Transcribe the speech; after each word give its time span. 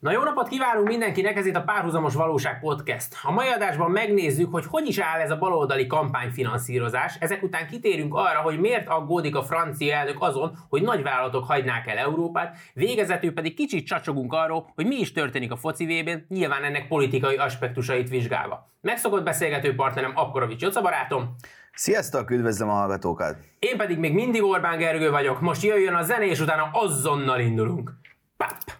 Na 0.00 0.12
jó 0.12 0.22
napot 0.22 0.48
kívánunk 0.48 0.88
mindenkinek, 0.88 1.36
ez 1.36 1.46
itt 1.46 1.54
a 1.54 1.62
Párhuzamos 1.62 2.14
Valóság 2.14 2.60
Podcast. 2.60 3.16
A 3.22 3.32
mai 3.32 3.48
adásban 3.48 3.90
megnézzük, 3.90 4.52
hogy 4.52 4.64
hogy 4.66 4.88
is 4.88 4.98
áll 4.98 5.20
ez 5.20 5.30
a 5.30 5.38
baloldali 5.38 5.86
kampányfinanszírozás. 5.86 7.16
Ezek 7.18 7.42
után 7.42 7.66
kitérünk 7.66 8.14
arra, 8.14 8.40
hogy 8.40 8.60
miért 8.60 8.88
aggódik 8.88 9.36
a 9.36 9.42
francia 9.42 9.94
elnök 9.94 10.16
azon, 10.18 10.58
hogy 10.68 10.82
nagyvállalatok 10.82 11.44
hagynák 11.44 11.86
el 11.86 11.96
Európát, 11.96 12.56
végezetül 12.74 13.32
pedig 13.32 13.54
kicsit 13.54 13.86
csacsogunk 13.86 14.32
arról, 14.32 14.72
hogy 14.74 14.86
mi 14.86 14.96
is 14.96 15.12
történik 15.12 15.52
a 15.52 15.56
foci 15.56 15.84
vében, 15.84 16.26
nyilván 16.28 16.64
ennek 16.64 16.88
politikai 16.88 17.36
aspektusait 17.36 18.08
vizsgálva. 18.08 18.70
Megszokott 18.80 19.22
beszélgető 19.24 19.74
partnerem 19.74 20.12
Akkorovics 20.14 20.62
Jóca 20.62 20.80
barátom. 20.80 21.34
Sziasztok, 21.72 22.30
üdvözlöm 22.30 22.68
a 22.68 22.74
hallgatókat! 22.74 23.36
Én 23.58 23.76
pedig 23.76 23.98
még 23.98 24.12
mindig 24.12 24.42
Orbán 24.42 24.78
Gergő 24.78 25.10
vagyok, 25.10 25.40
most 25.40 25.62
jöjjön 25.62 25.94
a 25.94 26.02
zene, 26.02 26.26
és 26.26 26.40
utána 26.40 26.70
azonnal 26.72 27.40
indulunk. 27.40 27.92
Pap! 28.36 28.79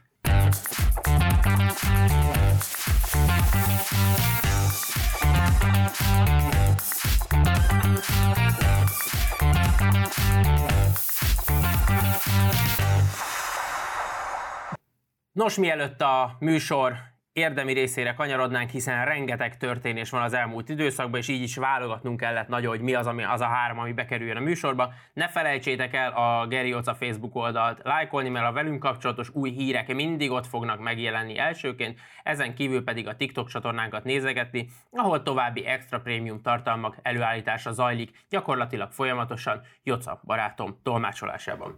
Nos, 15.40 15.56
mielőtt 15.56 16.00
a 16.00 16.36
műsor 16.40 17.09
érdemi 17.40 17.72
részére 17.72 18.14
kanyarodnánk, 18.14 18.70
hiszen 18.70 19.04
rengeteg 19.04 19.56
történés 19.56 20.10
van 20.10 20.22
az 20.22 20.32
elmúlt 20.32 20.68
időszakban, 20.68 21.20
és 21.20 21.28
így 21.28 21.42
is 21.42 21.56
válogatnunk 21.56 22.20
kellett 22.20 22.48
nagyon, 22.48 22.70
hogy 22.70 22.80
mi 22.80 22.94
az, 22.94 23.06
ami, 23.06 23.24
az 23.24 23.40
a 23.40 23.46
három, 23.46 23.78
ami 23.78 23.92
bekerüljön 23.92 24.36
a 24.36 24.40
műsorba. 24.40 24.92
Ne 25.12 25.28
felejtsétek 25.28 25.94
el 25.94 26.12
a 26.12 26.46
Geri 26.46 26.74
Oca 26.74 26.94
Facebook 26.94 27.34
oldalt 27.34 27.80
lájkolni, 27.82 28.28
mert 28.28 28.46
a 28.46 28.52
velünk 28.52 28.78
kapcsolatos 28.78 29.30
új 29.32 29.50
hírek 29.50 29.94
mindig 29.94 30.30
ott 30.30 30.46
fognak 30.46 30.80
megjelenni 30.80 31.38
elsőként, 31.38 31.98
ezen 32.22 32.54
kívül 32.54 32.84
pedig 32.84 33.08
a 33.08 33.16
TikTok 33.16 33.48
csatornánkat 33.48 34.04
nézegetni, 34.04 34.68
ahol 34.90 35.22
további 35.22 35.66
extra 35.66 36.00
prémium 36.00 36.42
tartalmak 36.42 36.96
előállítása 37.02 37.72
zajlik, 37.72 38.10
gyakorlatilag 38.28 38.92
folyamatosan 38.92 39.60
Joca 39.82 40.20
barátom 40.24 40.78
tolmácsolásában. 40.82 41.74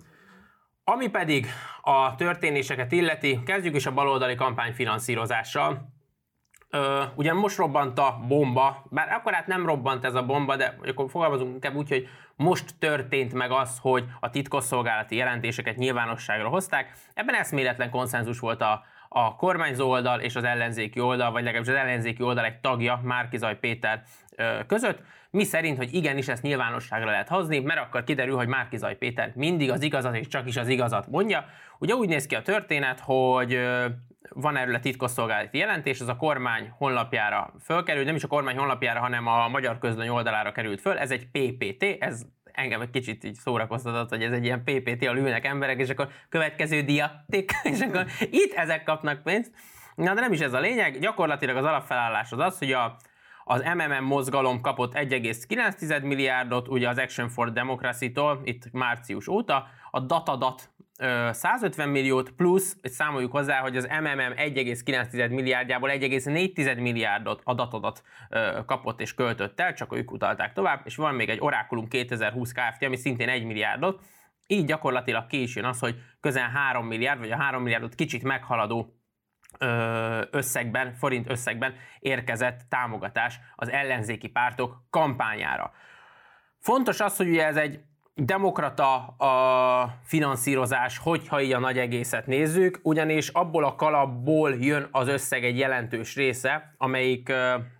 Ami 0.84 1.08
pedig 1.08 1.46
a 1.80 2.14
történéseket 2.14 2.92
illeti, 2.92 3.42
kezdjük 3.42 3.74
is 3.76 3.86
a 3.86 3.92
baloldali 3.92 4.34
kampányfinanszírozással. 4.34 5.90
Ö, 6.70 7.02
ugye 7.14 7.32
most 7.32 7.56
robbant 7.56 7.98
a 7.98 8.20
bomba, 8.28 8.84
bár 8.90 9.12
akkor 9.12 9.32
hát 9.32 9.46
nem 9.46 9.66
robbant 9.66 10.04
ez 10.04 10.14
a 10.14 10.26
bomba, 10.26 10.56
de 10.56 10.78
akkor 10.86 11.10
fogalmazunk 11.10 11.52
inkább 11.52 11.74
úgy, 11.74 11.88
hogy 11.88 12.08
most 12.36 12.78
történt 12.78 13.32
meg 13.32 13.50
az, 13.50 13.78
hogy 13.80 14.04
a 14.20 14.30
titkosszolgálati 14.30 15.16
jelentéseket 15.16 15.76
nyilvánosságra 15.76 16.48
hozták. 16.48 16.92
Ebben 17.14 17.34
eszméletlen 17.34 17.90
konszenzus 17.90 18.38
volt 18.38 18.60
a, 18.60 18.84
a 19.14 19.36
kormányzó 19.36 19.90
oldal 19.90 20.20
és 20.20 20.36
az 20.36 20.44
ellenzéki 20.44 21.00
oldal, 21.00 21.30
vagy 21.30 21.42
legalábbis 21.42 21.72
az 21.72 21.78
ellenzéki 21.80 22.22
oldal 22.22 22.44
egy 22.44 22.60
tagja, 22.60 23.00
Márkizaj 23.02 23.58
Péter 23.58 24.02
között, 24.66 25.02
mi 25.30 25.44
szerint, 25.44 25.76
hogy 25.76 25.94
igenis 25.94 26.28
ezt 26.28 26.42
nyilvánosságra 26.42 27.10
lehet 27.10 27.28
hozni, 27.28 27.58
mert 27.58 27.80
akkor 27.80 28.04
kiderül, 28.04 28.36
hogy 28.36 28.46
Márkizaj 28.48 28.96
Péter 28.96 29.32
mindig 29.34 29.70
az 29.70 29.82
igazat 29.82 30.16
és 30.16 30.28
csak 30.28 30.48
is 30.48 30.56
az 30.56 30.68
igazat 30.68 31.06
mondja. 31.08 31.44
Ugye 31.78 31.94
úgy 31.94 32.08
néz 32.08 32.26
ki 32.26 32.34
a 32.34 32.42
történet, 32.42 33.00
hogy 33.00 33.60
van 34.28 34.56
erről 34.56 34.74
a 34.74 34.80
titkosszolgálati 34.80 35.58
jelentés, 35.58 36.00
az 36.00 36.08
a 36.08 36.16
kormány 36.16 36.72
honlapjára 36.78 37.54
fölkerült, 37.60 38.06
nem 38.06 38.14
is 38.14 38.24
a 38.24 38.28
kormány 38.28 38.56
honlapjára, 38.56 39.00
hanem 39.00 39.26
a 39.26 39.48
Magyar 39.48 39.78
Közlöny 39.78 40.08
oldalára 40.08 40.52
került 40.52 40.80
föl. 40.80 40.98
Ez 40.98 41.10
egy 41.10 41.26
PPT, 41.26 41.96
ez 41.98 42.22
engem 42.52 42.80
egy 42.80 42.90
kicsit 42.90 43.24
így 43.24 43.34
szórakoztatott, 43.34 44.08
hogy 44.08 44.22
ez 44.22 44.32
egy 44.32 44.44
ilyen 44.44 44.64
PPT, 44.64 45.06
ahol 45.06 45.16
ülnek 45.16 45.44
emberek, 45.44 45.78
és 45.78 45.88
akkor 45.88 46.08
következő 46.28 46.82
diatik, 46.82 47.52
és 47.72 47.80
akkor 47.80 48.06
itt 48.30 48.52
ezek 48.52 48.82
kapnak 48.82 49.22
pénzt. 49.22 49.52
Na, 49.94 50.14
de 50.14 50.20
nem 50.20 50.32
is 50.32 50.40
ez 50.40 50.52
a 50.52 50.60
lényeg, 50.60 50.98
gyakorlatilag 50.98 51.56
az 51.56 51.64
alapfelállás 51.64 52.32
az 52.32 52.38
az, 52.38 52.58
hogy 52.58 52.72
a, 52.72 52.96
az 53.44 53.62
MMM 53.62 54.04
mozgalom 54.04 54.60
kapott 54.60 54.94
1,9 54.94 56.02
milliárdot, 56.02 56.68
ugye 56.68 56.88
az 56.88 56.98
Action 56.98 57.28
for 57.28 57.52
Democracy-tól, 57.52 58.40
itt 58.44 58.72
március 58.72 59.28
óta, 59.28 59.66
a 59.90 60.00
Datadat 60.00 60.71
150 61.30 61.88
milliót, 61.88 62.30
plusz, 62.30 62.76
hogy 62.80 62.90
számoljuk 62.90 63.32
hozzá, 63.32 63.60
hogy 63.60 63.76
az 63.76 63.84
MMM 63.84 64.32
1,9 64.36 65.30
milliárdjából 65.30 65.90
1,4 65.90 66.80
milliárdot 66.80 67.40
a 67.44 67.54
Datadat 67.54 68.02
kapott 68.66 69.00
és 69.00 69.14
költött 69.14 69.60
el, 69.60 69.74
csak 69.74 69.96
ők 69.96 70.12
utalták 70.12 70.52
tovább, 70.52 70.80
és 70.84 70.96
van 70.96 71.14
még 71.14 71.28
egy 71.28 71.40
Oraculum 71.40 71.88
2020 71.88 72.52
Kft., 72.52 72.82
ami 72.82 72.96
szintén 72.96 73.28
1 73.28 73.44
milliárdot, 73.44 74.00
így 74.46 74.64
gyakorlatilag 74.64 75.26
ki 75.26 75.42
is 75.42 75.56
jön 75.56 75.64
az, 75.64 75.78
hogy 75.78 75.96
közel 76.20 76.48
3 76.48 76.86
milliárd, 76.86 77.18
vagy 77.18 77.30
a 77.30 77.36
3 77.36 77.62
milliárdot 77.62 77.94
kicsit 77.94 78.22
meghaladó 78.22 78.96
összegben, 80.30 80.94
forint 80.94 81.30
összegben 81.30 81.74
érkezett 81.98 82.60
támogatás 82.68 83.40
az 83.54 83.70
ellenzéki 83.70 84.28
pártok 84.28 84.84
kampányára. 84.90 85.72
Fontos 86.58 87.00
az, 87.00 87.16
hogy 87.16 87.28
ugye 87.28 87.46
ez 87.46 87.56
egy 87.56 87.80
demokrata 88.14 88.94
a 89.06 89.94
finanszírozás, 90.04 90.98
hogyha 90.98 91.40
így 91.40 91.52
a 91.52 91.58
nagy 91.58 91.78
egészet 91.78 92.26
nézzük, 92.26 92.80
ugyanis 92.82 93.28
abból 93.28 93.64
a 93.64 93.74
kalapból 93.74 94.54
jön 94.54 94.88
az 94.90 95.08
összeg 95.08 95.44
egy 95.44 95.58
jelentős 95.58 96.16
része, 96.16 96.74
amelyik 96.78 97.32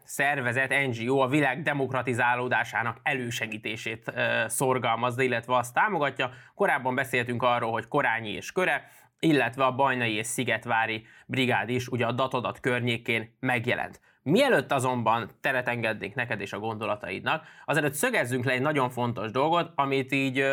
szervezet, 0.05 0.75
NGO 0.87 1.19
a 1.19 1.29
világ 1.29 1.63
demokratizálódásának 1.63 2.99
elősegítését 3.03 4.13
szorgalmazza, 4.47 5.23
illetve 5.23 5.57
azt 5.57 5.75
támogatja. 5.75 6.31
Korábban 6.55 6.95
beszéltünk 6.95 7.43
arról, 7.43 7.71
hogy 7.71 7.89
Korányi 7.89 8.31
és 8.31 8.53
Köre, 8.53 8.91
illetve 9.23 9.65
a 9.65 9.75
Bajnai 9.75 10.15
és 10.15 10.27
Szigetvári 10.27 11.07
brigád 11.27 11.69
is 11.69 11.89
ugye 11.89 12.07
a 12.07 12.13
datodat 12.13 12.61
környékén 12.61 13.37
megjelent. 13.41 14.01
Mielőtt 14.23 14.73
azonban 14.73 15.31
teret 15.41 15.69
engednék 15.69 16.15
neked 16.15 16.41
és 16.41 16.53
a 16.53 16.59
gondolataidnak, 16.59 17.45
azelőtt 17.65 17.93
szögezzünk 17.93 18.45
le 18.45 18.53
egy 18.53 18.61
nagyon 18.61 18.91
fontos 18.91 19.31
dolgot, 19.31 19.73
amit 19.75 20.13
így 20.13 20.45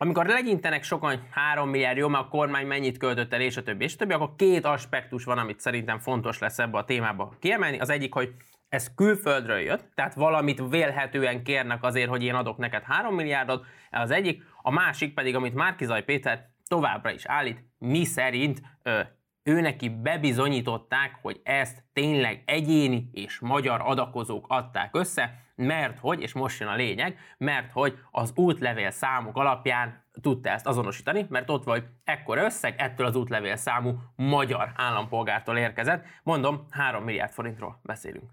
amikor 0.00 0.26
legyintenek 0.26 0.82
sokan 0.82 1.28
3 1.30 1.68
milliárd, 1.68 1.96
jó, 1.96 2.08
mert 2.08 2.24
a 2.24 2.28
kormány 2.28 2.66
mennyit 2.66 2.98
költött 2.98 3.32
el, 3.32 3.40
és 3.40 3.56
a 3.56 3.62
többi, 3.62 3.84
és 3.84 3.94
a 3.94 3.96
többi, 3.96 4.12
akkor 4.12 4.34
két 4.36 4.64
aspektus 4.64 5.24
van, 5.24 5.38
amit 5.38 5.60
szerintem 5.60 5.98
fontos 5.98 6.38
lesz 6.38 6.58
ebbe 6.58 6.78
a 6.78 6.84
témába 6.84 7.36
kiemelni. 7.40 7.78
Az 7.78 7.90
egyik, 7.90 8.14
hogy 8.14 8.34
ez 8.68 8.94
külföldről 8.94 9.58
jött, 9.58 9.88
tehát 9.94 10.14
valamit 10.14 10.62
vélhetően 10.68 11.42
kérnek 11.42 11.84
azért, 11.84 12.08
hogy 12.08 12.24
én 12.24 12.34
adok 12.34 12.56
neked 12.56 12.82
3 12.82 13.14
milliárdot, 13.14 13.64
ez 13.90 14.00
az 14.00 14.10
egyik. 14.10 14.42
A 14.62 14.70
másik 14.70 15.14
pedig, 15.14 15.34
amit 15.34 15.54
Márkizaj 15.54 16.04
Péter 16.04 16.48
továbbra 16.68 17.10
is 17.10 17.26
állít, 17.26 17.64
mi 17.78 18.04
szerint 18.04 18.62
ö, 18.82 19.00
ő 19.42 19.60
neki 19.60 19.88
bebizonyították, 19.88 21.18
hogy 21.22 21.40
ezt 21.42 21.84
tényleg 21.92 22.42
egyéni 22.46 23.10
és 23.12 23.38
magyar 23.38 23.80
adakozók 23.84 24.46
adták 24.48 24.96
össze, 24.96 25.46
mert 25.54 25.98
hogy, 25.98 26.20
és 26.20 26.32
most 26.32 26.60
jön 26.60 26.68
a 26.68 26.74
lényeg, 26.74 27.18
mert 27.38 27.72
hogy 27.72 27.98
az 28.10 28.32
útlevél 28.34 28.90
számok 28.90 29.36
alapján 29.36 30.04
tudta 30.20 30.48
ezt 30.50 30.66
azonosítani, 30.66 31.26
mert 31.28 31.50
ott 31.50 31.64
vagy 31.64 31.84
ekkor 32.04 32.38
összeg, 32.38 32.74
ettől 32.78 33.06
az 33.06 33.16
útlevél 33.16 33.56
számú 33.56 33.94
magyar 34.16 34.72
állampolgártól 34.76 35.56
érkezett. 35.56 36.04
Mondom, 36.22 36.66
3 36.70 37.04
milliárd 37.04 37.32
forintról 37.32 37.80
beszélünk. 37.82 38.30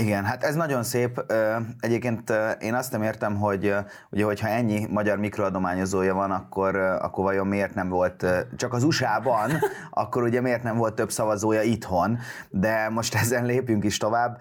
Igen, 0.00 0.24
hát 0.24 0.44
ez 0.44 0.54
nagyon 0.54 0.82
szép. 0.82 1.32
Egyébként 1.80 2.32
én 2.60 2.74
azt 2.74 2.92
nem 2.92 3.02
értem, 3.02 3.36
hogy 3.36 3.74
ugye, 4.10 4.24
hogyha 4.24 4.48
ennyi 4.48 4.86
magyar 4.90 5.18
mikroadományozója 5.18 6.14
van, 6.14 6.30
akkor, 6.30 6.76
akkor 6.76 7.24
vajon 7.24 7.46
miért 7.46 7.74
nem 7.74 7.88
volt, 7.88 8.26
csak 8.56 8.72
az 8.72 8.84
USA-ban, 8.84 9.50
akkor 9.90 10.22
ugye 10.22 10.40
miért 10.40 10.62
nem 10.62 10.76
volt 10.76 10.94
több 10.94 11.10
szavazója 11.10 11.62
itthon, 11.62 12.18
de 12.50 12.88
most 12.88 13.14
ezen 13.22 13.44
lépjünk 13.44 13.84
is 13.84 13.96
tovább. 13.96 14.40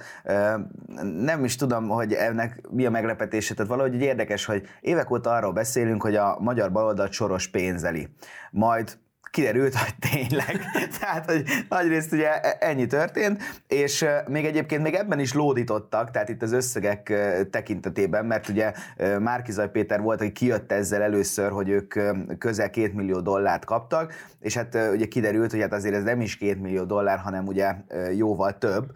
Nem 1.20 1.44
is 1.44 1.56
tudom, 1.56 1.88
hogy 1.88 2.14
ennek 2.14 2.62
mi 2.70 2.86
a 2.86 2.90
meglepetése, 2.90 3.54
tehát 3.54 3.72
valahogy 3.72 4.02
érdekes, 4.02 4.46
hogy 4.46 4.64
évek 4.82 5.12
óta 5.12 5.32
arról 5.32 5.54
beszélünk, 5.54 6.02
hogy 6.02 6.16
a 6.16 6.38
magyar 6.40 6.72
baloldal 6.72 7.12
soros 7.12 7.48
pénzeli. 7.48 8.10
Majd 8.52 8.98
kiderült, 9.36 9.76
hogy 9.76 9.96
tényleg. 10.12 10.62
tehát, 11.00 11.32
hogy 11.32 11.44
nagyrészt 11.70 12.12
ugye 12.12 12.40
e, 12.42 12.58
ennyi 12.60 12.88
történt, 12.88 13.44
és 13.68 14.06
még 14.28 14.46
egyébként 14.46 14.82
még 14.82 14.94
ebben 14.94 15.20
is 15.20 15.34
lódítottak, 15.34 16.12
tehát 16.12 16.30
itt 16.30 16.42
az 16.42 16.52
összegek 16.52 17.14
tekintetében, 17.52 18.26
mert 18.26 18.50
ugye 18.50 18.74
Márkizaj 19.20 19.72
Péter 19.72 20.02
volt, 20.02 20.22
aki 20.22 20.32
kijött 20.32 20.72
ezzel 20.72 21.02
először, 21.02 21.52
hogy 21.52 21.70
ők 21.70 21.94
közel 22.38 22.70
két 22.70 22.94
millió 22.94 23.20
dollárt 23.20 23.66
kaptak, 23.66 24.14
és 24.40 24.56
hát 24.56 24.78
ugye 24.94 25.06
kiderült, 25.06 25.52
hogy 25.52 25.62
hát 25.62 25.74
azért 25.74 25.96
ez 25.96 26.04
nem 26.04 26.22
is 26.22 26.38
két 26.38 26.62
millió 26.62 26.84
dollár, 26.84 27.20
hanem 27.20 27.48
ugye 27.48 27.76
jóval 28.14 28.58
több, 28.58 28.92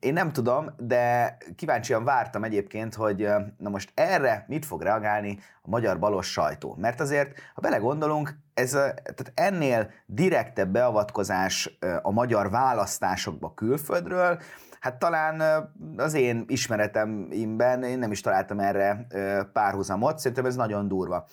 én 0.00 0.12
nem 0.12 0.32
tudom, 0.32 0.70
de 0.78 1.36
kíváncsian 1.56 2.04
vártam 2.04 2.44
egyébként, 2.44 2.94
hogy 2.94 3.28
na 3.58 3.68
most 3.68 3.92
erre 3.94 4.44
mit 4.48 4.64
fog 4.64 4.82
reagálni 4.82 5.38
a 5.62 5.68
magyar 5.68 5.98
balos 5.98 6.30
sajtó. 6.30 6.76
Mert 6.80 7.00
azért, 7.00 7.38
ha 7.54 7.60
belegondolunk, 7.60 8.36
ez 8.54 8.74
a, 8.74 8.94
tehát 8.94 9.32
ennél 9.34 9.90
direktebb 10.06 10.68
beavatkozás 10.68 11.78
a 12.02 12.10
magyar 12.10 12.50
választásokba 12.50 13.54
külföldről, 13.54 14.38
hát 14.80 14.98
talán 14.98 15.42
az 15.96 16.14
én 16.14 16.44
ismeretemben 16.48 17.82
én 17.82 17.98
nem 17.98 18.10
is 18.10 18.20
találtam 18.20 18.58
erre 18.60 19.06
párhuzamot, 19.52 20.18
szerintem 20.18 20.46
ez 20.46 20.56
nagyon 20.56 20.88
durva. 20.88 21.26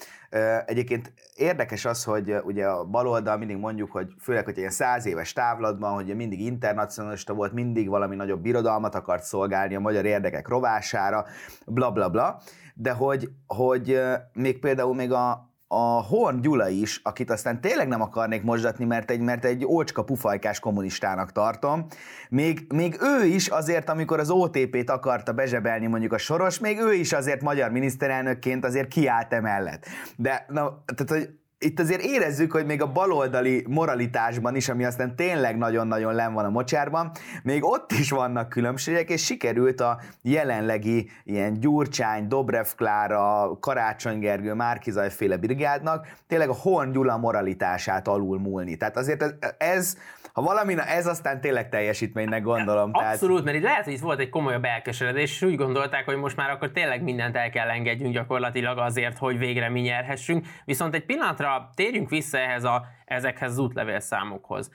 Egyébként 0.66 1.14
érdekes 1.36 1.86
az, 1.86 2.04
hogy 2.04 2.36
ugye 2.44 2.68
a 2.68 2.86
baloldal 2.86 3.38
mindig 3.38 3.58
mondjuk, 3.58 3.92
hogy 3.92 4.08
főleg, 4.22 4.46
hogy 4.46 4.58
ilyen 4.58 4.70
száz 4.70 5.06
éves 5.06 5.34
távlatban, 5.34 5.94
hogy 5.94 6.16
mindig 6.16 6.40
internacionalista 6.40 7.34
volt, 7.34 7.54
mindig 7.54 7.90
valami 7.90 8.16
nagyobb 8.16 8.42
birodalmat 8.42 8.96
akart 8.96 9.24
szolgálni 9.24 9.76
a 9.76 9.80
magyar 9.80 10.06
érdekek 10.06 10.48
rovására, 10.48 11.26
bla 11.66 11.92
bla 11.92 12.10
bla, 12.10 12.42
de 12.74 12.92
hogy, 12.92 13.30
hogy 13.48 14.02
még 14.34 14.60
például 14.60 14.96
még 14.96 15.12
a, 15.12 15.49
a 15.72 16.04
Horn 16.04 16.42
Gyula 16.42 16.70
is, 16.70 17.00
akit 17.04 17.32
aztán 17.32 17.62
tényleg 17.62 17.88
nem 17.88 18.02
akarnék 18.02 18.44
mosdatni, 18.44 18.86
mert 18.86 19.12
egy, 19.12 19.20
mert 19.20 19.46
egy 19.46 19.66
ócska 19.66 20.04
pufajkás 20.04 20.60
kommunistának 20.60 21.32
tartom, 21.32 21.86
még, 22.30 22.66
még 22.74 22.98
ő 23.02 23.26
is 23.26 23.48
azért, 23.48 23.90
amikor 23.90 24.20
az 24.20 24.30
OTP-t 24.30 24.90
akarta 24.90 25.34
bezsebelni 25.34 25.88
mondjuk 25.88 26.14
a 26.14 26.18
Soros, 26.18 26.60
még 26.60 26.80
ő 26.80 26.94
is 26.94 27.14
azért 27.14 27.42
magyar 27.42 27.72
miniszterelnökként 27.72 28.66
azért 28.66 28.88
kiállt 28.88 29.34
emellett. 29.34 29.86
De 30.16 30.46
na, 30.48 30.84
tehát, 30.86 31.10
hogy 31.10 31.39
itt 31.60 31.80
azért 31.80 32.02
érezzük, 32.02 32.52
hogy 32.52 32.66
még 32.66 32.82
a 32.82 32.92
baloldali 32.92 33.66
moralitásban 33.68 34.56
is, 34.56 34.70
ami 34.70 34.86
aztán 34.86 35.16
tényleg 35.16 35.58
nagyon-nagyon 35.58 36.14
len 36.14 36.34
van 36.34 36.46
a 36.46 36.50
mocsárban, 36.50 37.12
még 37.44 37.64
ott 37.64 37.92
is 37.92 38.10
vannak 38.10 38.50
különbségek, 38.50 39.10
és 39.10 39.26
sikerült 39.26 39.82
a 39.82 40.00
jelenlegi 40.22 41.10
ilyen 41.24 41.60
Gyurcsány, 41.60 42.28
Dobrev 42.28 42.68
Klára, 42.76 43.58
Karácsony 43.60 44.20
Gergő, 44.20 44.54
Márkizaj 44.54 45.10
féle 45.10 45.38
brigádnak 45.38 46.08
tényleg 46.28 46.50
a 46.50 46.54
Horn 46.54 46.92
Gyula 46.92 47.18
moralitását 47.18 48.08
alul 48.08 48.40
múlni. 48.40 48.76
Tehát 48.76 48.98
azért 48.98 49.22
ez, 49.22 49.34
ez 49.58 49.98
ha 50.34 50.42
valami, 50.42 50.74
na 50.74 50.84
ez 50.84 51.08
aztán 51.08 51.42
tényleg 51.42 51.70
teljesítménynek 51.70 52.42
gondolom. 52.42 52.90
Abszolút, 52.94 53.30
tehát... 53.30 53.44
mert 53.44 53.58
itt 53.58 53.64
lehet, 53.64 53.84
hogy 53.84 53.94
itt 53.94 54.00
volt 54.00 54.20
egy 54.20 54.30
komolyabb 54.30 54.64
elkeseredés, 54.64 55.32
és 55.32 55.42
úgy 55.42 55.56
gondolták, 55.56 56.06
hogy 56.06 56.18
most 56.18 56.36
már 56.36 56.50
akkor 56.50 56.72
tényleg 56.72 57.04
mindent 57.04 57.36
el 57.36 57.50
kell 57.50 57.70
engedjünk 57.70 58.14
gyakorlatilag 58.14 58.78
azért, 58.78 59.18
hogy 59.18 59.38
végre 59.38 59.70
mi 59.70 59.80
nyerhessünk. 59.80 60.46
Viszont 60.66 60.96
egy 60.96 61.06
pillanatra 61.06 61.70
térjünk 61.76 62.10
vissza 62.10 62.38
ehhez 62.38 62.64
a, 62.64 62.86
ezekhez 63.06 63.52
az 63.52 63.58
útlevélszámokhoz. 63.58 64.72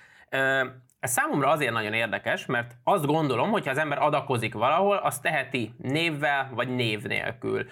Ez 1.01 1.11
számomra 1.11 1.49
azért 1.49 1.73
nagyon 1.73 1.93
érdekes, 1.93 2.47
mert 2.47 2.73
azt 2.85 3.07
gondolom, 3.07 3.51
hogy 3.51 3.65
ha 3.65 3.71
az 3.71 3.79
ember 3.79 3.99
adakozik 4.03 4.55
valahol, 4.55 4.97
azt 4.97 5.23
teheti 5.23 5.75
névvel 5.79 6.51
vagy 6.55 6.69
név 6.69 7.03
nélkül. 7.03 7.67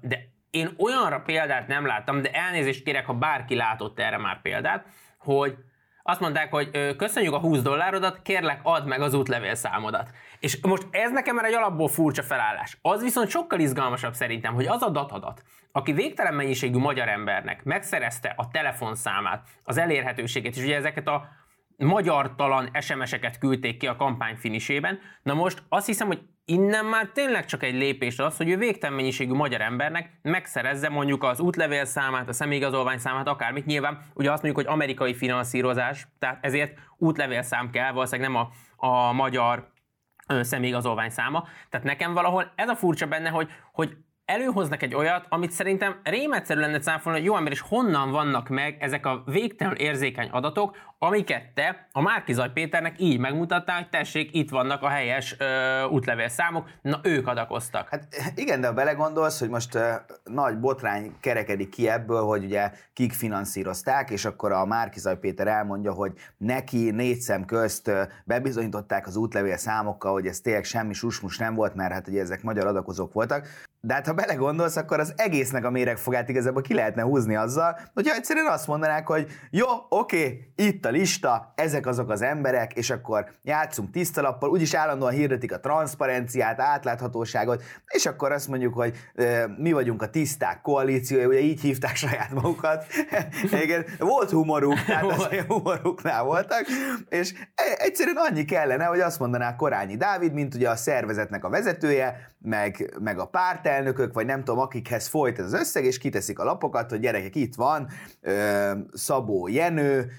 De 0.00 0.30
én 0.50 0.74
olyanra 0.78 1.20
példát 1.20 1.66
nem 1.66 1.86
láttam, 1.86 2.22
de 2.22 2.30
elnézést 2.30 2.84
kérek, 2.84 3.06
ha 3.06 3.12
bárki 3.14 3.54
látott 3.54 3.98
erre 3.98 4.18
már 4.18 4.40
példát, 4.40 4.86
hogy 5.18 5.56
azt 6.02 6.20
mondták, 6.20 6.50
hogy 6.50 6.96
köszönjük 6.96 7.32
a 7.32 7.38
20 7.38 7.62
dollárodat, 7.62 8.22
kérlek 8.22 8.60
add 8.62 8.86
meg 8.86 9.00
az 9.00 9.14
útlevélszámodat. 9.14 10.10
És 10.40 10.58
most 10.62 10.86
ez 10.90 11.10
nekem 11.10 11.34
már 11.34 11.44
egy 11.44 11.54
alapból 11.54 11.88
furcsa 11.88 12.22
felállás. 12.22 12.78
Az 12.82 13.02
viszont 13.02 13.28
sokkal 13.28 13.60
izgalmasabb 13.60 14.14
szerintem, 14.14 14.54
hogy 14.54 14.66
az 14.66 14.82
a 14.82 14.90
datadat, 14.90 15.42
aki 15.72 15.92
végtelen 15.92 16.34
mennyiségű 16.34 16.78
magyar 16.78 17.08
embernek 17.08 17.64
megszerezte 17.64 18.34
a 18.36 18.48
telefonszámát, 18.48 19.48
az 19.64 19.78
elérhetőséget, 19.78 20.56
és 20.56 20.62
ugye 20.62 20.76
ezeket 20.76 21.08
a 21.08 21.28
magyartalan 21.76 22.70
SMS-eket 22.80 23.38
küldték 23.38 23.76
ki 23.76 23.86
a 23.86 23.96
kampány 23.96 24.36
finisében. 24.36 24.98
Na 25.22 25.34
most 25.34 25.62
azt 25.68 25.86
hiszem, 25.86 26.06
hogy 26.06 26.20
innen 26.52 26.84
már 26.84 27.06
tényleg 27.06 27.44
csak 27.44 27.62
egy 27.62 27.74
lépés 27.74 28.18
az, 28.18 28.36
hogy 28.36 28.50
ő 28.50 28.56
végtelen 28.56 28.96
mennyiségű 28.96 29.32
magyar 29.32 29.60
embernek 29.60 30.10
megszerezze 30.22 30.88
mondjuk 30.88 31.24
az 31.24 31.40
útlevél 31.40 31.84
számát, 31.84 32.28
a 32.28 32.32
személyigazolvány 32.32 32.98
számát, 32.98 33.28
akármit. 33.28 33.66
Nyilván 33.66 33.98
ugye 34.14 34.32
azt 34.32 34.42
mondjuk, 34.42 34.66
hogy 34.66 34.74
amerikai 34.74 35.14
finanszírozás, 35.14 36.06
tehát 36.18 36.44
ezért 36.44 36.78
útlevélszám 36.98 37.70
kell, 37.70 37.92
valószínűleg 37.92 38.30
nem 38.30 38.40
a, 38.40 38.50
a 38.86 39.12
magyar 39.12 39.70
személyigazolvány 40.40 41.10
száma. 41.10 41.44
Tehát 41.70 41.86
nekem 41.86 42.12
valahol 42.12 42.52
ez 42.54 42.68
a 42.68 42.76
furcsa 42.76 43.06
benne, 43.06 43.28
hogy, 43.28 43.50
hogy 43.72 43.96
előhoznak 44.24 44.82
egy 44.82 44.94
olyat, 44.94 45.26
amit 45.28 45.50
szerintem 45.50 46.00
rémetszerű 46.02 46.60
lenne 46.60 46.78
cáfolni, 46.78 47.18
hogy 47.18 47.26
jó 47.26 47.36
ember, 47.36 47.52
és 47.52 47.60
honnan 47.60 48.10
vannak 48.10 48.48
meg 48.48 48.76
ezek 48.80 49.06
a 49.06 49.22
végtelenül 49.26 49.78
érzékeny 49.78 50.28
adatok, 50.28 50.76
amiket 51.04 51.42
te 51.54 51.88
a 51.92 52.00
Márkizaj 52.00 52.50
Péternek 52.52 52.94
így 52.98 53.18
megmutattál, 53.18 53.76
hogy 53.76 53.88
tessék, 53.88 54.34
itt 54.34 54.50
vannak 54.50 54.82
a 54.82 54.88
helyes 54.88 55.36
ö, 55.38 55.82
útlevél 55.84 56.28
számok, 56.28 56.68
na 56.82 57.00
ők 57.02 57.26
adakoztak. 57.26 57.88
Hát 57.88 58.06
igen, 58.34 58.60
de 58.60 58.66
ha 58.66 58.72
belegondolsz, 58.72 59.38
hogy 59.38 59.48
most 59.48 59.74
ö, 59.74 59.92
nagy 60.24 60.58
botrány 60.58 61.16
kerekedik 61.20 61.68
ki 61.68 61.88
ebből, 61.88 62.22
hogy 62.22 62.44
ugye 62.44 62.72
kik 62.92 63.12
finanszírozták, 63.12 64.10
és 64.10 64.24
akkor 64.24 64.52
a 64.52 64.64
Márkizaj 64.64 65.18
Péter 65.18 65.46
elmondja, 65.46 65.92
hogy 65.92 66.12
neki 66.36 66.90
négy 66.90 67.20
szem 67.20 67.44
közt 67.44 67.88
ö, 67.88 68.02
bebizonyították 68.24 69.06
az 69.06 69.16
útlevél 69.16 69.56
számokkal, 69.56 70.12
hogy 70.12 70.26
ez 70.26 70.40
tényleg 70.40 70.64
semmi 70.64 70.92
susmus 70.92 71.38
nem 71.38 71.54
volt, 71.54 71.74
mert 71.74 71.92
hát 71.92 72.08
ugye 72.08 72.20
ezek 72.20 72.42
magyar 72.42 72.66
adakozók 72.66 73.12
voltak. 73.12 73.48
De 73.84 73.94
hát 73.94 74.06
ha 74.06 74.12
belegondolsz, 74.12 74.76
akkor 74.76 75.00
az 75.00 75.12
egésznek 75.16 75.64
a 75.64 75.70
méregfogát 75.70 76.28
igazából 76.28 76.62
ki 76.62 76.74
lehetne 76.74 77.02
húzni 77.02 77.36
azzal, 77.36 77.78
hogyha 77.94 78.14
egyszerűen 78.14 78.46
azt 78.46 78.66
mondanák, 78.66 79.06
hogy 79.06 79.26
jó, 79.50 79.66
oké, 79.88 80.52
itt 80.56 80.84
a 80.84 80.90
lista, 80.92 81.52
ezek 81.54 81.86
azok 81.86 82.10
az 82.10 82.22
emberek, 82.22 82.72
és 82.72 82.90
akkor 82.90 83.30
játszunk 83.42 83.90
tisztalappal, 83.90 84.50
úgyis 84.50 84.74
állandóan 84.74 85.12
hirdetik 85.12 85.52
a 85.52 85.60
transzparenciát, 85.60 86.60
átláthatóságot, 86.60 87.62
és 87.86 88.06
akkor 88.06 88.32
azt 88.32 88.48
mondjuk, 88.48 88.74
hogy 88.74 88.96
e, 89.14 89.46
mi 89.58 89.72
vagyunk 89.72 90.02
a 90.02 90.10
tiszták 90.10 90.60
koalíciója, 90.60 91.26
ugye 91.26 91.40
így 91.40 91.60
hívták 91.60 91.96
saját 91.96 92.30
magukat. 92.30 92.84
Igen, 93.64 93.84
volt 93.98 94.30
humoruk, 94.30 94.84
tehát 94.84 95.04
azért 95.04 95.46
humoruknál 95.46 96.24
voltak, 96.24 96.64
és 97.08 97.32
e, 97.54 97.62
egyszerűen 97.78 98.16
annyi 98.16 98.44
kellene, 98.44 98.84
hogy 98.84 99.00
azt 99.00 99.18
mondanák 99.18 99.56
Korányi 99.56 99.96
Dávid, 99.96 100.32
mint 100.32 100.54
ugye 100.54 100.70
a 100.70 100.76
szervezetnek 100.76 101.44
a 101.44 101.48
vezetője, 101.48 102.30
meg, 102.42 102.94
meg 103.00 103.18
a 103.18 103.26
pártelnökök, 103.26 104.12
vagy 104.12 104.26
nem 104.26 104.44
tudom, 104.44 104.60
akikhez 104.60 105.06
folyt 105.06 105.38
ez 105.38 105.44
az 105.44 105.52
összeg, 105.52 105.84
és 105.84 105.98
kiteszik 105.98 106.38
a 106.38 106.44
lapokat, 106.44 106.90
hogy 106.90 107.00
gyerekek, 107.00 107.34
itt 107.34 107.54
van 107.54 107.88
Szabó 108.92 109.48
Jenő, 109.48 110.10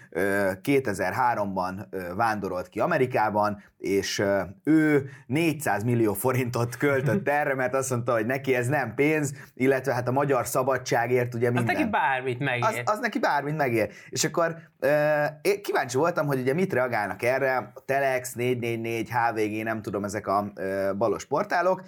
2003-ban 0.63 1.85
vándorolt 2.15 2.69
ki 2.69 2.79
Amerikában, 2.79 3.63
és 3.77 4.23
ő 4.63 5.09
400 5.25 5.83
millió 5.83 6.13
forintot 6.13 6.77
költött 6.77 7.29
erre, 7.39 7.55
mert 7.55 7.73
azt 7.73 7.89
mondta, 7.89 8.11
hogy 8.13 8.25
neki 8.25 8.55
ez 8.55 8.67
nem 8.67 8.93
pénz, 8.95 9.33
illetve 9.53 9.93
hát 9.93 10.07
a 10.07 10.11
magyar 10.11 10.47
szabadságért 10.47 11.33
ugye 11.33 11.51
minden. 11.51 11.75
Az 11.75 11.79
neki 11.79 11.89
bármit 11.89 12.39
megér. 12.39 12.63
Az, 12.63 12.81
az 12.93 12.99
neki 12.99 13.19
bármit 13.19 13.55
megér. 13.55 13.91
És 14.09 14.23
akkor 14.23 14.55
kíváncsi 15.61 15.97
voltam, 15.97 16.25
hogy 16.25 16.39
ugye 16.39 16.53
mit 16.53 16.73
reagálnak 16.73 17.23
erre, 17.23 17.57
a 17.57 17.83
Telex, 17.85 18.33
444, 18.33 19.09
HVG, 19.09 19.63
nem 19.63 19.81
tudom, 19.81 20.03
ezek 20.03 20.27
a 20.27 20.53
balos 20.97 21.25
portálok, 21.25 21.83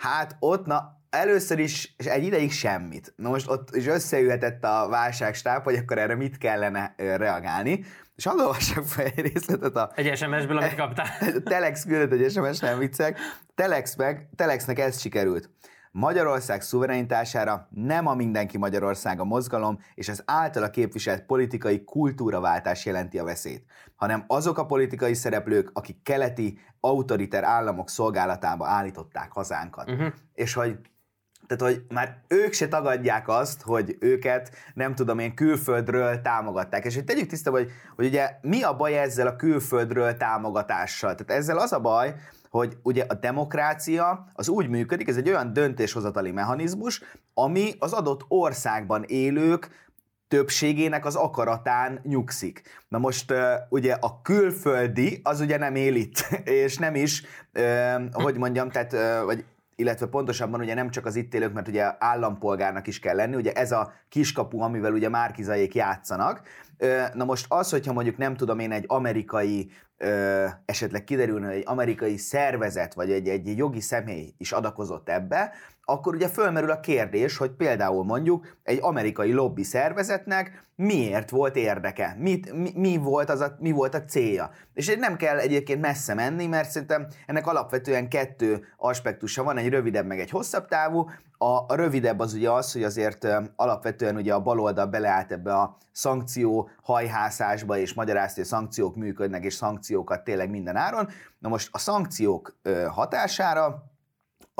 Hát 0.00 0.36
ott, 0.38 0.66
na, 0.66 1.00
először 1.10 1.58
is 1.58 1.94
és 1.96 2.06
egy 2.06 2.24
ideig 2.24 2.52
semmit. 2.52 3.12
Na 3.16 3.28
most 3.28 3.48
ott 3.48 3.76
is 3.76 3.86
összeülhetett 3.86 4.64
a 4.64 4.86
válságstáb, 4.90 5.62
hogy 5.62 5.74
akkor 5.74 5.98
erre 5.98 6.14
mit 6.14 6.38
kellene 6.38 6.94
reagálni. 6.96 7.84
És 8.20 8.26
hadd 8.26 8.38
olvassak 8.40 8.84
fel 8.84 9.04
egy 9.04 9.32
részletet 9.32 9.76
a... 9.76 9.90
Egy 9.94 10.16
SMS-ből, 10.16 10.56
amit 10.56 10.74
kaptál. 10.74 11.06
Telex 11.44 11.84
küldött 11.84 12.20
egy 12.20 12.30
SMS, 12.30 12.58
nem 12.58 12.78
viccek. 12.78 13.18
Telex 13.54 13.96
meg, 13.96 14.28
Telexnek 14.36 14.78
ez 14.78 15.00
sikerült. 15.00 15.50
Magyarország 15.90 16.62
szuverenitására 16.62 17.68
nem 17.70 18.06
a 18.06 18.14
mindenki 18.14 18.58
Magyarország 18.58 19.20
a 19.20 19.24
mozgalom 19.24 19.78
és 19.94 20.08
az 20.08 20.22
általa 20.26 20.70
képviselt 20.70 21.26
politikai 21.26 21.84
kultúraváltás 21.84 22.86
jelenti 22.86 23.18
a 23.18 23.24
veszélyt, 23.24 23.64
hanem 23.96 24.24
azok 24.26 24.58
a 24.58 24.66
politikai 24.66 25.14
szereplők, 25.14 25.70
akik 25.72 26.02
keleti, 26.02 26.58
autoriter 26.80 27.44
államok 27.44 27.88
szolgálatába 27.88 28.66
állították 28.66 29.32
hazánkat. 29.32 29.90
Uh-huh. 29.90 30.12
És 30.34 30.54
hogy 30.54 30.78
tehát, 31.50 31.74
hogy 31.74 31.84
már 31.88 32.16
ők 32.28 32.52
se 32.52 32.68
tagadják 32.68 33.28
azt, 33.28 33.62
hogy 33.62 33.96
őket, 34.00 34.50
nem 34.74 34.94
tudom 34.94 35.18
én, 35.18 35.34
külföldről 35.34 36.20
támogatták. 36.20 36.84
És 36.84 36.94
hogy 36.94 37.04
tegyük 37.04 37.26
tiszta, 37.26 37.50
hogy, 37.50 37.70
hogy 37.96 38.06
ugye 38.06 38.30
mi 38.40 38.62
a 38.62 38.76
baj 38.76 38.98
ezzel 38.98 39.26
a 39.26 39.36
külföldről 39.36 40.16
támogatással? 40.16 41.14
Tehát 41.14 41.42
ezzel 41.42 41.58
az 41.58 41.72
a 41.72 41.80
baj, 41.80 42.14
hogy 42.50 42.76
ugye 42.82 43.04
a 43.08 43.14
demokrácia 43.14 44.26
az 44.32 44.48
úgy 44.48 44.68
működik, 44.68 45.08
ez 45.08 45.16
egy 45.16 45.28
olyan 45.28 45.52
döntéshozatali 45.52 46.30
mechanizmus, 46.30 47.02
ami 47.34 47.74
az 47.78 47.92
adott 47.92 48.24
országban 48.28 49.04
élők 49.06 49.88
többségének 50.28 51.04
az 51.04 51.14
akaratán 51.14 52.00
nyugszik. 52.02 52.62
Na 52.88 52.98
most 52.98 53.34
ugye 53.68 53.92
a 54.00 54.22
külföldi 54.22 55.20
az 55.22 55.40
ugye 55.40 55.58
nem 55.58 55.74
él 55.74 55.94
itt, 55.94 56.26
és 56.64 56.76
nem 56.76 56.94
is, 56.94 57.22
hogy 58.12 58.36
mondjam, 58.36 58.70
tehát, 58.70 59.24
vagy 59.24 59.44
illetve 59.80 60.06
pontosabban 60.06 60.60
ugye 60.60 60.74
nem 60.74 60.90
csak 60.90 61.06
az 61.06 61.16
itt 61.16 61.34
élők, 61.34 61.52
mert 61.52 61.68
ugye 61.68 61.92
állampolgárnak 61.98 62.86
is 62.86 62.98
kell 62.98 63.16
lenni, 63.16 63.36
ugye 63.36 63.52
ez 63.52 63.72
a 63.72 63.92
kiskapu, 64.08 64.60
amivel 64.60 64.92
ugye 64.92 65.08
márkizaiék 65.08 65.74
játszanak, 65.74 66.42
Na 67.14 67.24
most 67.24 67.46
az, 67.48 67.70
hogyha 67.70 67.92
mondjuk 67.92 68.16
nem 68.16 68.36
tudom 68.36 68.58
én 68.58 68.72
egy 68.72 68.84
amerikai 68.86 69.70
esetleg 70.64 71.04
kiderülne, 71.04 71.46
hogy 71.46 71.56
egy 71.56 71.64
amerikai 71.66 72.16
szervezet 72.16 72.94
vagy 72.94 73.10
egy, 73.10 73.28
egy 73.28 73.56
jogi 73.56 73.80
személy 73.80 74.34
is 74.38 74.52
adakozott 74.52 75.08
ebbe, 75.08 75.52
akkor 75.90 76.14
ugye 76.14 76.28
fölmerül 76.28 76.70
a 76.70 76.80
kérdés, 76.80 77.36
hogy 77.36 77.50
például 77.50 78.04
mondjuk 78.04 78.56
egy 78.62 78.78
amerikai 78.82 79.32
lobby 79.32 79.62
szervezetnek 79.62 80.68
miért 80.80 81.30
volt 81.30 81.56
érdeke, 81.56 82.16
mit, 82.18 82.52
mi, 82.52 82.70
mi, 82.74 82.96
volt 82.96 83.30
az 83.30 83.40
a, 83.40 83.56
mi 83.58 83.70
volt 83.70 83.94
a 83.94 84.04
célja. 84.04 84.50
És 84.74 84.96
nem 84.98 85.16
kell 85.16 85.38
egyébként 85.38 85.80
messze 85.80 86.14
menni, 86.14 86.46
mert 86.46 86.70
szerintem 86.70 87.06
ennek 87.26 87.46
alapvetően 87.46 88.08
kettő 88.08 88.66
aspektusa 88.76 89.42
van, 89.42 89.56
egy 89.56 89.68
rövidebb 89.68 90.06
meg 90.06 90.20
egy 90.20 90.30
hosszabb 90.30 90.68
távú. 90.68 91.10
A, 91.38 91.44
a 91.46 91.74
rövidebb 91.74 92.18
az 92.18 92.34
ugye 92.34 92.50
az, 92.50 92.72
hogy 92.72 92.82
azért 92.82 93.26
alapvetően 93.56 94.16
ugye 94.16 94.34
a 94.34 94.40
baloldal 94.40 94.86
beleállt 94.86 95.32
ebbe 95.32 95.54
a 95.54 95.76
szankció 95.92 96.70
hajhászásba, 96.82 97.76
és 97.76 97.94
magyarázta, 97.94 98.34
hogy 98.34 98.44
a 98.44 98.54
szankciók 98.54 98.96
működnek, 98.96 99.44
és 99.44 99.54
szankciókat 99.54 100.24
tényleg 100.24 100.50
minden 100.50 100.76
áron. 100.76 101.08
Na 101.38 101.48
most 101.48 101.68
a 101.72 101.78
szankciók 101.78 102.56
hatására 102.88 103.89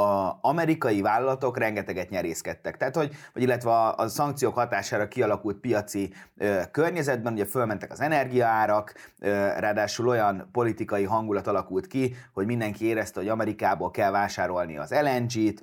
a 0.00 0.38
amerikai 0.40 1.00
vállalatok 1.00 1.58
rengeteget 1.58 2.10
nyerészkedtek. 2.10 2.76
Tehát, 2.76 2.96
hogy, 2.96 3.12
vagy 3.32 3.42
illetve 3.42 3.70
a, 3.70 3.96
a 3.96 4.08
szankciók 4.08 4.54
hatására 4.54 5.08
kialakult 5.08 5.56
piaci 5.56 6.12
ö, 6.36 6.60
környezetben, 6.70 7.32
ugye 7.32 7.44
fölmentek 7.44 7.90
az 7.90 8.00
energiaárak, 8.00 8.94
ö, 9.18 9.28
ráadásul 9.58 10.08
olyan 10.08 10.48
politikai 10.52 11.04
hangulat 11.04 11.46
alakult 11.46 11.86
ki, 11.86 12.14
hogy 12.32 12.46
mindenki 12.46 12.84
érezte, 12.84 13.20
hogy 13.20 13.28
Amerikából 13.28 13.90
kell 13.90 14.10
vásárolni 14.10 14.76
az 14.76 14.94
LNG-t, 15.02 15.62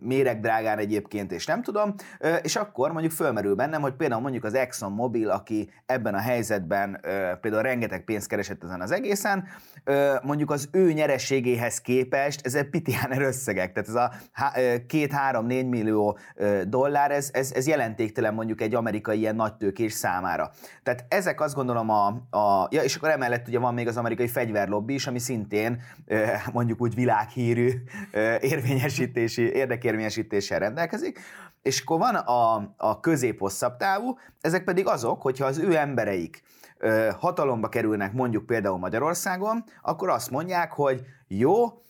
méregdrágán 0.00 0.78
egyébként, 0.78 1.32
és 1.32 1.46
nem 1.46 1.62
tudom, 1.62 1.94
ö, 2.18 2.34
és 2.34 2.56
akkor 2.56 2.92
mondjuk 2.92 3.12
fölmerül 3.12 3.54
bennem, 3.54 3.80
hogy 3.80 3.92
például 3.92 4.20
mondjuk 4.20 4.44
az 4.44 4.54
Exxon 4.54 4.92
Mobil, 4.92 5.30
aki 5.30 5.70
ebben 5.86 6.14
a 6.14 6.18
helyzetben 6.18 6.98
ö, 7.02 7.30
például 7.40 7.62
rengeteg 7.62 8.04
pénzt 8.04 8.28
keresett 8.28 8.64
ezen 8.64 8.80
az 8.80 8.90
egészen, 8.90 9.44
ö, 9.84 10.14
mondjuk 10.22 10.50
az 10.50 10.68
ő 10.72 10.92
nyerességéhez 10.92 11.80
képest 11.80 12.46
ez 12.46 12.54
egy 12.54 12.68
pitiáner 12.90 13.22
összegek, 13.22 13.72
tehát 13.72 13.88
ez 13.88 13.94
a 13.94 14.12
2-3-4 14.88 15.68
millió 15.68 16.18
dollár, 16.66 17.10
ez, 17.10 17.30
ez, 17.32 17.52
ez 17.52 17.66
jelentéktelen 17.66 18.34
mondjuk 18.34 18.60
egy 18.60 18.74
amerikai 18.74 19.18
ilyen 19.18 19.36
nagy 19.36 19.54
tőkés 19.54 19.92
számára. 19.92 20.50
Tehát 20.82 21.04
ezek 21.08 21.40
azt 21.40 21.54
gondolom 21.54 21.90
a, 21.90 22.06
a 22.30 22.68
ja, 22.70 22.82
és 22.82 22.96
akkor 22.96 23.08
emellett 23.08 23.48
ugye 23.48 23.58
van 23.58 23.74
még 23.74 23.88
az 23.88 23.96
amerikai 23.96 24.28
fegyverlobbi 24.28 24.94
is, 24.94 25.06
ami 25.06 25.18
szintén 25.18 25.82
mondjuk 26.52 26.80
úgy 26.80 26.94
világhírű 26.94 27.70
érvényesítési, 28.40 29.42
érdekérvényesítéssel 29.52 30.58
rendelkezik, 30.58 31.20
és 31.62 31.80
akkor 31.80 31.98
van 31.98 32.14
a, 32.14 32.74
a 32.76 33.00
közép-hosszabb 33.00 33.76
távú, 33.76 34.18
ezek 34.40 34.64
pedig 34.64 34.86
azok, 34.86 35.22
hogyha 35.22 35.46
az 35.46 35.58
ő 35.58 35.76
embereik 35.76 36.42
hatalomba 37.18 37.68
kerülnek 37.68 38.12
mondjuk 38.12 38.46
például 38.46 38.78
Magyarországon, 38.78 39.64
akkor 39.82 40.08
azt 40.08 40.30
mondják, 40.30 40.72
hogy 40.72 41.04
jó, 41.28 41.82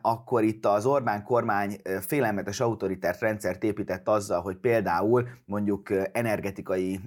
akkor 0.00 0.42
itt 0.42 0.66
az 0.66 0.86
Orbán 0.86 1.22
kormány 1.22 1.80
félelmetes 2.00 2.60
autoritárt 2.60 3.20
rendszert 3.20 3.64
épített 3.64 4.08
azzal, 4.08 4.40
hogy 4.40 4.56
például 4.56 5.28
mondjuk 5.44 5.90
energetikai, 6.12 7.00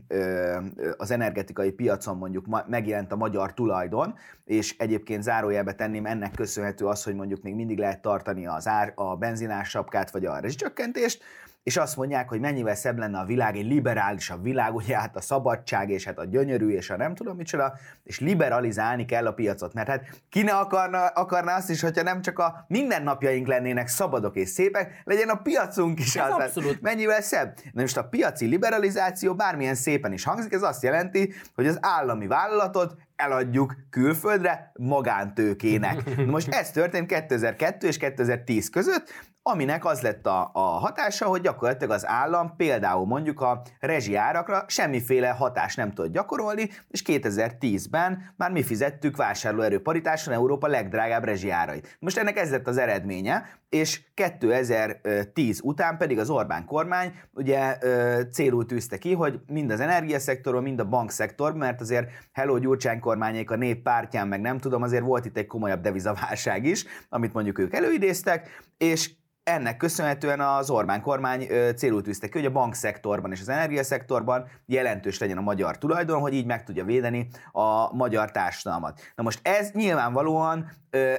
az 0.98 1.12
energetikai 1.12 1.72
piacon 1.72 2.18
mondjuk 2.18 2.68
megjelent 2.68 3.12
a 3.12 3.16
magyar 3.16 3.54
tulajdon, 3.54 4.16
és 4.46 4.78
egyébként 4.78 5.24
zárójelbe 5.24 5.74
tenném, 5.74 6.06
ennek 6.06 6.32
köszönhető 6.32 6.86
az, 6.86 7.04
hogy 7.04 7.16
mondjuk 7.16 7.42
még 7.42 7.56
mindig 7.56 7.78
lehet 7.78 8.02
tartani 8.02 8.48
az 8.48 8.68
ár, 8.68 8.92
a 8.96 9.16
benzinás 9.16 9.70
sapkát 9.70 10.12
vagy 10.12 10.26
a 10.26 10.40
rezsicsökkentést, 10.40 11.24
és 11.68 11.78
azt 11.78 11.96
mondják, 11.98 12.30
hogy 12.30 12.40
mennyivel 12.40 12.76
szebb 12.76 12.98
lenne 12.98 13.20
a 13.20 13.26
világ, 13.26 13.56
egy 13.56 13.66
liberálisabb 13.66 14.44
világ, 14.44 14.76
ugye 14.76 14.98
hát 14.98 15.16
a 15.16 15.22
szabadság, 15.22 15.90
és 15.90 16.06
hát 16.06 16.18
a 16.18 16.26
gyönyörű, 16.26 16.70
és 16.70 16.90
a 16.90 16.98
nem 16.98 17.16
tudom 17.16 17.36
micsoda, 17.36 17.74
és 18.04 18.20
liberalizálni 18.20 19.06
kell 19.06 19.26
a 19.26 19.34
piacot, 19.34 19.74
mert 19.74 19.88
hát 19.88 20.22
ki 20.30 20.42
ne 20.42 20.52
akarna, 20.52 21.06
akarna 21.06 21.54
azt 21.54 21.70
is, 21.70 21.82
hogyha 21.82 22.04
nem 22.04 22.22
csak 22.22 22.40
a 22.40 22.66
mindennapjaink 22.68 23.48
lennének 23.48 23.88
szabadok 23.88 24.36
és 24.36 24.50
szépek, 24.50 25.02
legyen 25.04 25.30
a 25.30 25.36
piacunk 25.36 26.00
is 26.00 26.16
ez 26.16 26.30
az. 26.30 26.44
Abszolút. 26.44 26.82
Mennyivel 26.82 27.22
szebb. 27.22 27.56
Na 27.74 27.82
most 27.82 27.98
a 27.98 28.04
piaci 28.04 28.46
liberalizáció 28.46 29.36
bármilyen 29.36 29.76
szépen 29.76 30.14
is 30.14 30.24
hangzik, 30.24 30.54
ez 30.54 30.62
azt 30.62 30.84
jelenti, 30.84 31.34
hogy 31.56 31.68
az 31.68 31.78
állami 31.82 32.28
vállalatot 32.28 32.96
eladjuk 33.18 33.76
külföldre 33.90 34.72
magántőkének. 34.80 36.16
Na 36.16 36.32
most 36.32 36.48
ez 36.48 36.72
történt 36.72 37.08
2002 37.08 37.84
és 37.84 37.98
2010 37.98 38.70
között, 38.70 39.14
aminek 39.50 39.86
az 39.86 40.02
lett 40.02 40.28
a, 40.28 40.50
a 40.54 40.60
hatása, 40.60 41.26
hogy 41.26 41.42
gyakorlatilag 41.42 41.94
az 41.94 42.08
állam 42.08 42.56
például 42.56 43.06
mondjuk 43.06 43.42
a 43.42 43.62
rezsiárakra 43.80 44.64
semmiféle 44.68 45.30
hatás 45.30 45.76
nem 45.76 45.92
tud 45.92 46.12
gyakorolni, 46.12 46.70
és 46.88 47.02
2010-ben 47.06 48.34
már 48.38 48.52
mi 48.52 48.64
fizettük 48.64 49.18
vásárlóerő 49.18 49.82
paritáson 49.82 50.34
Európa 50.34 50.68
legdrágább 50.68 51.24
rezsiárait. 51.24 51.98
Most 52.00 52.18
ennek 52.18 52.38
ez 52.38 52.52
lett 52.52 52.68
az 52.68 52.78
eredménye, 52.78 53.50
és 53.70 54.02
2010 54.14 55.60
után 55.64 55.98
pedig 55.98 56.20
az 56.20 56.30
Orbán 56.30 56.66
kormány 56.66 57.14
ugye 57.34 57.78
célul 58.32 58.66
tűzte 58.66 58.98
ki, 58.98 59.14
hogy 59.14 59.40
mind 59.48 59.72
az 59.72 59.80
energiaszektorban, 59.80 60.64
mind 60.64 60.80
a 60.80 60.86
bankszektor, 60.86 61.54
mert 61.54 61.82
azért 61.82 62.10
Hello 62.32 62.58
Gyurcsány 62.58 63.00
kormányék 63.08 63.52
a 63.52 63.56
nép 63.56 63.84
pártján, 63.84 64.28
meg 64.28 64.42
nem 64.42 64.58
tudom, 64.58 64.82
azért 64.82 65.04
volt 65.04 65.26
itt 65.26 65.38
egy 65.38 65.46
komolyabb 65.46 65.82
devizaválság 65.82 66.66
is, 66.66 66.86
amit 67.10 67.34
mondjuk 67.34 67.60
ők 67.60 67.74
előidéztek, 67.74 68.62
és 68.78 69.12
ennek 69.44 69.78
köszönhetően 69.78 70.40
az 70.40 70.70
Orbán 70.70 71.02
kormány 71.02 71.48
célul 71.76 72.02
tűzte 72.02 72.28
ki, 72.28 72.38
hogy 72.38 72.48
a 72.48 72.52
bankszektorban 72.52 73.32
és 73.32 73.42
az 73.42 73.50
energiaszektorban 73.50 74.48
jelentős 74.66 75.20
legyen 75.20 75.38
a 75.38 75.42
magyar 75.42 75.78
tulajdon, 75.78 76.20
hogy 76.20 76.34
így 76.34 76.46
meg 76.46 76.64
tudja 76.64 76.86
védeni 76.86 77.28
a 77.52 77.96
magyar 77.96 78.32
társadalmat. 78.32 79.02
Na 79.16 79.24
most 79.24 79.40
ez 79.48 79.72
nyilvánvalóan 79.72 80.72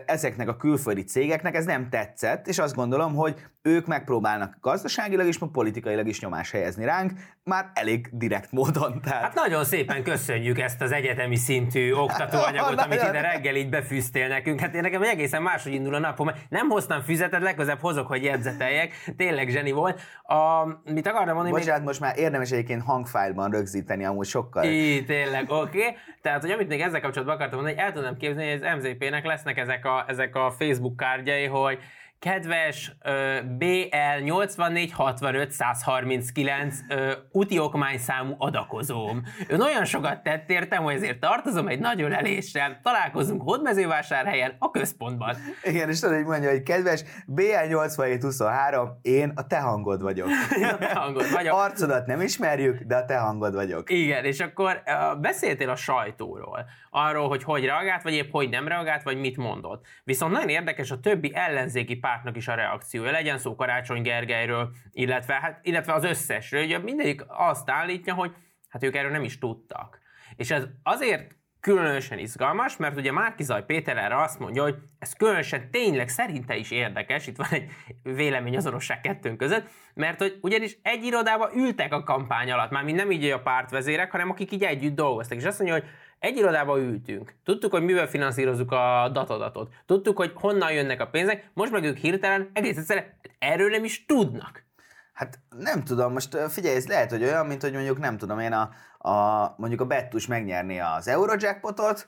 ezeknek 0.07 0.49
a 0.49 0.57
külföldi 0.57 1.04
cégeknek 1.04 1.54
ez 1.54 1.64
nem 1.64 1.88
tetszett, 1.88 2.49
és 2.49 2.59
azt 2.59 2.75
gondolom, 2.75 3.14
hogy 3.14 3.47
ők 3.68 3.87
megpróbálnak 3.87 4.56
gazdaságilag 4.60 5.26
és 5.26 5.38
politikailag 5.52 6.08
is 6.08 6.20
nyomás 6.20 6.50
helyezni 6.50 6.84
ránk, 6.84 7.12
már 7.44 7.70
elég 7.75 8.08
direkt 8.12 8.52
módon. 8.52 9.00
Tehát... 9.00 9.22
Hát 9.22 9.34
nagyon 9.34 9.64
szépen 9.64 10.02
köszönjük 10.02 10.58
ezt 10.58 10.82
az 10.82 10.92
egyetemi 10.92 11.37
szintű 11.37 11.92
oktatóanyagot, 11.92 12.80
amit 12.80 13.02
ide 13.02 13.20
reggel 13.20 13.54
így 13.54 13.68
befűztél 13.68 14.28
nekünk. 14.28 14.60
Hát 14.60 14.75
én 14.75 14.80
nekem 14.80 15.02
egészen 15.02 15.42
máshogy 15.42 15.72
indul 15.72 15.94
a 15.94 15.98
napom. 15.98 16.30
Nem 16.48 16.68
hoztam 16.68 17.00
füzetet, 17.00 17.42
legközelebb 17.42 17.80
hozok, 17.80 18.06
hogy 18.06 18.25
jegyzeteljek. 18.25 18.92
Tényleg 19.16 19.48
zseni 19.48 19.70
volt. 19.70 20.00
A, 20.22 20.66
mit 20.92 21.06
akartam 21.06 21.34
mondani? 21.34 21.50
Bocsánat, 21.50 21.78
még... 21.78 21.87
most 21.87 22.00
már 22.00 22.18
érdemes 22.18 22.50
egyébként 22.50 22.82
hangfájlban 22.82 23.50
rögzíteni 23.50 24.04
amúgy 24.04 24.26
sokkal. 24.26 24.64
Í, 24.64 25.04
tényleg, 25.04 25.50
oké. 25.50 25.78
Okay. 25.78 25.96
Tehát, 26.22 26.40
hogy 26.40 26.50
amit 26.50 26.68
még 26.68 26.80
ezzel 26.80 27.00
kapcsolatban 27.00 27.37
akartam 27.37 27.58
mondani, 27.58 27.80
hogy 27.80 27.87
el 27.87 27.92
tudom 27.92 28.16
képzelni, 28.16 28.50
hogy 28.50 28.62
az 28.62 28.76
MZP-nek 28.76 29.25
lesznek 29.25 29.58
ezek 29.58 29.84
a, 29.84 30.04
ezek 30.08 30.34
a 30.34 30.50
Facebook 30.50 30.96
kártyai, 30.96 31.46
hogy 31.46 31.78
kedves 32.18 32.96
uh, 33.04 33.56
BL 33.58 34.22
8465 34.25 35.50
139 35.50 36.76
uh, 36.88 37.10
úti 37.30 37.58
okmányszámú 37.58 38.34
adakozóm. 38.38 39.22
Ön 39.48 39.60
olyan 39.60 39.84
sokat 39.84 40.22
tett 40.22 40.50
értem, 40.50 40.82
hogy 40.82 40.94
ezért 40.94 41.20
tartozom 41.20 41.68
egy 41.68 41.78
nagy 41.80 42.02
öleléssel. 42.02 42.80
Találkozunk 42.82 43.42
Hódmezővásárhelyen, 43.42 44.56
a 44.58 44.70
központban. 44.70 45.37
Igen, 45.62 45.88
és 45.88 46.00
tudod, 46.00 46.16
hogy 46.16 46.25
mondja, 46.25 46.50
hogy 46.50 46.62
kedves 46.62 47.04
BL 47.26 47.66
8723, 47.68 48.98
én 49.02 49.32
a 49.34 49.46
te 49.46 49.60
hangod 49.60 50.02
vagyok. 50.02 50.28
a 50.72 50.78
te 50.78 50.94
hangod 50.94 51.30
vagyok. 51.32 51.54
Arcodat 51.54 52.06
nem 52.06 52.20
ismerjük, 52.20 52.80
de 52.80 52.96
a 52.96 53.04
te 53.04 53.18
hangod 53.18 53.54
vagyok. 53.54 53.90
Igen, 53.90 54.25
és 54.25 54.40
akkor 54.40 54.82
uh, 54.87 55.20
beszéltél 55.20 55.70
a 55.70 55.76
sajtóról, 55.76 56.64
arról, 56.90 57.28
hogy 57.28 57.42
hogy 57.42 57.64
reagált, 57.64 58.02
vagy 58.02 58.14
épp 58.14 58.30
hogy 58.30 58.48
nem 58.48 58.68
reagált, 58.68 59.02
vagy 59.02 59.18
mit 59.18 59.37
mondott. 59.37 59.87
Viszont 60.04 60.32
nagyon 60.32 60.48
érdekes 60.48 60.90
a 60.90 61.00
többi 61.00 61.30
ellenzéki 61.34 61.96
pártnak 62.08 62.36
is 62.36 62.48
a 62.48 62.54
reakciója. 62.54 63.10
Legyen 63.10 63.38
szó 63.38 63.54
Karácsony 63.54 64.02
Gergelyről, 64.02 64.70
illetve, 64.92 65.34
hát, 65.34 65.60
illetve 65.62 65.92
az 65.92 66.04
összesről. 66.04 66.64
Ugye 66.64 66.78
mindegyik 66.78 67.24
azt 67.26 67.70
állítja, 67.70 68.14
hogy 68.14 68.34
hát 68.68 68.82
ők 68.82 68.96
erről 68.96 69.10
nem 69.10 69.24
is 69.24 69.38
tudtak. 69.38 69.98
És 70.36 70.50
ez 70.50 70.64
azért 70.82 71.36
különösen 71.60 72.18
izgalmas, 72.18 72.76
mert 72.76 72.96
ugye 72.96 73.12
Márkizaj 73.12 73.64
Péter 73.64 73.96
erre 73.96 74.22
azt 74.22 74.38
mondja, 74.38 74.62
hogy 74.62 74.76
ez 74.98 75.12
különösen 75.12 75.70
tényleg 75.70 76.08
szerinte 76.08 76.56
is 76.56 76.70
érdekes, 76.70 77.26
itt 77.26 77.36
van 77.36 77.48
egy 77.50 77.70
véleményazonosság 78.02 79.00
kettőnk 79.00 79.36
között, 79.36 79.68
mert 79.94 80.18
hogy 80.18 80.38
ugyanis 80.40 80.78
egy 80.82 81.04
irodába 81.04 81.50
ültek 81.54 81.92
a 81.92 82.02
kampány 82.02 82.50
alatt, 82.50 82.70
már 82.70 82.84
nem 82.84 83.10
így 83.10 83.24
a 83.24 83.42
pártvezérek, 83.42 84.10
hanem 84.10 84.30
akik 84.30 84.52
így 84.52 84.62
együtt 84.62 84.94
dolgoztak, 84.94 85.38
és 85.38 85.44
azt 85.44 85.58
mondja, 85.58 85.78
hogy 85.78 85.88
egy 86.18 86.37
irodába 86.37 86.78
ültünk. 86.78 87.34
Tudtuk, 87.44 87.72
hogy 87.72 87.82
mivel 87.82 88.06
finanszírozzuk 88.06 88.72
a 88.72 89.10
datadatot. 89.12 89.72
Tudtuk, 89.87 90.16
hogy 90.16 90.32
honnan 90.34 90.72
jönnek 90.72 91.00
a 91.00 91.06
pénzek. 91.06 91.50
Most 91.54 91.72
meg 91.72 91.84
ők 91.84 91.96
hirtelen 91.96 92.50
egész 92.52 92.76
egyszerűen 92.76 93.18
erről 93.38 93.70
nem 93.70 93.84
is 93.84 94.06
tudnak. 94.06 94.66
Hát 95.12 95.38
nem 95.56 95.84
tudom, 95.84 96.12
most 96.12 96.37
figyelj, 96.48 96.76
ez 96.76 96.87
lehet, 96.87 97.10
hogy 97.10 97.22
olyan, 97.22 97.46
mint 97.46 97.62
hogy 97.62 97.72
mondjuk 97.72 97.98
nem 97.98 98.16
tudom 98.16 98.38
én 98.38 98.52
a, 98.52 98.70
a 99.10 99.54
mondjuk 99.56 99.80
a 99.80 99.87
Bettus 99.87 100.26
megnyerni 100.26 100.80
az 100.80 101.08
Eurojackpotot, 101.08 102.06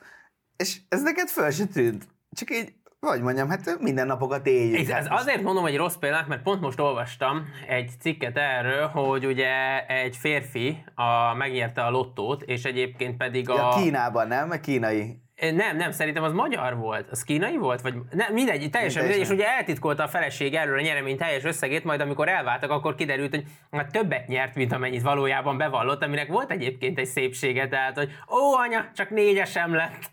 és 0.55 0.81
ez 0.89 1.01
neked 1.01 1.27
föl 1.27 1.51
se 1.51 1.65
tűnt. 1.65 2.07
Csak 2.31 2.51
így 2.51 2.73
vagy 3.07 3.21
mondjam, 3.21 3.49
hát 3.49 3.79
minden 3.79 4.07
napokat 4.07 4.47
éljük. 4.47 4.79
Ez, 4.79 4.89
ez 4.89 5.05
azért 5.09 5.41
mondom, 5.41 5.63
hogy 5.63 5.75
rossz 5.75 5.95
példák, 5.95 6.27
mert 6.27 6.41
pont 6.41 6.61
most 6.61 6.79
olvastam 6.79 7.45
egy 7.67 7.91
cikket 7.99 8.37
erről, 8.37 8.87
hogy 8.87 9.25
ugye 9.25 9.85
egy 9.87 10.15
férfi 10.15 10.83
a, 10.95 11.33
megnyerte 11.33 11.81
a 11.81 11.89
lottót, 11.89 12.41
és 12.41 12.63
egyébként 12.63 13.17
pedig 13.17 13.49
a... 13.49 13.55
Ja, 13.55 13.81
Kínában, 13.83 14.27
nem? 14.27 14.49
Kínai. 14.61 15.21
Nem, 15.49 15.77
nem, 15.77 15.91
szerintem 15.91 16.23
az 16.23 16.31
magyar 16.31 16.77
volt. 16.77 17.09
Az 17.09 17.23
kínai 17.23 17.57
volt? 17.57 17.81
Vagy 17.81 17.93
nem, 18.11 18.33
mindegy, 18.33 18.69
teljesen 18.69 19.03
mindegy, 19.03 19.21
és 19.21 19.29
ugye 19.29 19.47
eltitkolta 19.47 20.03
a 20.03 20.07
feleség 20.07 20.53
erről 20.53 20.77
a 20.77 20.81
nyeremény 20.81 21.17
teljes 21.17 21.43
összegét, 21.43 21.83
majd 21.83 22.01
amikor 22.01 22.27
elváltak, 22.27 22.71
akkor 22.71 22.95
kiderült, 22.95 23.29
hogy 23.29 23.43
hát 23.71 23.91
többet 23.91 24.27
nyert, 24.27 24.55
mint 24.55 24.71
amennyit 24.71 25.01
valójában 25.01 25.57
bevallott, 25.57 26.03
aminek 26.03 26.27
volt 26.27 26.51
egyébként 26.51 26.99
egy 26.99 27.05
szépsége, 27.05 27.67
tehát, 27.67 27.97
hogy 27.97 28.09
ó, 28.29 28.55
anya, 28.55 28.89
csak 28.95 29.09
négyesem 29.09 29.73
lett. 29.73 30.11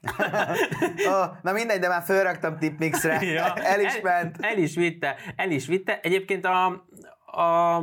oh, 1.13 1.27
na 1.43 1.53
mindegy, 1.53 1.81
de 1.81 1.89
már 1.89 2.03
fölraktam 2.03 2.59
tipmixre. 2.59 3.25
ja, 3.25 3.55
el 3.55 3.81
is 3.81 4.01
ment. 4.01 4.37
El, 4.41 4.51
el, 4.51 4.59
is 4.59 4.75
vitte, 4.75 5.17
el 5.37 5.51
is 5.51 5.67
vitte. 5.67 6.01
Egyébként 6.03 6.45
a, 6.45 6.67
a 7.41 7.81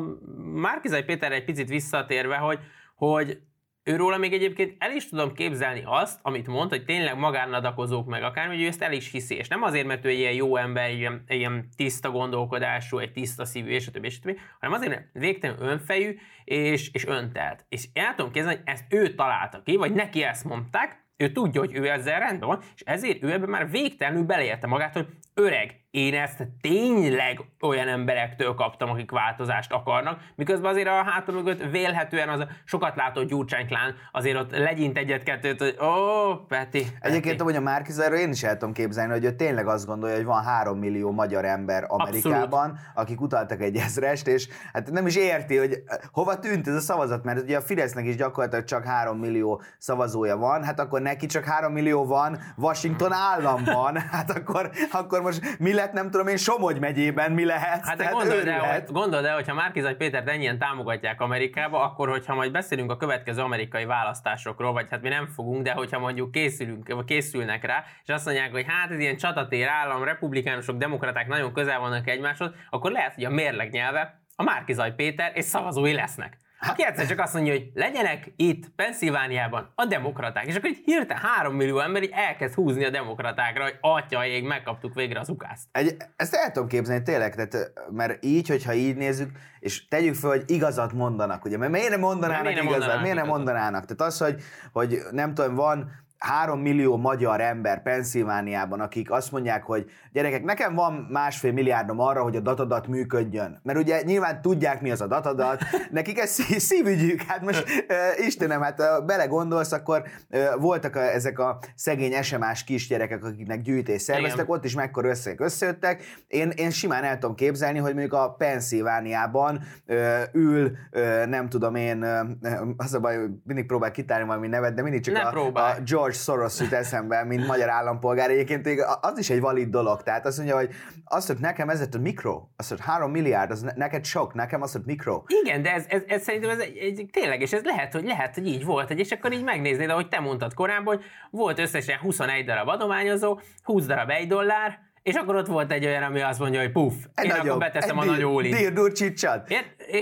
Márkizai 0.54 1.04
Péter 1.04 1.32
egy 1.32 1.46
picit 1.46 1.68
visszatérve, 1.68 2.36
hogy, 2.36 2.60
hogy 2.96 3.40
Őróla 3.88 4.18
még 4.18 4.34
egyébként 4.34 4.76
el 4.78 4.92
is 4.92 5.10
tudom 5.10 5.34
képzelni 5.34 5.82
azt, 5.86 6.20
amit 6.22 6.48
mond, 6.48 6.70
hogy 6.70 6.86
tényleg 6.86 7.18
magánadakozók 7.18 8.08
meg 8.08 8.24
akár, 8.24 8.48
hogy 8.48 8.62
ő 8.62 8.68
ezt 8.68 8.82
el 8.82 8.92
is 8.92 9.12
hiszi, 9.12 9.36
és 9.36 9.48
nem 9.48 9.64
azért, 9.64 9.86
mert 9.86 10.06
ő 10.06 10.10
egy 10.10 10.18
ilyen 10.18 10.34
jó 10.34 10.56
ember, 10.56 10.92
ilyen, 10.92 11.24
ilyen 11.28 11.70
tiszta 11.76 12.12
gondolkodású, 12.12 12.98
egy 12.98 13.12
tiszta 13.12 13.46
szívű, 13.46 13.70
és 13.70 13.88
a 13.88 13.92
többi, 13.92 14.08
és 14.08 14.18
a 14.18 14.22
többi, 14.22 14.40
hanem 14.60 14.76
azért, 14.76 14.92
mert 14.92 15.06
végtelenül 15.14 15.68
önfejű 15.68 16.18
és, 16.44 16.90
és 16.94 17.06
öntelt. 17.06 17.66
És 17.70 17.88
el 17.94 18.16
tudom 18.16 18.32
képzelni, 18.32 18.58
hogy 18.58 18.68
ezt 18.74 18.86
ő 18.90 19.16
találta 19.16 19.62
ki, 19.64 19.76
vagy 19.76 19.94
neki 19.94 20.24
ezt 20.24 20.46
mondták, 20.46 21.04
ő 21.18 21.32
tudja, 21.32 21.60
hogy 21.60 21.76
ő 21.76 21.90
ezzel 21.90 22.20
rendben 22.20 22.48
van, 22.48 22.62
és 22.76 22.82
ezért 22.86 23.24
ő 23.24 23.32
ebben 23.32 23.50
már 23.50 23.70
végtelenül 23.70 24.24
beleérte 24.24 24.68
magát, 24.68 24.94
hogy 24.94 25.08
öreg, 25.34 25.85
én 25.96 26.14
ezt 26.14 26.48
tényleg 26.62 27.40
olyan 27.62 27.88
emberektől 27.88 28.54
kaptam, 28.54 28.90
akik 28.90 29.12
változást 29.12 29.72
akarnak, 29.72 30.20
miközben 30.36 30.72
azért 30.72 30.88
a 30.88 31.04
hátam 31.04 31.36
mögött 31.36 31.64
vélhetően 31.72 32.30
az 32.30 32.40
a 32.40 32.48
sokat 32.64 32.96
látott 32.96 33.28
gyurcsányklán 33.28 33.96
azért 34.12 34.38
ott 34.38 34.58
legyint 34.58 34.98
egyet-kettőt, 34.98 35.60
hogy 35.60 35.78
ó, 35.82 36.36
Peti, 36.48 36.80
Peti. 36.80 36.98
Egyébként 37.00 37.42
hogy 37.42 37.56
a 37.56 37.62
Márkizerről 37.62 38.18
én 38.18 38.32
is 38.32 38.44
el 38.44 38.58
tudom 38.58 38.74
képzelni, 38.74 39.12
hogy 39.12 39.24
ő 39.24 39.32
tényleg 39.32 39.68
azt 39.68 39.86
gondolja, 39.86 40.16
hogy 40.16 40.26
van 40.26 40.44
három 40.44 40.80
millió 40.80 41.12
magyar 41.12 41.46
ember 41.46 41.86
Amerikában, 41.88 42.70
Abszolút. 42.70 42.92
akik 42.94 43.22
utaltak 43.22 43.62
egy 43.62 43.76
ezrest, 43.76 44.28
és 44.28 44.48
hát 44.74 44.92
nem 44.92 45.08
is 45.08 45.16
érti, 45.16 45.58
hogy 45.58 45.84
hova 46.12 46.40
tűnt 46.40 46.68
ez 46.68 46.76
a 46.76 46.80
szavazat, 46.80 47.24
mert 47.24 47.42
ugye 47.42 47.58
a 47.58 47.62
Fidesznek 47.62 48.06
is 48.06 48.16
gyakorlatilag 48.16 48.66
csak 48.66 48.86
három 48.86 49.18
millió 49.18 49.62
szavazója 49.78 50.38
van, 50.38 50.64
hát 50.64 50.80
akkor 50.80 51.02
neki 51.02 51.26
csak 51.26 51.44
három 51.44 51.74
millió 51.74 52.06
van 52.06 52.40
Washington 52.58 53.12
államban, 53.12 53.98
hát 54.12 54.32
akkor, 54.32 54.72
akkor 54.92 55.22
most 55.22 55.58
mi 55.60 55.74
lett, 55.86 55.94
nem 55.94 56.12
tudom 56.12 56.28
én, 56.28 56.38
Somogy 56.38 56.80
megyében 56.80 57.32
mi 57.32 57.46
lehet? 57.46 57.86
Hát, 57.86 58.02
hát 58.02 58.14
gondold, 58.14 58.48
el, 58.48 58.74
hogy, 58.74 58.84
gondold 58.92 59.26
el, 59.26 59.36
hogyha 59.36 59.54
Márkizaj 59.54 59.96
Pétert 59.96 60.30
ennyien 60.30 60.58
támogatják 60.58 61.22
Amerikába, 61.22 61.84
akkor 61.84 62.10
hogyha 62.10 62.36
majd 62.36 62.52
beszélünk 62.52 62.92
a 62.92 62.98
következő 62.98 63.42
amerikai 63.42 63.86
választásokról, 63.86 64.74
vagy 64.74 64.88
hát 64.90 65.02
mi 65.02 65.10
nem 65.10 65.28
fogunk, 65.28 65.64
de 65.64 65.72
hogyha 65.72 66.00
mondjuk 66.00 66.32
készülünk, 66.32 66.94
vagy 66.94 67.06
készülnek 67.06 67.66
rá, 67.66 67.84
és 68.04 68.10
azt 68.10 68.26
mondják, 68.26 68.52
hogy 68.52 68.66
hát 68.68 68.92
ez 68.92 69.00
ilyen 69.00 69.18
csatatér 69.18 69.68
állam, 69.68 70.04
republikánusok, 70.04 70.78
demokraták 70.78 71.28
nagyon 71.28 71.54
közel 71.54 71.80
vannak 71.80 72.08
egymáshoz, 72.08 72.52
akkor 72.70 72.92
lehet, 72.92 73.14
hogy 73.14 73.24
a 73.24 73.30
mérleg 73.30 73.72
nyelve 73.72 74.22
a 74.36 74.44
Márkizaj 74.44 74.96
Péter 74.96 75.32
és 75.36 75.46
szavazói 75.46 75.94
lesznek. 75.94 76.38
Aki 76.70 76.86
egyszer 76.86 77.06
csak 77.06 77.20
azt 77.20 77.34
mondja, 77.34 77.54
hogy 77.54 77.72
legyenek 77.74 78.32
itt 78.36 78.70
Pennsylvániában 78.76 79.72
a 79.76 79.86
demokraták, 79.86 80.46
és 80.46 80.56
akkor 80.56 80.70
itt 80.70 80.86
hirtelen 80.86 81.24
három 81.24 81.56
millió 81.56 81.80
ember 81.80 82.04
így 82.04 82.12
elkezd 82.14 82.54
húzni 82.54 82.86
a 82.86 82.90
demokratákra, 82.90 83.64
hogy 83.64 83.78
atyaig 83.82 84.44
megkaptuk 84.44 84.94
végre 84.94 85.20
az 85.20 85.30
ukászt. 85.30 85.68
Egy, 85.72 85.98
ezt 86.16 86.34
el 86.34 86.52
tudom 86.52 86.68
képzelni 86.68 87.04
tényleg, 87.04 87.36
tehát, 87.36 87.72
mert 87.92 88.26
így, 88.26 88.48
hogyha 88.48 88.74
így 88.74 88.96
nézzük, 88.96 89.30
és 89.60 89.88
tegyük 89.88 90.16
fel, 90.16 90.30
hogy 90.30 90.44
igazat 90.48 90.94
mondanak, 90.94 91.46
ugye, 91.46 91.58
mert 91.58 91.72
miért 91.72 91.90
nem 91.90 92.00
mondanának, 92.00 92.42
miért 92.44 92.58
nem 92.58 92.66
igazat, 92.66 92.80
mondanának 92.80 93.02
miért 93.02 93.18
nem 93.18 93.36
mondanának? 93.36 93.86
Tehát 93.86 94.14
az, 94.14 94.18
hogy, 94.18 94.42
hogy 94.72 95.02
nem 95.12 95.34
tudom, 95.34 95.56
van 95.56 96.05
három 96.18 96.60
millió 96.60 96.98
magyar 96.98 97.42
ember 97.42 97.82
Pennsylvániában, 97.82 98.80
akik 98.80 99.12
azt 99.12 99.32
mondják, 99.32 99.64
hogy 99.64 99.90
gyerekek, 100.12 100.44
nekem 100.44 100.76
van 100.76 101.08
másfél 101.12 101.52
milliárdom 101.52 102.00
arra, 102.00 102.22
hogy 102.22 102.36
a 102.36 102.40
datadat 102.40 102.88
működjön. 102.88 103.60
Mert 103.64 103.80
ugye 103.80 104.02
nyilván 104.02 104.42
tudják, 104.42 104.82
mi 104.82 104.92
az 104.92 105.02
a 105.02 105.08
datadat, 105.08 105.64
nekik 105.92 106.20
ez 106.20 106.30
szívügyük, 106.58 107.22
hát 107.22 107.42
most 107.42 107.64
uh, 107.68 108.26
Istenem, 108.26 108.62
hát 108.62 108.80
uh, 108.80 109.06
belegondolsz, 109.06 109.72
akkor 109.72 110.04
uh, 110.30 110.62
voltak 110.62 110.96
a, 110.96 111.14
ezek 111.14 111.40
a 111.40 111.60
szegény 111.76 112.22
SMS 112.22 112.64
kisgyerekek, 112.64 113.24
akiknek 113.24 113.62
gyűjtés 113.62 114.02
szerveztek, 114.02 114.44
Igen. 114.44 114.58
ott 114.58 114.66
is 114.66 114.76
mekkora 114.76 115.10
összegek 115.10 115.40
összejöttek. 115.40 116.04
Én, 116.28 116.50
én 116.50 116.72
simán 116.72 117.04
el 117.04 117.18
tudom 117.18 117.36
képzelni, 117.36 117.80
hogy 117.80 117.94
mondjuk 117.94 118.14
a 118.14 118.36
Pennsylvániában 118.38 119.62
uh, 119.88 120.22
ül, 120.32 120.72
uh, 120.92 121.26
nem 121.26 121.50
tudom 121.50 121.76
én, 121.76 122.04
uh, 122.04 122.60
az 122.78 122.94
a 122.94 123.00
baj, 123.00 123.18
mindig 123.44 123.66
próbál 123.66 123.92
kitárni 123.92 124.28
valami 124.28 124.48
nevet, 124.48 124.74
de 124.74 124.82
mindig 124.82 125.02
csak 125.02 125.16
a, 125.16 125.60
a 125.60 125.76
George 126.06 126.24
Soros 126.24 126.60
jut 126.60 126.74
eszembe, 126.74 127.24
mint 127.24 127.48
magyar 127.48 127.70
állampolgár. 127.70 128.30
Egyébként 128.30 128.68
az 129.02 129.18
is 129.18 129.30
egy 129.30 129.40
valid 129.40 129.70
dolog. 129.70 130.04
Tehát 130.04 130.26
azt 130.26 130.38
mondja, 130.38 130.56
hogy 130.56 130.70
azt, 131.06 131.28
hogy 131.28 131.38
nekem 131.40 131.70
ez 131.70 131.82
a 131.82 131.98
mikro, 131.98 132.48
azt, 132.56 132.70
hogy 132.70 132.80
három 132.82 133.12
milliárd, 133.12 133.52
az 133.52 133.66
neked 133.76 134.06
sok, 134.06 134.34
nekem 134.34 134.62
azt, 134.62 134.74
hogy 134.74 134.82
mikro. 134.86 135.24
Igen, 135.44 135.62
de 135.62 135.74
ez, 135.74 135.86
ez, 135.88 136.02
ez 136.08 136.24
szerintem 136.24 136.50
ez 136.50 136.60
egy, 136.60 136.78
egy, 136.78 137.10
tényleg, 137.12 137.42
és 137.42 137.54
ez 137.54 137.64
lehet, 137.64 137.94
hogy 137.94 138.04
lehet, 138.04 138.34
hogy 138.34 138.48
így 138.48 138.66
volt, 138.66 138.90
és 138.90 139.12
akkor 139.12 139.34
így 139.34 139.44
megnéznéd, 139.44 139.90
ahogy 139.90 140.08
te 140.08 140.20
mondtad 140.20 140.54
korábban, 140.54 140.96
hogy 140.96 141.06
volt 141.30 141.60
összesen 141.60 141.98
21 141.98 142.46
darab 142.46 142.68
adományozó, 142.68 143.40
20 143.64 143.86
darab 143.86 144.10
1 144.10 144.28
dollár, 144.28 144.80
és 145.06 145.16
akkor 145.16 145.36
ott 145.36 145.48
volt 145.48 145.72
egy 145.72 145.86
olyan, 145.86 146.04
ami 146.04 146.22
azt 146.22 146.40
mondja, 146.40 146.60
hogy 146.60 146.72
puff, 146.72 146.94
egy 147.14 147.26
én 147.26 147.32
nagyobb, 147.32 147.48
akkor 147.48 147.60
beteszem 147.60 148.00
egy 148.00 148.08
a 148.08 148.12
nagy 148.12 148.24
ólit. 148.24 148.56
Dirdur 148.56 148.92
csicsad. 148.92 149.44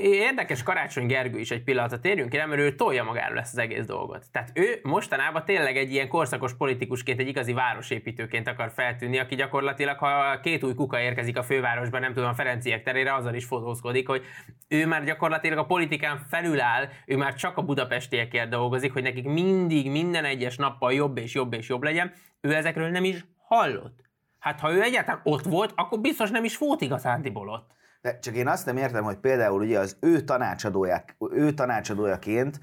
Érdekes 0.02 0.64
Karácsony 0.64 1.06
Gergő 1.06 1.40
is 1.40 1.52
egy 1.52 1.64
pillanatra 1.64 2.00
térjünk 2.00 2.30
ki, 2.30 2.38
mert 2.38 2.62
ő 2.62 2.76
tolja 2.76 3.04
magáról 3.04 3.40
ezt 3.40 3.54
az 3.54 3.60
egész 3.60 3.86
dolgot. 3.86 4.26
Tehát 4.32 4.52
ő 4.54 4.80
mostanában 4.84 5.46
tényleg 5.46 5.78
egy 5.78 5.92
ilyen 5.92 6.08
korszakos 6.08 6.54
politikusként, 6.58 7.20
egy 7.20 7.28
igazi 7.28 7.54
városépítőként 7.54 8.48
akar 8.48 8.72
feltűnni, 8.76 9.20
aki 9.20 9.36
gyakorlatilag, 9.36 9.98
ha 9.98 10.40
két 10.40 10.64
új 10.64 10.74
kuka 10.74 11.00
érkezik 11.00 11.38
a 11.38 11.44
fővárosban, 11.44 12.02
nem 12.02 12.14
tudom, 12.14 12.30
a 12.30 12.34
Ferenciek 12.34 12.84
terére, 12.84 13.14
azzal 13.14 13.34
is 13.34 13.46
fotózkodik, 13.46 14.08
hogy 14.08 14.24
ő 14.68 14.88
már 14.88 15.04
gyakorlatilag 15.04 15.58
a 15.58 15.66
politikán 15.66 16.26
felül 16.30 16.60
áll, 16.60 16.88
ő 17.06 17.18
már 17.18 17.34
csak 17.34 17.58
a 17.58 17.62
budapestiekért 17.62 18.50
dolgozik, 18.50 18.94
hogy 18.94 19.04
nekik 19.04 19.26
mindig, 19.26 19.92
minden 19.92 20.26
egyes 20.26 20.58
nappal 20.58 20.94
jobb 20.94 21.18
és 21.18 21.34
jobb 21.34 21.54
és 21.54 21.70
jobb 21.70 21.84
legyen. 21.84 22.14
Ő 22.42 22.54
ezekről 22.54 22.90
nem 22.90 23.04
is 23.04 23.26
hallott. 23.48 24.02
Hát 24.44 24.60
ha 24.60 24.72
ő 24.72 24.82
egyáltalán 24.82 25.22
ott 25.24 25.44
volt, 25.44 25.74
akkor 25.76 26.00
biztos 26.00 26.30
nem 26.30 26.44
is 26.44 26.58
volt 26.58 26.82
igazándiból 26.82 27.50
ott. 27.50 27.72
De 28.02 28.20
csak 28.20 28.36
én 28.36 28.48
azt 28.48 28.66
nem 28.66 28.78
értem, 28.78 29.04
hogy 29.04 29.18
például 29.18 29.62
ugye 29.62 29.80
az 29.80 29.98
ő, 30.00 30.22
tanácsadója, 30.22 31.04
ő 31.32 31.52
tanácsadójaként 31.52 32.60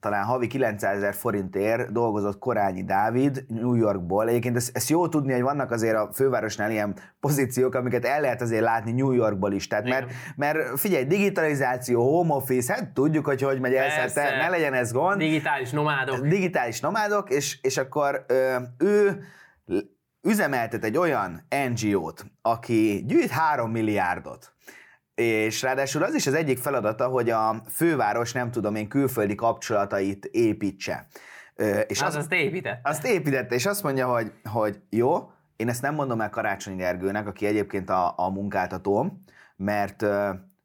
talán 0.00 0.24
havi 0.24 0.46
900 0.46 0.96
ezer 0.96 1.14
forintért 1.14 1.92
dolgozott 1.92 2.38
Korányi 2.38 2.84
Dávid 2.84 3.44
New 3.48 3.74
Yorkból. 3.74 4.28
Egyébként 4.28 4.56
ezt, 4.56 4.76
ezt 4.76 4.88
jó 4.88 5.08
tudni, 5.08 5.32
hogy 5.32 5.42
vannak 5.42 5.70
azért 5.70 5.96
a 5.96 6.10
fővárosnál 6.12 6.70
ilyen 6.70 6.94
pozíciók, 7.20 7.74
amiket 7.74 8.04
el 8.04 8.20
lehet 8.20 8.40
azért 8.40 8.62
látni 8.62 8.92
New 8.92 9.12
Yorkból 9.12 9.52
is. 9.52 9.66
Tehát 9.66 9.84
mert, 9.84 10.10
mert 10.36 10.78
figyelj, 10.78 11.04
digitalizáció, 11.04 12.16
home 12.16 12.34
office, 12.34 12.72
hát 12.72 12.88
tudjuk, 12.88 13.24
hogy 13.24 13.42
hogy 13.42 13.60
megy 13.60 13.74
ez, 13.74 13.92
hát 13.92 14.14
ne 14.14 14.48
legyen 14.48 14.74
ez 14.74 14.92
gond. 14.92 15.18
Digitális 15.18 15.70
nomádok. 15.70 16.26
Digitális 16.26 16.80
nomádok, 16.80 17.30
és, 17.30 17.58
és 17.62 17.76
akkor 17.76 18.24
ő 18.78 19.22
üzemeltet 20.22 20.84
egy 20.84 20.96
olyan 20.96 21.46
NGO-t, 21.68 22.26
aki 22.42 23.04
gyűjt 23.06 23.30
3 23.30 23.70
milliárdot, 23.70 24.52
és 25.14 25.62
ráadásul 25.62 26.02
az 26.02 26.14
is 26.14 26.26
az 26.26 26.34
egyik 26.34 26.58
feladata, 26.58 27.06
hogy 27.06 27.30
a 27.30 27.62
főváros 27.68 28.32
nem 28.32 28.50
tudom 28.50 28.74
én 28.74 28.88
külföldi 28.88 29.34
kapcsolatait 29.34 30.24
építse. 30.24 31.06
És 31.86 32.02
az, 32.02 32.14
azt 32.14 32.32
építette. 32.32 32.88
Azt 32.88 33.06
építette, 33.06 33.54
és 33.54 33.66
azt 33.66 33.82
mondja, 33.82 34.06
hogy, 34.06 34.32
hogy 34.44 34.80
jó, 34.90 35.30
én 35.56 35.68
ezt 35.68 35.82
nem 35.82 35.94
mondom 35.94 36.20
el 36.20 36.30
Karácsony 36.30 36.76
Gergőnek, 36.76 37.26
aki 37.26 37.46
egyébként 37.46 37.90
a, 37.90 38.14
a 38.16 38.30
munkáltatóm, 38.30 39.24
mert 39.56 40.04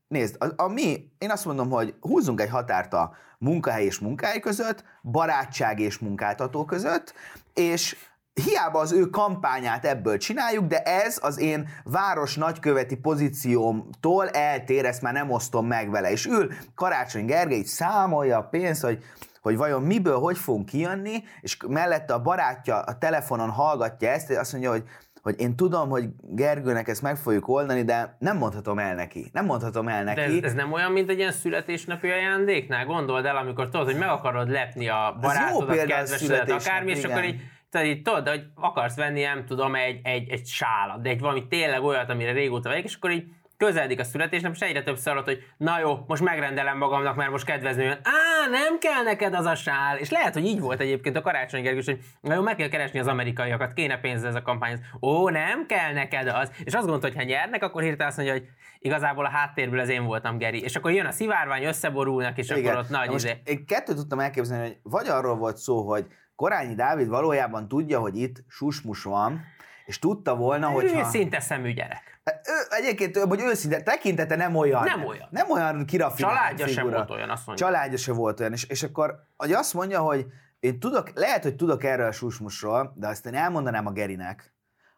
nézd, 0.07 0.35
a, 0.39 0.63
a 0.63 0.67
mi, 0.67 1.11
én 1.17 1.31
azt 1.31 1.45
mondom, 1.45 1.69
hogy 1.69 1.95
húzzunk 1.99 2.41
egy 2.41 2.49
határt 2.49 2.93
a 2.93 3.15
munkahely 3.37 3.85
és 3.85 3.99
munkahely 3.99 4.39
között, 4.39 4.83
barátság 5.01 5.79
és 5.79 5.97
munkáltató 5.97 6.65
között, 6.65 7.13
és 7.53 7.95
hiába 8.33 8.79
az 8.79 8.91
ő 8.91 9.09
kampányát 9.09 9.85
ebből 9.85 10.17
csináljuk, 10.17 10.65
de 10.65 10.81
ez 10.81 11.19
az 11.21 11.39
én 11.39 11.69
város 11.83 12.35
nagyköveti 12.35 12.95
pozíciómtól 12.95 14.29
eltér, 14.29 14.85
ezt 14.85 15.01
már 15.01 15.13
nem 15.13 15.31
osztom 15.31 15.67
meg 15.67 15.89
vele. 15.89 16.11
És 16.11 16.25
ül 16.25 16.51
Karácsony 16.75 17.25
Gergely, 17.25 17.63
számolja 17.63 18.37
a 18.37 18.43
pénzt, 18.43 18.81
hogy 18.81 19.03
hogy 19.41 19.57
vajon 19.57 19.81
miből, 19.81 20.19
hogy 20.19 20.37
fogunk 20.37 20.65
kijönni, 20.65 21.23
és 21.41 21.57
mellette 21.67 22.13
a 22.13 22.21
barátja 22.21 22.79
a 22.79 22.97
telefonon 22.97 23.49
hallgatja 23.49 24.09
ezt, 24.09 24.29
és 24.29 24.37
azt 24.37 24.51
mondja, 24.51 24.71
hogy 24.71 24.83
hogy 25.21 25.39
én 25.39 25.55
tudom, 25.55 25.89
hogy 25.89 26.05
Gergőnek 26.21 26.87
ezt 26.87 27.01
meg 27.01 27.17
fogjuk 27.17 27.47
oldani, 27.47 27.83
de 27.83 28.15
nem 28.19 28.37
mondhatom 28.37 28.79
el 28.79 28.95
neki. 28.95 29.29
Nem 29.33 29.45
mondhatom 29.45 29.87
el 29.87 30.03
neki. 30.03 30.19
De 30.19 30.25
ez, 30.25 30.43
ez 30.43 30.53
nem 30.53 30.71
olyan, 30.71 30.91
mint 30.91 31.09
egy 31.09 31.17
ilyen 31.17 31.31
születésnapi 31.31 32.09
ajándéknál? 32.09 32.85
Gondold 32.85 33.25
el, 33.25 33.35
amikor 33.35 33.69
tudod, 33.69 33.85
hogy 33.85 33.97
meg 33.97 34.09
akarod 34.09 34.49
lepni 34.49 34.87
a 34.87 35.17
barátodat, 35.21 35.75
kedvesedet, 35.75 36.51
akármi, 36.51 36.91
és 36.91 37.03
akkor 37.03 37.23
így 37.23 37.41
tehát 37.73 37.87
így 37.87 38.01
tudod, 38.01 38.27
hogy 38.27 38.43
akarsz 38.55 38.95
venni, 38.95 39.21
nem 39.21 39.45
tudom, 39.45 39.75
egy, 39.75 39.99
egy, 40.03 40.29
egy 40.29 40.45
sálat, 40.45 41.01
de 41.01 41.09
egy 41.09 41.19
valami 41.19 41.47
tényleg 41.47 41.83
olyat, 41.83 42.09
amire 42.09 42.31
régóta 42.31 42.69
vagyok, 42.69 42.83
és 42.83 42.95
akkor 42.95 43.11
így 43.11 43.25
közeledik 43.57 43.99
a 43.99 44.03
születésnap, 44.03 44.53
és 44.53 44.59
egyre 44.59 44.83
több 44.83 44.97
alatt, 45.03 45.25
hogy 45.25 45.43
na 45.57 45.79
jó, 45.79 45.97
most 46.07 46.23
megrendelem 46.23 46.77
magamnak, 46.77 47.15
mert 47.15 47.31
most 47.31 47.45
kedvező 47.45 47.81
jön. 47.81 47.99
Á, 48.03 48.49
nem 48.49 48.79
kell 48.79 49.03
neked 49.03 49.33
az 49.33 49.45
a 49.45 49.55
sál. 49.55 49.97
És 49.97 50.09
lehet, 50.09 50.33
hogy 50.33 50.45
így 50.45 50.59
volt 50.59 50.79
egyébként 50.79 51.17
a 51.17 51.21
karácsony 51.21 51.61
Gergős, 51.61 51.85
hogy 51.85 51.99
na 52.21 52.33
jó, 52.33 52.41
meg 52.41 52.55
kell 52.55 52.67
keresni 52.67 52.99
az 52.99 53.07
amerikaiakat, 53.07 53.73
kéne 53.73 53.97
pénz 53.97 54.23
ez 54.23 54.35
a 54.35 54.41
kampány. 54.41 54.79
Ó, 55.01 55.29
nem 55.29 55.65
kell 55.65 55.93
neked 55.93 56.27
az. 56.27 56.51
És 56.63 56.73
azt 56.73 56.83
gondolta, 56.83 57.07
hogy 57.07 57.15
ha 57.15 57.23
nyernek, 57.23 57.63
akkor 57.63 57.81
hirtelen 57.81 58.07
azt 58.07 58.17
mondja, 58.17 58.35
hogy 58.35 58.47
igazából 58.79 59.25
a 59.25 59.29
háttérből 59.29 59.79
az 59.79 59.89
én 59.89 60.03
voltam, 60.03 60.37
Geri. 60.37 60.61
És 60.61 60.75
akkor 60.75 60.91
jön 60.91 61.05
a 61.05 61.11
szivárvány, 61.11 61.63
összeborulnak, 61.63 62.37
és 62.37 62.49
Igen. 62.49 62.65
akkor 62.65 62.77
ott 62.77 62.89
nagy 62.89 63.09
most 63.09 63.25
izé. 63.25 63.41
Én 63.43 63.65
kettőt 63.65 63.95
tudtam 63.95 64.19
elképzelni, 64.19 64.63
hogy 64.63 64.77
vagy 64.83 65.07
arról 65.07 65.35
volt 65.35 65.57
szó, 65.57 65.89
hogy 65.89 66.05
Korányi 66.43 66.75
Dávid 66.75 67.07
valójában 67.07 67.67
tudja, 67.67 67.99
hogy 67.99 68.17
itt 68.17 68.43
susmus 68.47 69.03
van, 69.03 69.41
és 69.85 69.99
tudta 69.99 70.35
volna, 70.35 70.67
hogy. 70.67 70.83
Ő 70.83 71.03
szinte 71.03 71.39
szemű 71.39 71.73
gyerek. 71.73 72.21
Ő, 72.25 72.75
egyébként, 72.77 73.17
hogy 73.17 73.41
őszinte, 73.41 73.81
tekintete 73.81 74.35
nem 74.35 74.55
olyan. 74.55 74.83
Nem 74.83 75.05
olyan. 75.05 75.27
Nem 75.29 75.51
olyan 75.51 75.85
kirafinált 75.85 76.35
Családja 76.35 76.65
figura. 76.65 76.83
sem 76.83 76.95
volt 76.95 77.09
olyan, 77.09 77.29
azt 77.29 77.45
mondja. 77.45 77.65
Családja 77.65 77.97
sem 77.97 78.15
volt 78.15 78.39
olyan. 78.39 78.51
És, 78.51 78.63
és 78.63 78.83
akkor 78.83 79.15
hogy 79.37 79.51
azt 79.51 79.73
mondja, 79.73 79.99
hogy 79.99 80.25
én 80.59 80.79
tudok, 80.79 81.11
lehet, 81.15 81.43
hogy 81.43 81.55
tudok 81.55 81.83
erről 81.83 82.07
a 82.07 82.11
susmusról, 82.11 82.93
de 82.95 83.07
azt 83.07 83.25
én 83.25 83.35
elmondanám 83.35 83.85
a 83.85 83.91
Gerinek, 83.91 84.53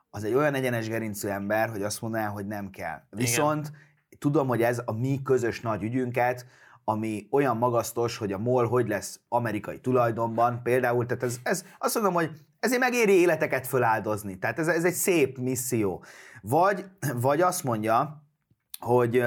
az 0.09 0.23
egy 0.23 0.33
olyan 0.33 0.53
egyenes 0.53 0.87
gerincű 0.87 1.27
ember, 1.27 1.69
hogy 1.69 1.83
azt 1.83 2.01
mondaná, 2.01 2.27
hogy 2.27 2.47
nem 2.47 2.69
kell. 2.69 3.01
Viszont 3.09 3.67
Igen. 3.67 3.79
tudom, 4.19 4.47
hogy 4.47 4.61
ez 4.61 4.81
a 4.85 4.91
mi 4.91 5.21
közös 5.23 5.61
nagy 5.61 5.83
ügyünket, 5.83 6.45
ami 6.85 7.27
olyan 7.31 7.57
magasztos, 7.57 8.17
hogy 8.17 8.31
a 8.31 8.37
MOL 8.37 8.67
hogy 8.67 8.87
lesz 8.87 9.19
amerikai 9.27 9.79
tulajdonban 9.79 10.61
például, 10.63 11.05
tehát 11.05 11.23
ez, 11.23 11.39
ez 11.43 11.65
azt 11.77 11.95
mondom, 11.95 12.13
hogy 12.13 12.31
ezért 12.59 12.79
megéri 12.79 13.13
életeket 13.13 13.67
föláldozni, 13.67 14.39
tehát 14.39 14.59
ez, 14.59 14.67
ez 14.67 14.85
egy 14.85 14.93
szép 14.93 15.37
misszió. 15.37 16.03
Vagy, 16.41 16.85
vagy 17.15 17.41
azt 17.41 17.63
mondja, 17.63 18.23
hogy 18.79 19.23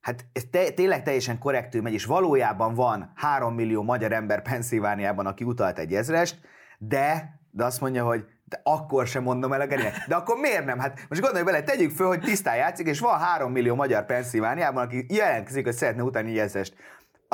hát 0.00 0.26
ez 0.32 0.42
te, 0.50 0.70
tényleg 0.70 1.02
teljesen 1.02 1.38
korrektül 1.38 1.82
megy, 1.82 1.92
és 1.92 2.04
valójában 2.04 2.74
van 2.74 3.12
3 3.14 3.54
millió 3.54 3.82
magyar 3.82 4.12
ember 4.12 4.42
Pennsylvániában, 4.42 5.26
aki 5.26 5.44
utalt 5.44 5.78
egy 5.78 5.94
ezrest, 5.94 6.40
de, 6.78 7.40
de 7.50 7.64
azt 7.64 7.80
mondja, 7.80 8.04
hogy 8.04 8.24
akkor 8.62 9.06
sem 9.06 9.22
mondom 9.22 9.52
el 9.52 9.60
a 9.60 9.66
Gerinek. 9.66 10.04
De 10.08 10.14
akkor 10.14 10.36
miért 10.36 10.64
nem? 10.64 10.78
Hát 10.78 11.00
most 11.08 11.20
gondolj 11.20 11.44
bele, 11.44 11.62
tegyük 11.62 11.90
föl, 11.90 12.06
hogy 12.06 12.20
tisztán 12.20 12.56
játszik, 12.56 12.86
és 12.86 13.00
van 13.00 13.18
3 13.18 13.52
millió 13.52 13.74
magyar 13.74 14.06
Pennsylvániában, 14.06 14.84
aki 14.84 15.06
jelentkezik, 15.08 15.64
hogy 15.64 15.74
szeretne 15.74 16.02
utáni 16.02 16.30
egy 16.30 16.38
ezrest 16.38 16.74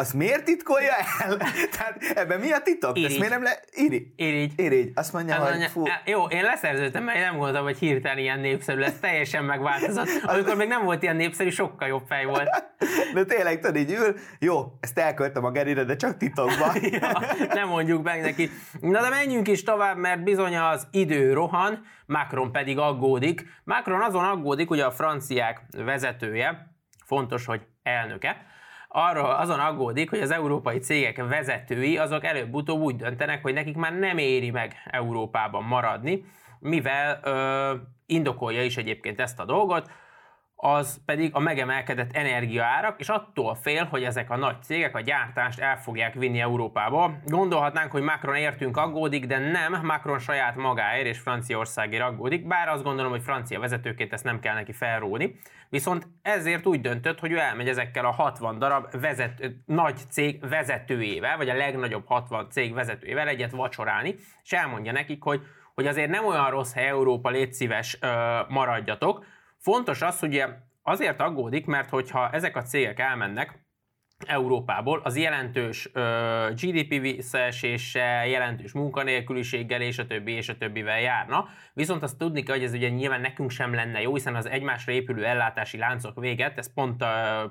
azt 0.01 0.15
miért 0.15 0.45
titkolja 0.45 0.93
el? 1.19 1.37
Tehát 1.77 2.03
ebben 2.15 2.41
mi 2.41 2.53
a 2.53 2.59
titok? 2.59 2.99
Irigy. 2.99 3.11
Ezt 3.11 3.19
miért 3.19 3.33
nem 3.33 3.43
le... 3.43 3.61
Iri. 3.73 4.13
Irigy. 4.17 4.53
Irigy. 4.57 4.93
Azt 4.95 5.13
mondja, 5.13 5.37
Azt 5.37 5.53
hogy 5.53 5.71
fú. 5.71 5.85
Jó, 6.05 6.25
én 6.25 6.43
leszerződtem, 6.43 7.05
mert 7.05 7.17
én 7.17 7.25
nem 7.25 7.33
gondoltam, 7.33 7.65
hogy 7.65 7.79
hirtelen 7.79 8.19
ilyen 8.19 8.41
népszerű 8.41 8.81
lesz. 8.81 8.99
Teljesen 9.01 9.45
megváltozott. 9.45 10.09
Amikor 10.33 10.57
még 10.57 10.69
nem 10.69 10.85
volt 10.85 11.03
ilyen 11.03 11.17
népszerű, 11.17 11.51
sokkal 11.51 11.89
jobb 11.89 12.05
fej 12.09 12.25
volt. 12.25 12.49
De 13.15 13.25
tényleg, 13.25 13.61
tudod, 13.61 13.77
így 13.77 13.93
ül. 13.93 14.17
Jó, 14.39 14.73
ezt 14.81 14.99
elköltem 14.99 15.45
a 15.45 15.51
Gerire, 15.51 15.85
de 15.85 15.97
csak 15.97 16.17
titokban. 16.17 16.77
ja, 17.01 17.21
nem 17.53 17.69
mondjuk 17.69 18.03
meg 18.03 18.21
neki. 18.21 18.51
Na 18.81 19.01
de 19.01 19.09
menjünk 19.09 19.49
is 19.49 19.63
tovább, 19.63 19.97
mert 19.97 20.23
bizony 20.23 20.57
az 20.57 20.87
idő 20.91 21.33
rohan, 21.33 21.85
Macron 22.07 22.53
pedig 22.53 22.79
aggódik. 22.79 23.45
Macron 23.65 24.03
azon 24.03 24.25
aggódik, 24.25 24.71
ugye 24.71 24.85
a 24.85 24.91
franciák 24.91 25.61
vezetője, 25.77 26.75
fontos, 27.07 27.45
hogy 27.45 27.61
elnöke, 27.83 28.50
arról 28.93 29.31
azon 29.31 29.59
aggódik, 29.59 30.11
hogy 30.11 30.21
az 30.21 30.31
európai 30.31 30.79
cégek 30.79 31.29
vezetői 31.29 31.99
azok 31.99 32.25
előbb-utóbb 32.25 32.81
úgy 32.81 32.97
döntenek, 32.97 33.43
hogy 33.43 33.53
nekik 33.53 33.77
már 33.77 33.99
nem 33.99 34.19
éri 34.19 34.51
meg 34.51 34.75
Európában 34.85 35.65
maradni, 35.65 36.25
mivel 36.59 37.21
ö, 37.23 37.75
indokolja 38.07 38.63
is 38.63 38.77
egyébként 38.77 39.21
ezt 39.21 39.41
a 39.41 39.45
dolgot, 39.45 39.91
az 40.63 41.01
pedig 41.05 41.35
a 41.35 41.39
megemelkedett 41.39 42.17
energiaárak, 42.17 43.01
és 43.01 43.09
attól 43.09 43.55
fél, 43.55 43.85
hogy 43.85 44.03
ezek 44.03 44.31
a 44.31 44.37
nagy 44.37 44.63
cégek 44.63 44.97
a 44.97 45.01
gyártást 45.01 45.59
el 45.59 45.77
fogják 45.79 46.15
vinni 46.15 46.41
Európába. 46.41 47.13
Gondolhatnánk, 47.27 47.91
hogy 47.91 48.03
Macron 48.03 48.35
értünk 48.35 48.77
aggódik, 48.77 49.27
de 49.27 49.39
nem, 49.39 49.81
Macron 49.83 50.19
saját 50.19 50.57
magáért 50.57 51.07
és 51.07 51.19
Franciaországért 51.19 52.03
aggódik, 52.03 52.47
bár 52.47 52.69
azt 52.69 52.83
gondolom, 52.83 53.11
hogy 53.11 53.23
francia 53.23 53.61
vezetőként 53.61 54.13
ezt 54.13 54.25
nem 54.25 54.41
kell 54.41 54.55
neki 54.55 54.73
felróni. 54.73 55.37
Viszont 55.69 56.09
ezért 56.23 56.67
úgy 56.67 56.81
döntött, 56.81 57.21
hogy 57.21 57.33
ő 57.33 57.39
elmegy 57.39 57.69
ezekkel 57.69 58.05
a 58.05 58.11
60 58.11 58.59
darab 58.59 59.01
vezet, 59.01 59.51
nagy 59.67 59.99
cég 60.11 60.49
vezetőjével, 60.49 61.37
vagy 61.37 61.49
a 61.49 61.55
legnagyobb 61.55 62.07
60 62.07 62.51
cég 62.51 62.75
vezetőjével 62.75 63.29
egyet 63.29 63.51
vacsorálni, 63.51 64.17
és 64.43 64.53
elmondja 64.53 64.93
nekik, 64.93 65.23
hogy, 65.23 65.43
hogy 65.75 65.87
azért 65.87 66.11
nem 66.11 66.27
olyan 66.27 66.51
rossz 66.51 66.73
hely 66.73 66.89
Európa, 66.89 67.31
légy 67.31 67.69
maradjatok, 68.49 69.25
Fontos 69.61 70.03
az, 70.03 70.19
hogy 70.19 70.45
azért 70.83 71.21
aggódik, 71.21 71.67
mert 71.67 71.89
hogyha 71.89 72.31
ezek 72.31 72.57
a 72.57 72.63
cégek 72.63 72.99
elmennek, 72.99 73.69
Európából, 74.27 75.01
az 75.05 75.17
jelentős 75.17 75.91
ö, 75.93 76.49
GDP 76.55 77.01
visszaeséssel, 77.01 78.27
jelentős 78.27 78.73
munkanélküliséggel 78.73 79.81
és 79.81 79.99
a 79.99 80.07
többi 80.07 80.33
és 80.33 80.49
a 80.49 80.57
többivel 80.57 81.01
járna. 81.01 81.49
Viszont 81.73 82.03
azt 82.03 82.19
tudni 82.19 82.43
kell, 82.43 82.55
hogy 82.55 82.65
ez 82.65 82.73
ugye 82.73 82.89
nyilván 82.89 83.21
nekünk 83.21 83.51
sem 83.51 83.75
lenne 83.75 84.01
jó, 84.01 84.15
hiszen 84.15 84.35
az 84.35 84.47
egymásra 84.47 84.93
épülő 84.93 85.25
ellátási 85.25 85.79
láncok 85.79 86.21
véget, 86.21 86.59
ezt 86.59 86.75
pont 86.75 87.03
ö, 87.03 87.07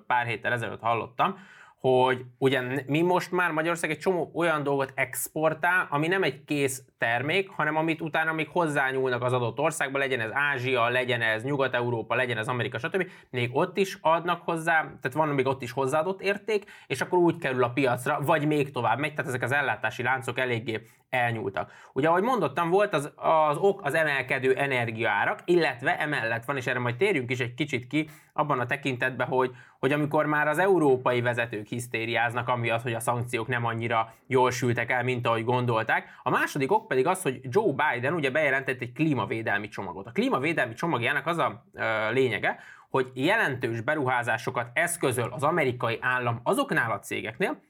pár 0.07 0.25
héttel 0.25 0.51
ezelőtt 0.51 0.81
hallottam, 0.81 1.37
hogy 1.79 2.25
ugye 2.37 2.61
mi 2.85 3.01
most 3.01 3.31
már 3.31 3.51
Magyarország 3.51 3.89
egy 3.89 3.99
csomó 3.99 4.31
olyan 4.33 4.63
dolgot 4.63 4.91
exportál, 4.95 5.87
ami 5.89 6.07
nem 6.07 6.23
egy 6.23 6.43
kész 6.43 6.83
termék, 6.99 7.49
hanem 7.49 7.75
amit 7.75 8.01
utána 8.01 8.33
még 8.33 8.49
hozzányúlnak 8.49 9.23
az 9.23 9.33
adott 9.33 9.59
országba, 9.59 9.97
legyen 9.97 10.19
ez 10.19 10.29
Ázsia, 10.33 10.89
legyen 10.89 11.21
ez 11.21 11.43
Nyugat-Európa, 11.43 12.15
legyen 12.15 12.37
ez 12.37 12.47
Amerika, 12.47 12.77
stb. 12.77 13.09
Még 13.29 13.49
ott 13.53 13.77
is 13.77 13.97
adnak 14.01 14.41
hozzá, 14.43 14.81
tehát 14.81 15.13
van 15.13 15.27
még 15.27 15.47
ott 15.47 15.61
is 15.61 15.71
hozzáadott 15.71 16.21
érték, 16.21 16.65
és 16.87 17.01
akkor 17.01 17.19
úgy 17.19 17.37
kerül 17.37 17.63
a 17.63 17.69
piacra, 17.69 18.19
vagy 18.21 18.47
még 18.47 18.71
tovább 18.71 18.99
megy, 18.99 19.13
tehát 19.13 19.27
ezek 19.27 19.43
az 19.43 19.51
ellátási 19.51 20.03
láncok 20.03 20.39
eléggé 20.39 20.81
elnyúltak. 21.09 21.71
Ugye, 21.93 22.07
ahogy 22.07 22.23
mondottam, 22.23 22.69
volt 22.69 22.93
az, 22.93 23.11
az 23.15 23.57
ok 23.57 23.81
az 23.83 23.93
emelkedő 23.93 24.55
energiaárak, 24.55 25.39
illetve 25.45 25.99
emellett 25.99 26.45
van, 26.45 26.57
és 26.57 26.67
erre 26.67 26.79
majd 26.79 26.95
térjünk 26.95 27.31
is 27.31 27.39
egy 27.39 27.53
kicsit 27.53 27.87
ki, 27.87 28.09
abban 28.33 28.59
a 28.59 28.65
tekintetben, 28.65 29.27
hogy, 29.27 29.51
hogy 29.79 29.91
amikor 29.91 30.25
már 30.25 30.47
az 30.47 30.59
európai 30.59 31.21
vezetők 31.21 31.67
hisztériáznak, 31.67 32.47
amiatt, 32.47 32.81
hogy 32.81 32.93
a 32.93 32.99
szankciók 32.99 33.47
nem 33.47 33.65
annyira 33.65 34.13
jól 34.27 34.51
sültek 34.51 34.91
el, 34.91 35.03
mint 35.03 35.27
ahogy 35.27 35.43
gondolták. 35.43 36.19
A 36.23 36.29
második 36.29 36.71
ok 36.71 36.87
pedig 36.89 37.07
az, 37.07 37.21
hogy 37.21 37.39
Joe 37.43 37.73
Biden 37.73 38.13
ugye 38.13 38.31
bejelentett 38.31 38.81
egy 38.81 38.91
klímavédelmi 38.91 39.67
csomagot. 39.67 40.07
A 40.07 40.11
klímavédelmi 40.11 40.73
csomagjának 40.73 41.27
az 41.27 41.37
a 41.37 41.65
ö, 41.73 42.11
lényege, 42.11 42.59
hogy 42.89 43.11
jelentős 43.13 43.81
beruházásokat 43.81 44.67
eszközöl 44.73 45.29
az 45.31 45.43
amerikai 45.43 45.97
állam 46.01 46.39
azoknál 46.43 46.91
a 46.91 46.99
cégeknél, 46.99 47.61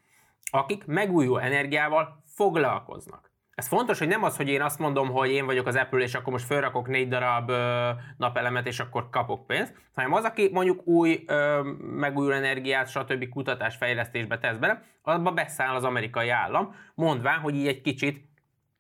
akik 0.52 0.86
megújuló 0.86 1.38
energiával 1.38 2.24
foglalkoznak. 2.36 3.32
Ez 3.56 3.68
fontos, 3.68 4.00
hogy 4.00 4.08
nem 4.08 4.24
az, 4.24 4.38
hogy 4.38 4.50
én 4.50 4.62
azt 4.62 4.80
mondom, 4.80 5.10
hogy 5.10 5.30
én 5.30 5.46
vagyok 5.46 5.68
az 5.68 5.76
Apple, 5.76 6.00
és 6.00 6.16
akkor 6.16 6.34
most 6.34 6.46
felrakok 6.46 6.88
négy 6.88 7.08
darab 7.08 7.50
ö, 7.50 7.90
napelemet, 8.18 8.68
és 8.68 8.80
akkor 8.80 9.10
kapok 9.10 9.48
pénzt, 9.48 9.74
hanem 9.94 10.14
az, 10.14 10.24
aki 10.24 10.50
mondjuk 10.54 10.88
új 10.88 11.24
ö, 11.28 11.62
megújuló 11.82 12.34
energiát, 12.34 12.90
stb. 12.90 13.30
kutatás 13.30 13.76
fejlesztésbe 13.76 14.38
tesz 14.38 14.58
bele, 14.58 14.84
abba 15.02 15.32
beszáll 15.32 15.76
az 15.76 15.84
amerikai 15.84 16.30
állam, 16.30 16.76
mondván, 16.96 17.40
hogy 17.40 17.56
így 17.56 17.68
egy 17.68 17.82
kicsit 17.82 18.29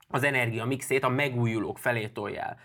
az 0.10 0.24
energia 0.24 0.66
mixét 0.66 1.04
a 1.04 1.10
megújulók 1.10 1.78
felé 1.78 2.08
tolja 2.08 2.58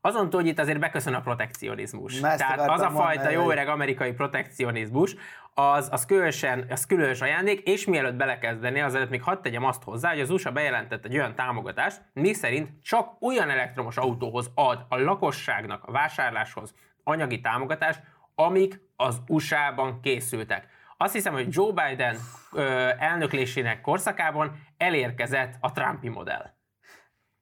azon 0.00 0.30
túl, 0.30 0.40
hogy 0.40 0.48
itt 0.48 0.58
azért 0.58 0.78
beköszön 0.78 1.14
a 1.14 1.20
protekcionizmus. 1.20 2.22
Ezt 2.22 2.38
Tehát 2.38 2.68
az 2.68 2.80
a 2.80 2.90
fajta 2.90 3.22
mondani, 3.22 3.34
jó 3.34 3.50
öreg 3.50 3.68
amerikai 3.68 4.12
protekcionizmus, 4.12 5.16
az, 5.54 5.88
az, 5.90 6.06
különösen, 6.06 6.66
az 6.70 6.86
különös 6.86 7.20
ajándék, 7.20 7.60
és 7.60 7.86
mielőtt 7.86 8.14
belekezdeni, 8.14 8.80
azelőtt 8.80 9.10
még 9.10 9.22
hadd 9.22 9.42
tegyem 9.42 9.64
azt 9.64 9.82
hozzá, 9.82 10.10
hogy 10.10 10.20
az 10.20 10.30
USA 10.30 10.52
bejelentett 10.52 11.04
egy 11.04 11.14
olyan 11.14 11.34
támogatást, 11.34 12.02
mi 12.12 12.32
szerint 12.32 12.82
csak 12.82 13.22
olyan 13.22 13.50
elektromos 13.50 13.96
autóhoz 13.96 14.50
ad 14.54 14.84
a 14.88 14.98
lakosságnak 14.98 15.84
a 15.84 15.92
vásárláshoz 15.92 16.74
anyagi 17.04 17.40
támogatást, 17.40 18.00
amik 18.34 18.80
az 18.96 19.20
USA-ban 19.28 20.00
készültek. 20.00 20.68
Azt 20.96 21.12
hiszem, 21.12 21.32
hogy 21.32 21.46
Joe 21.50 21.72
Biden 21.72 22.16
ö, 22.52 22.88
elnöklésének 22.98 23.80
korszakában 23.80 24.60
elérkezett 24.76 25.54
a 25.60 25.72
Trumpi 25.72 26.08
modell. 26.08 26.58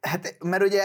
Hát, 0.00 0.36
mert 0.44 0.62
ugye 0.62 0.82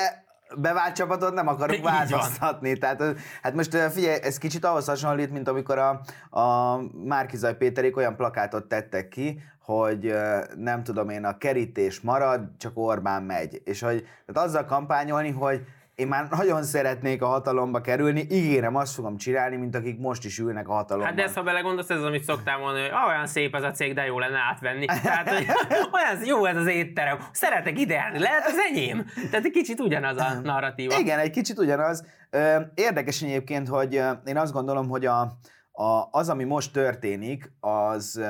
bevált 0.58 0.96
csapatot 0.96 1.34
nem 1.34 1.48
akarunk 1.48 1.84
változtatni. 1.84 2.78
Tehát, 2.78 3.04
hát 3.42 3.54
most 3.54 3.78
figyelj, 3.78 4.20
ez 4.22 4.38
kicsit 4.38 4.66
ahhoz 4.66 4.86
hasonlít, 4.86 5.32
mint 5.32 5.48
amikor 5.48 5.78
a, 5.78 6.02
a 6.40 6.78
Márkizaj 6.94 7.58
Péterék 7.58 7.98
olyan 7.98 8.16
plakátot 8.16 8.66
tettek 8.66 9.08
ki, 9.08 9.42
hogy 9.60 10.14
nem 10.56 10.84
tudom 10.84 11.10
én, 11.10 11.26
a 11.26 11.38
kerítés 11.38 12.02
marad, 12.02 12.42
csak 12.58 12.72
Orbán 12.76 13.24
megy. 13.24 13.62
És 13.66 13.82
hogy 13.82 14.08
tehát 14.26 14.50
azzal 14.50 14.66
kampányolni, 14.66 15.32
hogy 15.32 15.66
én 15.96 16.08
már 16.08 16.28
nagyon 16.30 16.64
szeretnék 16.64 17.22
a 17.22 17.26
hatalomba 17.26 17.82
kerülni, 17.82 18.26
ígérem, 18.30 18.76
azt 18.76 18.94
fogom 18.94 19.18
csinálni, 19.18 19.56
mint 19.56 19.76
akik 19.76 20.00
most 20.00 20.26
is 20.26 20.40
ülnek 20.40 20.68
a 20.68 20.74
hatalomban. 20.74 21.08
Hát 21.08 21.18
de 21.18 21.24
ezt, 21.24 21.36
ha 21.36 21.44
belegondolsz, 21.44 21.90
ez 21.90 21.98
az, 21.98 22.04
amit 22.04 22.24
szoktál 22.24 22.58
mondani, 22.58 22.82
hogy 22.82 22.92
ah, 22.92 23.08
olyan 23.08 23.28
szép 23.28 23.56
ez 23.56 23.64
a 23.64 23.72
cég, 23.72 23.94
de 23.94 24.06
jó 24.06 24.20
lenne 24.20 24.38
átvenni. 24.50 24.86
Tehát, 24.86 25.30
hogy 25.30 25.46
olyan 25.98 26.26
jó 26.26 26.46
ez 26.46 26.58
az 26.58 26.68
étterem, 26.68 27.18
szeretek 27.32 27.80
ide 27.80 28.12
lehet 28.18 28.46
az 28.46 28.58
enyém. 28.70 29.06
Tehát 29.30 29.46
egy 29.46 29.52
kicsit 29.52 29.80
ugyanaz 29.80 30.18
a 30.18 30.40
narratíva. 30.44 31.00
Igen, 31.00 31.20
egy 31.20 31.32
kicsit 31.32 31.60
ugyanaz. 31.60 32.06
Érdekes 32.74 33.22
egyébként, 33.22 33.68
hogy 33.68 33.94
én 34.26 34.38
azt 34.38 34.54
gondolom, 34.54 34.90
hogy 34.90 35.06
a, 35.06 35.38
a, 35.76 36.08
az, 36.12 36.30
ami 36.30 36.44
most 36.44 36.74
történik, 36.74 37.52
az 37.60 38.22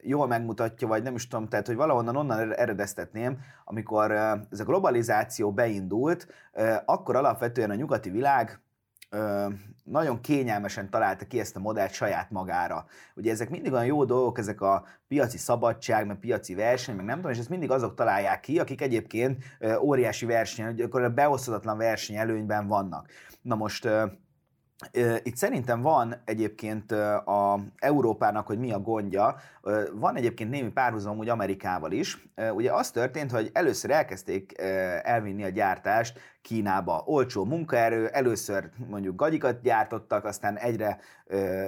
jól 0.00 0.26
megmutatja, 0.26 0.88
vagy 0.88 1.02
nem 1.02 1.14
is 1.14 1.28
tudom, 1.28 1.48
tehát, 1.48 1.66
hogy 1.66 1.76
valahonnan 1.76 2.16
onnan 2.16 2.52
eredeztetném, 2.52 3.38
amikor 3.64 4.10
ez 4.50 4.60
a 4.60 4.64
globalizáció 4.64 5.52
beindult, 5.52 6.26
akkor 6.84 7.16
alapvetően 7.16 7.70
a 7.70 7.74
nyugati 7.74 8.10
világ 8.10 8.60
nagyon 9.84 10.20
kényelmesen 10.20 10.90
találta 10.90 11.24
ki 11.24 11.40
ezt 11.40 11.56
a 11.56 11.60
modellt 11.60 11.92
saját 11.92 12.30
magára. 12.30 12.86
Ugye 13.14 13.30
ezek 13.30 13.50
mindig 13.50 13.72
olyan 13.72 13.84
jó 13.84 14.04
dolgok, 14.04 14.38
ezek 14.38 14.60
a 14.60 14.84
piaci 15.08 15.38
szabadság, 15.38 16.06
meg 16.06 16.18
piaci 16.18 16.54
verseny, 16.54 16.96
meg 16.96 17.04
nem 17.04 17.16
tudom, 17.16 17.30
és 17.30 17.38
ezt 17.38 17.48
mindig 17.48 17.70
azok 17.70 17.94
találják 17.94 18.40
ki, 18.40 18.58
akik 18.58 18.80
egyébként 18.80 19.44
óriási 19.80 20.26
verseny, 20.26 20.82
akkor 20.82 21.02
a 21.02 21.10
beosztatlan 21.10 21.76
verseny 21.76 22.16
előnyben 22.16 22.66
vannak. 22.66 23.08
Na 23.42 23.54
most 23.54 23.88
itt 25.22 25.36
szerintem 25.36 25.80
van 25.80 26.14
egyébként 26.24 26.92
a 26.92 27.58
Európának, 27.78 28.46
hogy 28.46 28.58
mi 28.58 28.72
a 28.72 28.78
gondja, 28.78 29.36
van 29.92 30.16
egyébként 30.16 30.50
némi 30.50 30.70
párhuzam 30.70 31.18
úgy 31.18 31.28
Amerikával 31.28 31.92
is. 31.92 32.28
Ugye 32.54 32.72
az 32.72 32.90
történt, 32.90 33.30
hogy 33.30 33.50
először 33.52 33.90
elkezdték 33.90 34.52
elvinni 35.02 35.44
a 35.44 35.48
gyártást 35.48 36.20
Kínába. 36.42 37.02
Olcsó 37.06 37.44
munkaerő, 37.44 38.06
először 38.06 38.70
mondjuk 38.88 39.16
gagyikat 39.16 39.60
gyártottak, 39.60 40.24
aztán 40.24 40.58
egyre 40.58 40.98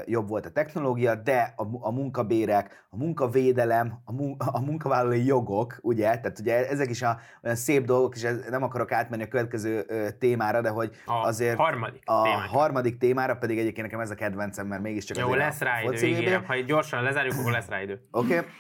jobb 0.05 0.29
volt 0.29 0.47
a 0.47 0.51
technológia, 0.51 1.15
de 1.15 1.55
a, 1.81 1.91
munkabérek, 1.91 2.87
a 2.91 2.97
munkavédelem, 2.97 3.99
a, 4.05 4.13
mun, 4.13 4.37
a 4.39 4.61
munkavállalói 4.61 5.25
jogok, 5.25 5.79
ugye, 5.83 6.05
tehát 6.05 6.39
ugye 6.39 6.69
ezek 6.69 6.91
is 6.91 7.03
a, 7.03 7.19
olyan 7.43 7.57
szép 7.57 7.85
dolgok, 7.85 8.15
és 8.15 8.27
nem 8.51 8.63
akarok 8.63 8.93
átmenni 8.93 9.23
a 9.23 9.29
következő 9.29 9.87
témára, 10.19 10.61
de 10.61 10.69
hogy 10.69 10.97
a 11.05 11.13
azért 11.13 11.57
harmadik 11.57 12.03
a 12.05 12.23
témára. 12.23 12.49
harmadik 12.49 12.99
témára 13.05 13.37
pedig 13.37 13.59
egyébként 13.59 13.87
nekem 13.87 14.01
ez 14.01 14.11
a 14.11 14.15
kedvencem, 14.15 14.67
mert 14.67 14.83
mégiscsak 14.83 15.17
Jó, 15.17 15.35
lesz 15.35 15.61
rá 15.61 15.83
idő, 15.83 16.07
ígérem. 16.07 16.45
Ha 16.45 16.61
gyorsan 16.61 17.03
lezárjuk, 17.03 17.35
akkor 17.39 17.53
lesz 17.53 17.69
rá 17.69 17.83
idő. 17.83 18.01
Oké, 18.11 18.39
okay. 18.39 18.51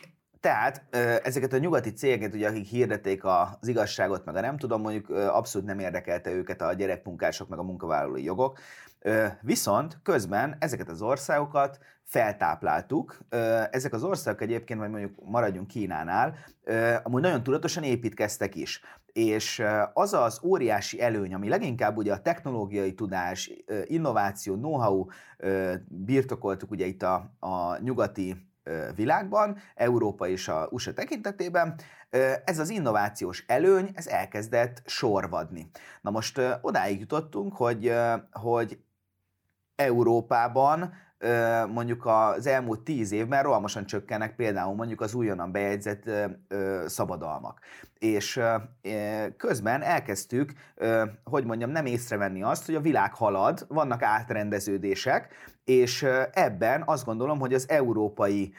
tehát 0.40 0.85
ezeket 1.24 1.52
a 1.52 1.59
nyugati 1.59 1.92
cégeket, 1.92 2.35
ugye, 2.35 2.48
akik 2.48 2.66
hirdették 2.66 3.24
az 3.24 3.68
igazságot, 3.68 4.24
meg 4.24 4.37
a 4.37 4.40
nem 4.40 4.57
tudom, 4.57 4.80
mondjuk 4.80 5.09
abszolút 5.11 5.66
nem 5.66 5.78
érdekelte 5.78 6.30
őket 6.30 6.62
a 6.62 6.72
gyerekmunkások, 6.72 7.48
meg 7.48 7.59
a 7.59 7.62
munkavállalói 7.62 8.24
jogok, 8.24 8.59
viszont 9.40 9.98
közben 10.02 10.57
ezeket 10.59 10.88
az 10.88 11.02
országokat 11.02 11.78
feltápláltuk. 12.04 13.18
Ezek 13.70 13.92
az 13.92 14.04
országok 14.04 14.40
egyébként, 14.40 14.80
vagy 14.80 14.90
mondjuk 14.90 15.12
maradjunk 15.24 15.66
Kínánál, 15.66 16.37
amúgy 17.02 17.22
nagyon 17.22 17.42
tudatosan 17.42 17.83
építkeztek 17.83 18.54
is. 18.54 18.80
És 19.14 19.62
az 19.92 20.12
az 20.12 20.40
óriási 20.42 21.00
előny, 21.00 21.35
ami 21.35 21.48
leginkább 21.48 21.96
ugye 21.96 22.12
a 22.12 22.20
technológiai 22.20 22.94
tudás, 22.94 23.50
innováció, 23.85 24.55
know-how 24.55 25.07
birtokoltuk 25.88 26.70
ugye 26.70 26.87
itt 26.87 27.03
a, 27.03 27.31
a 27.38 27.79
nyugati 27.79 28.46
világban, 28.94 29.59
Európa 29.74 30.29
és 30.29 30.48
a 30.48 30.68
USA 30.70 30.92
tekintetében, 30.92 31.74
ez 32.44 32.59
az 32.59 32.70
innovációs 32.70 33.44
előny, 33.46 33.90
ez 33.94 34.07
elkezdett 34.07 34.83
sorvadni. 34.87 35.70
Na 36.00 36.11
most 36.11 36.40
odáig 36.61 37.00
jutottunk, 37.00 37.57
hogy, 37.57 37.92
hogy 38.33 38.79
Európában 39.77 40.92
mondjuk 41.72 42.07
az 42.07 42.46
elmúlt 42.46 42.81
tíz 42.81 43.12
évben 43.12 43.42
rohamosan 43.42 43.87
csökkennek 43.87 44.37
például 44.37 44.74
mondjuk 44.74 45.00
az 45.00 45.14
újonnan 45.14 45.53
bejegyzett 45.53 46.11
szabadalmak. 46.87 47.61
És 47.98 48.40
közben 49.37 49.83
elkezdtük, 49.83 50.53
hogy 51.24 51.44
mondjam, 51.44 51.70
nem 51.70 51.87
észrevenni 51.87 52.42
azt, 52.42 52.66
hogy 52.66 52.74
a 52.74 52.81
világ 52.81 53.14
halad, 53.14 53.66
vannak 53.68 54.03
átrendeződések, 54.03 55.29
és 55.64 56.07
ebben 56.33 56.83
azt 56.87 57.05
gondolom, 57.05 57.38
hogy 57.38 57.55
az 57.55 57.68
európai 57.68 58.55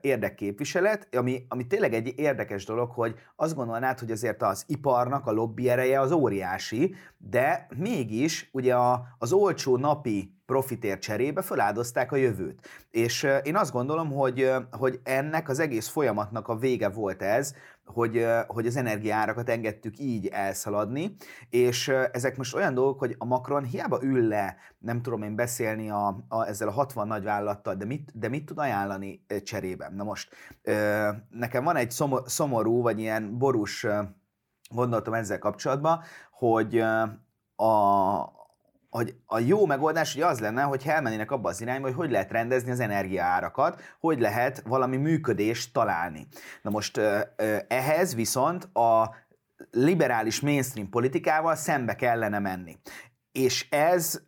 érdekképviselet, 0.00 1.08
ami, 1.16 1.44
ami 1.48 1.66
tényleg 1.66 1.94
egy 1.94 2.12
érdekes 2.16 2.64
dolog, 2.64 2.90
hogy 2.90 3.14
azt 3.36 3.54
gondolnád, 3.54 3.98
hogy 3.98 4.10
azért 4.10 4.42
az 4.42 4.64
iparnak 4.66 5.26
a 5.26 5.32
lobby 5.32 5.68
ereje 5.68 6.00
az 6.00 6.12
óriási, 6.12 6.94
de 7.18 7.66
mégis 7.76 8.48
ugye 8.52 8.74
a, 8.74 9.06
az 9.18 9.32
olcsó 9.32 9.76
napi 9.76 10.39
profitért 10.50 11.00
cserébe 11.00 11.42
feláldozták 11.42 12.12
a 12.12 12.16
jövőt. 12.16 12.68
És 12.90 13.26
én 13.42 13.56
azt 13.56 13.72
gondolom, 13.72 14.12
hogy, 14.12 14.52
hogy 14.70 15.00
ennek 15.02 15.48
az 15.48 15.58
egész 15.58 15.88
folyamatnak 15.88 16.48
a 16.48 16.56
vége 16.56 16.88
volt 16.88 17.22
ez, 17.22 17.54
hogy, 17.84 18.26
hogy 18.46 18.66
az 18.66 18.76
energiárakat 18.76 19.48
engedtük 19.48 19.98
így 19.98 20.26
elszaladni, 20.26 21.14
és 21.50 21.88
ezek 21.88 22.36
most 22.36 22.54
olyan 22.54 22.74
dolgok, 22.74 22.98
hogy 22.98 23.14
a 23.18 23.24
Macron 23.24 23.64
hiába 23.64 23.98
ül 24.02 24.28
le, 24.28 24.56
nem 24.78 25.02
tudom 25.02 25.22
én 25.22 25.34
beszélni 25.34 25.90
a, 25.90 26.24
a, 26.28 26.46
ezzel 26.46 26.68
a 26.68 26.72
60 26.72 27.06
nagyvállalattal, 27.06 27.74
de 27.74 27.84
mit, 27.84 28.10
de 28.14 28.28
mit 28.28 28.44
tud 28.44 28.58
ajánlani 28.58 29.24
cserében? 29.42 29.94
Na 29.94 30.04
most, 30.04 30.34
nekem 31.30 31.64
van 31.64 31.76
egy 31.76 31.90
szomor, 31.90 32.22
szomorú, 32.26 32.82
vagy 32.82 32.98
ilyen 32.98 33.38
borús 33.38 33.86
gondolatom 34.70 35.14
ezzel 35.14 35.38
kapcsolatban, 35.38 36.00
hogy 36.30 36.78
a, 37.56 38.38
hogy 38.90 39.14
a 39.26 39.38
jó 39.38 39.66
megoldás 39.66 40.14
ugye 40.14 40.26
az 40.26 40.40
lenne, 40.40 40.62
hogy 40.62 40.82
elmennének 40.86 41.30
abba 41.30 41.48
az 41.48 41.60
irányba, 41.60 41.86
hogy 41.86 41.96
hogy 41.96 42.10
lehet 42.10 42.30
rendezni 42.30 42.70
az 42.70 42.80
energiaárakat, 42.80 43.80
hogy 44.00 44.20
lehet 44.20 44.62
valami 44.66 44.96
működést 44.96 45.72
találni. 45.72 46.26
Na 46.62 46.70
most 46.70 47.00
ehhez 47.68 48.14
viszont 48.14 48.64
a 48.64 49.14
liberális 49.70 50.40
mainstream 50.40 50.88
politikával 50.88 51.54
szembe 51.54 51.96
kellene 51.96 52.38
menni. 52.38 52.78
És 53.32 53.66
ez, 53.70 54.20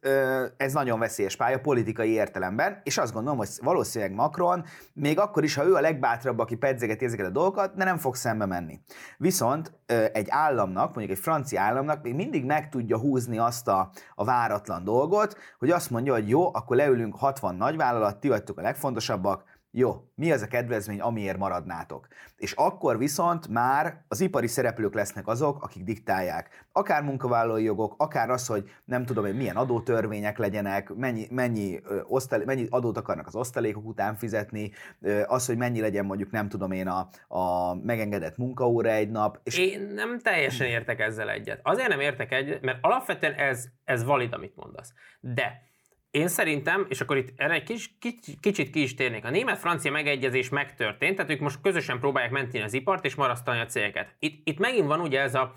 ez 0.56 0.72
nagyon 0.72 0.98
veszélyes 0.98 1.36
pálya 1.36 1.60
politikai 1.60 2.10
értelemben, 2.10 2.80
és 2.84 2.98
azt 2.98 3.12
gondolom, 3.12 3.38
hogy 3.38 3.48
valószínűleg 3.60 4.14
Macron, 4.14 4.64
még 4.92 5.18
akkor 5.18 5.44
is, 5.44 5.54
ha 5.54 5.64
ő 5.64 5.74
a 5.74 5.80
legbátrabb, 5.80 6.38
aki 6.38 6.56
pedzegeti 6.56 7.04
ezeket 7.04 7.26
a 7.26 7.30
dolgokat, 7.30 7.74
de 7.74 7.84
nem 7.84 7.98
fog 7.98 8.14
szembe 8.14 8.46
menni. 8.46 8.80
Viszont 9.18 9.72
egy 10.12 10.26
államnak, 10.28 10.94
mondjuk 10.94 11.16
egy 11.16 11.22
francia 11.22 11.60
államnak 11.60 12.02
még 12.02 12.14
mindig 12.14 12.44
meg 12.44 12.68
tudja 12.68 12.98
húzni 12.98 13.38
azt 13.38 13.68
a, 13.68 13.90
a 14.14 14.24
váratlan 14.24 14.84
dolgot, 14.84 15.36
hogy 15.58 15.70
azt 15.70 15.90
mondja, 15.90 16.12
hogy 16.12 16.28
jó, 16.28 16.54
akkor 16.54 16.76
leülünk 16.76 17.16
60 17.16 17.54
nagyvállalat, 17.54 18.20
ti 18.20 18.28
vagytok 18.28 18.58
a 18.58 18.62
legfontosabbak, 18.62 19.44
jó, 19.74 20.08
mi 20.14 20.32
az 20.32 20.42
a 20.42 20.46
kedvezmény, 20.46 21.00
amiért 21.00 21.38
maradnátok? 21.38 22.08
És 22.36 22.52
akkor 22.52 22.98
viszont 22.98 23.48
már 23.48 24.04
az 24.08 24.20
ipari 24.20 24.46
szereplők 24.46 24.94
lesznek 24.94 25.26
azok, 25.26 25.62
akik 25.62 25.82
diktálják. 25.84 26.66
Akár 26.72 27.02
munkavállalói 27.02 27.62
jogok, 27.62 27.94
akár 27.96 28.30
az, 28.30 28.46
hogy 28.46 28.70
nem 28.84 29.04
tudom 29.04 29.26
én 29.26 29.34
milyen 29.34 29.56
adótörvények 29.56 30.38
legyenek, 30.38 30.94
mennyi, 30.94 31.26
mennyi, 31.30 31.80
ö, 31.84 32.00
osztal, 32.02 32.42
mennyi 32.44 32.66
adót 32.70 32.96
akarnak 32.96 33.26
az 33.26 33.34
osztalékok 33.34 33.86
után 33.86 34.14
fizetni, 34.14 34.70
ö, 35.00 35.22
az, 35.26 35.46
hogy 35.46 35.56
mennyi 35.56 35.80
legyen 35.80 36.04
mondjuk 36.04 36.30
nem 36.30 36.48
tudom 36.48 36.72
én 36.72 36.88
a, 36.88 37.08
a 37.28 37.74
megengedett 37.74 38.36
munkaóra 38.36 38.90
egy 38.90 39.10
nap. 39.10 39.40
És 39.42 39.58
Én 39.58 39.80
nem 39.94 40.18
teljesen 40.18 40.66
értek 40.66 41.00
ezzel 41.00 41.30
egyet. 41.30 41.60
Azért 41.62 41.88
nem 41.88 42.00
értek 42.00 42.32
egyet, 42.32 42.62
mert 42.62 42.78
alapvetően 42.80 43.32
ez, 43.32 43.64
ez 43.84 44.04
valid, 44.04 44.32
amit 44.32 44.56
mondasz. 44.56 44.92
De 45.20 45.70
én 46.12 46.28
szerintem, 46.28 46.86
és 46.88 47.00
akkor 47.00 47.16
itt 47.16 47.32
erre 47.36 47.54
egy 47.54 47.62
kis, 47.62 47.94
kicsit, 47.98 48.40
kicsit 48.40 48.70
ki 48.70 48.82
is 48.82 48.94
térnék, 48.94 49.24
a 49.24 49.30
német-francia 49.30 49.90
megegyezés 49.90 50.48
megtörtént, 50.48 51.16
tehát 51.16 51.30
ők 51.30 51.40
most 51.40 51.60
közösen 51.60 51.98
próbálják 51.98 52.32
menteni 52.32 52.64
az 52.64 52.72
ipart 52.72 53.04
és 53.04 53.14
marasztani 53.14 53.60
a 53.60 53.66
cégeket. 53.66 54.14
Itt, 54.18 54.48
itt 54.48 54.58
megint 54.58 54.86
van 54.86 55.00
ugye 55.00 55.20
ez 55.20 55.34
a, 55.34 55.54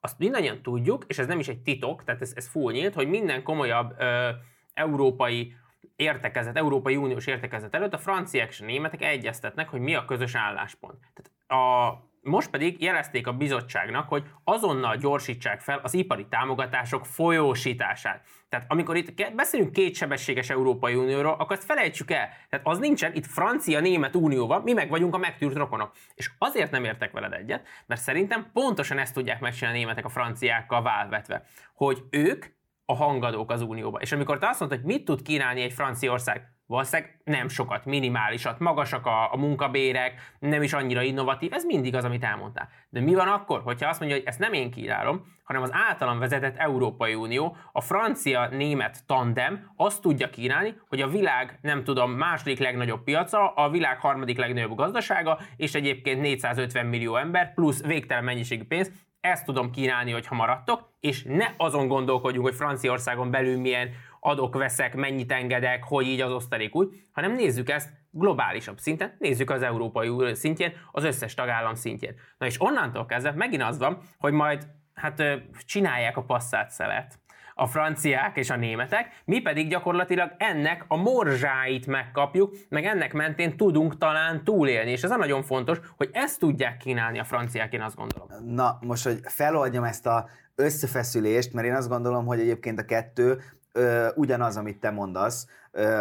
azt 0.00 0.18
mindannyian 0.18 0.62
tudjuk, 0.62 1.04
és 1.06 1.18
ez 1.18 1.26
nem 1.26 1.38
is 1.38 1.48
egy 1.48 1.58
titok, 1.58 2.04
tehát 2.04 2.20
ez, 2.20 2.32
ez 2.34 2.48
full 2.48 2.72
nyílt, 2.72 2.94
hogy 2.94 3.08
minden 3.08 3.42
komolyabb 3.42 3.94
ö, 3.98 4.28
európai 4.74 5.54
értekezet, 5.96 6.56
Európai 6.56 6.96
Uniós 6.96 7.26
értekezet 7.26 7.74
előtt 7.74 7.94
a 7.94 7.98
franciák 7.98 8.48
és 8.48 8.60
a 8.60 8.64
németek 8.64 9.02
egyeztetnek, 9.02 9.68
hogy 9.68 9.80
mi 9.80 9.94
a 9.94 10.04
közös 10.04 10.34
álláspont. 10.34 10.98
Tehát 11.14 11.62
a, 11.62 11.92
most 12.26 12.50
pedig 12.50 12.82
jelezték 12.82 13.26
a 13.26 13.32
bizottságnak, 13.32 14.08
hogy 14.08 14.24
azonnal 14.44 14.96
gyorsítsák 14.96 15.60
fel 15.60 15.80
az 15.82 15.94
ipari 15.94 16.26
támogatások 16.28 17.06
folyósítását. 17.06 18.26
Tehát 18.48 18.66
amikor 18.68 18.96
itt 18.96 19.34
beszélünk 19.34 19.72
kétsebességes 19.72 20.50
Európai 20.50 20.94
Unióról, 20.94 21.32
akkor 21.38 21.56
ezt 21.56 21.64
felejtsük 21.64 22.10
el. 22.10 22.28
Tehát 22.48 22.66
az 22.66 22.78
nincsen, 22.78 23.14
itt 23.14 23.26
Francia-Német 23.26 24.16
Unió 24.16 24.46
van, 24.46 24.62
mi 24.62 24.72
meg 24.72 24.88
vagyunk 24.88 25.14
a 25.14 25.18
megtűrt 25.18 25.56
rokonok. 25.56 25.92
És 26.14 26.30
azért 26.38 26.70
nem 26.70 26.84
értek 26.84 27.12
veled 27.12 27.32
egyet, 27.32 27.66
mert 27.86 28.00
szerintem 28.00 28.50
pontosan 28.52 28.98
ezt 28.98 29.14
tudják 29.14 29.40
megcsinálni 29.40 29.78
a 29.78 29.80
németek 29.80 30.04
a 30.04 30.08
franciákkal 30.08 30.82
válvetve, 30.82 31.44
hogy 31.74 32.02
ők 32.10 32.44
a 32.84 32.94
hangadók 32.94 33.50
az 33.50 33.62
Unióba. 33.62 33.98
És 33.98 34.12
amikor 34.12 34.38
te 34.38 34.48
azt 34.48 34.60
mondtad, 34.60 34.80
hogy 34.80 34.92
mit 34.92 35.04
tud 35.04 35.22
kínálni 35.22 35.60
egy 35.60 35.72
Franciaország, 35.72 36.55
valószínűleg 36.66 37.20
nem 37.24 37.48
sokat, 37.48 37.84
minimálisat, 37.84 38.58
magasak 38.58 39.06
a, 39.06 39.32
a 39.32 39.36
munkabérek, 39.36 40.34
nem 40.38 40.62
is 40.62 40.72
annyira 40.72 41.02
innovatív, 41.02 41.52
ez 41.52 41.64
mindig 41.64 41.94
az, 41.94 42.04
amit 42.04 42.24
elmondtál. 42.24 42.68
De 42.88 43.00
mi 43.00 43.14
van 43.14 43.28
akkor, 43.28 43.62
hogyha 43.62 43.88
azt 43.88 43.98
mondja, 44.00 44.16
hogy 44.16 44.26
ezt 44.26 44.38
nem 44.38 44.52
én 44.52 44.70
kínálom, 44.70 45.34
hanem 45.44 45.62
az 45.62 45.70
általam 45.72 46.18
vezetett 46.18 46.56
Európai 46.56 47.14
Unió, 47.14 47.56
a 47.72 47.80
francia-német 47.80 49.06
tandem 49.06 49.70
azt 49.76 50.02
tudja 50.02 50.30
kínálni, 50.30 50.74
hogy 50.88 51.00
a 51.00 51.08
világ, 51.08 51.58
nem 51.62 51.84
tudom, 51.84 52.10
második 52.10 52.58
legnagyobb 52.58 53.02
piaca, 53.02 53.48
a 53.54 53.70
világ 53.70 53.98
harmadik 53.98 54.38
legnagyobb 54.38 54.74
gazdasága, 54.74 55.38
és 55.56 55.74
egyébként 55.74 56.20
450 56.20 56.86
millió 56.86 57.16
ember, 57.16 57.54
plusz 57.54 57.82
végtelen 57.82 58.24
mennyiségű 58.24 58.64
pénz, 58.64 58.90
ezt 59.20 59.44
tudom 59.44 59.70
kínálni, 59.70 60.10
hogyha 60.10 60.34
maradtok, 60.34 60.92
és 61.00 61.22
ne 61.22 61.46
azon 61.56 61.88
gondolkodjunk, 61.88 62.46
hogy 62.46 62.56
Franciaországon 62.56 63.30
belül 63.30 63.60
milyen 63.60 63.90
adok-veszek, 64.26 64.94
mennyit 64.94 65.32
engedek, 65.32 65.84
hogy 65.84 66.06
így 66.06 66.20
az 66.20 66.32
osztalék 66.32 66.74
úgy, 66.74 66.88
hanem 67.12 67.32
nézzük 67.32 67.70
ezt 67.70 67.90
globálisabb 68.10 68.78
szinten, 68.78 69.16
nézzük 69.18 69.50
az 69.50 69.62
Európai 69.62 70.34
szintjén, 70.34 70.72
az 70.92 71.04
összes 71.04 71.34
tagállam 71.34 71.74
szintjén. 71.74 72.14
Na 72.38 72.46
és 72.46 72.60
onnantól 72.60 73.06
kezdve 73.06 73.32
megint 73.32 73.62
az 73.62 73.78
van, 73.78 73.98
hogy 74.18 74.32
majd 74.32 74.66
hát 74.94 75.22
csinálják 75.64 76.16
a 76.16 76.22
passzát 76.22 76.70
szelet, 76.70 77.18
a 77.54 77.66
franciák 77.66 78.36
és 78.36 78.50
a 78.50 78.56
németek, 78.56 79.22
mi 79.24 79.40
pedig 79.40 79.68
gyakorlatilag 79.68 80.30
ennek 80.38 80.84
a 80.88 80.96
morzsáit 80.96 81.86
megkapjuk, 81.86 82.54
meg 82.68 82.84
ennek 82.84 83.12
mentén 83.12 83.56
tudunk 83.56 83.98
talán 83.98 84.44
túlélni, 84.44 84.90
és 84.90 85.02
ez 85.02 85.10
a 85.10 85.16
nagyon 85.16 85.42
fontos, 85.42 85.78
hogy 85.96 86.10
ezt 86.12 86.38
tudják 86.38 86.76
kínálni 86.76 87.18
a 87.18 87.24
franciák, 87.24 87.72
én 87.72 87.82
azt 87.82 87.96
gondolom. 87.96 88.28
Na, 88.44 88.78
most, 88.80 89.04
hogy 89.04 89.20
feloldjam 89.22 89.84
ezt 89.84 90.06
a 90.06 90.28
összefeszülést, 90.54 91.52
mert 91.52 91.66
én 91.66 91.74
azt 91.74 91.88
gondolom, 91.88 92.26
hogy 92.26 92.40
egyébként 92.40 92.78
a 92.78 92.84
kettő 92.84 93.42
ö, 93.76 94.08
ugyanaz, 94.14 94.56
amit 94.56 94.80
te 94.80 94.90
mondasz, 94.90 95.46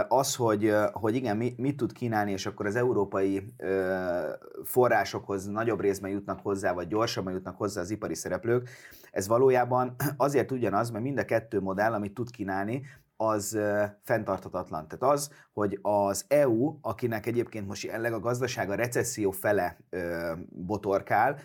az, 0.07 0.35
hogy, 0.35 0.73
hogy 0.91 1.15
igen, 1.15 1.37
mi, 1.37 1.53
mit 1.57 1.77
tud 1.77 1.91
kínálni, 1.91 2.31
és 2.31 2.45
akkor 2.45 2.65
az 2.65 2.75
európai 2.75 3.53
forrásokhoz 4.63 5.45
nagyobb 5.45 5.81
részben 5.81 6.11
jutnak 6.11 6.39
hozzá, 6.39 6.73
vagy 6.73 6.87
gyorsabban 6.87 7.33
jutnak 7.33 7.57
hozzá 7.57 7.81
az 7.81 7.89
ipari 7.89 8.15
szereplők, 8.15 8.69
ez 9.11 9.27
valójában 9.27 9.95
azért 10.17 10.51
ugyanaz, 10.51 10.89
mert 10.89 11.03
mind 11.03 11.19
a 11.19 11.25
kettő 11.25 11.61
modell, 11.61 11.93
amit 11.93 12.13
tud 12.13 12.31
kínálni, 12.31 12.81
az 13.17 13.57
fenntarthatatlan. 14.03 14.87
Tehát 14.87 15.15
az, 15.15 15.29
hogy 15.53 15.79
az 15.81 16.25
EU, 16.27 16.77
akinek 16.81 17.25
egyébként 17.25 17.67
most 17.67 17.83
jelenleg 17.83 18.13
a 18.13 18.19
gazdasága 18.19 18.75
recesszió 18.75 19.31
fele 19.31 19.77
botorkál, 20.49 21.39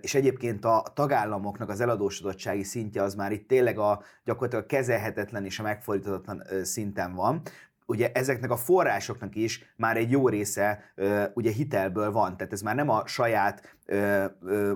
és 0.00 0.14
egyébként 0.14 0.64
a 0.64 0.82
tagállamoknak 0.94 1.68
az 1.68 1.80
eladósodottsági 1.80 2.62
szintje 2.62 3.02
az 3.02 3.14
már 3.14 3.32
itt 3.32 3.48
tényleg 3.48 3.78
a 3.78 4.02
gyakorlatilag 4.24 4.66
kezelhetetlen 4.66 5.44
és 5.44 5.58
a 5.58 5.62
megfordíthatatlan 5.62 6.42
szinten 6.62 7.14
van, 7.14 7.42
ugye 7.86 8.10
ezeknek 8.12 8.50
a 8.50 8.56
forrásoknak 8.56 9.34
is 9.34 9.74
már 9.76 9.96
egy 9.96 10.10
jó 10.10 10.28
része 10.28 10.92
ugye 11.34 11.50
hitelből 11.50 12.12
van, 12.12 12.36
tehát 12.36 12.52
ez 12.52 12.62
már 12.62 12.74
nem 12.74 12.88
a 12.88 13.06
saját 13.06 13.76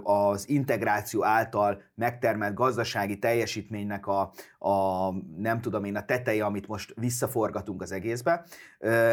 az 0.03 0.49
integráció 0.49 1.25
által 1.25 1.83
megtermelt 1.95 2.55
gazdasági 2.55 3.19
teljesítménynek 3.19 4.07
a, 4.07 4.33
a 4.59 5.11
nem 5.37 5.61
tudom 5.61 5.85
én 5.85 5.97
a 5.97 6.05
teteje, 6.05 6.45
amit 6.45 6.69
most 6.69 6.95
visszaforgatunk 6.97 7.83
az 7.83 7.93
egészbe, 7.93 8.45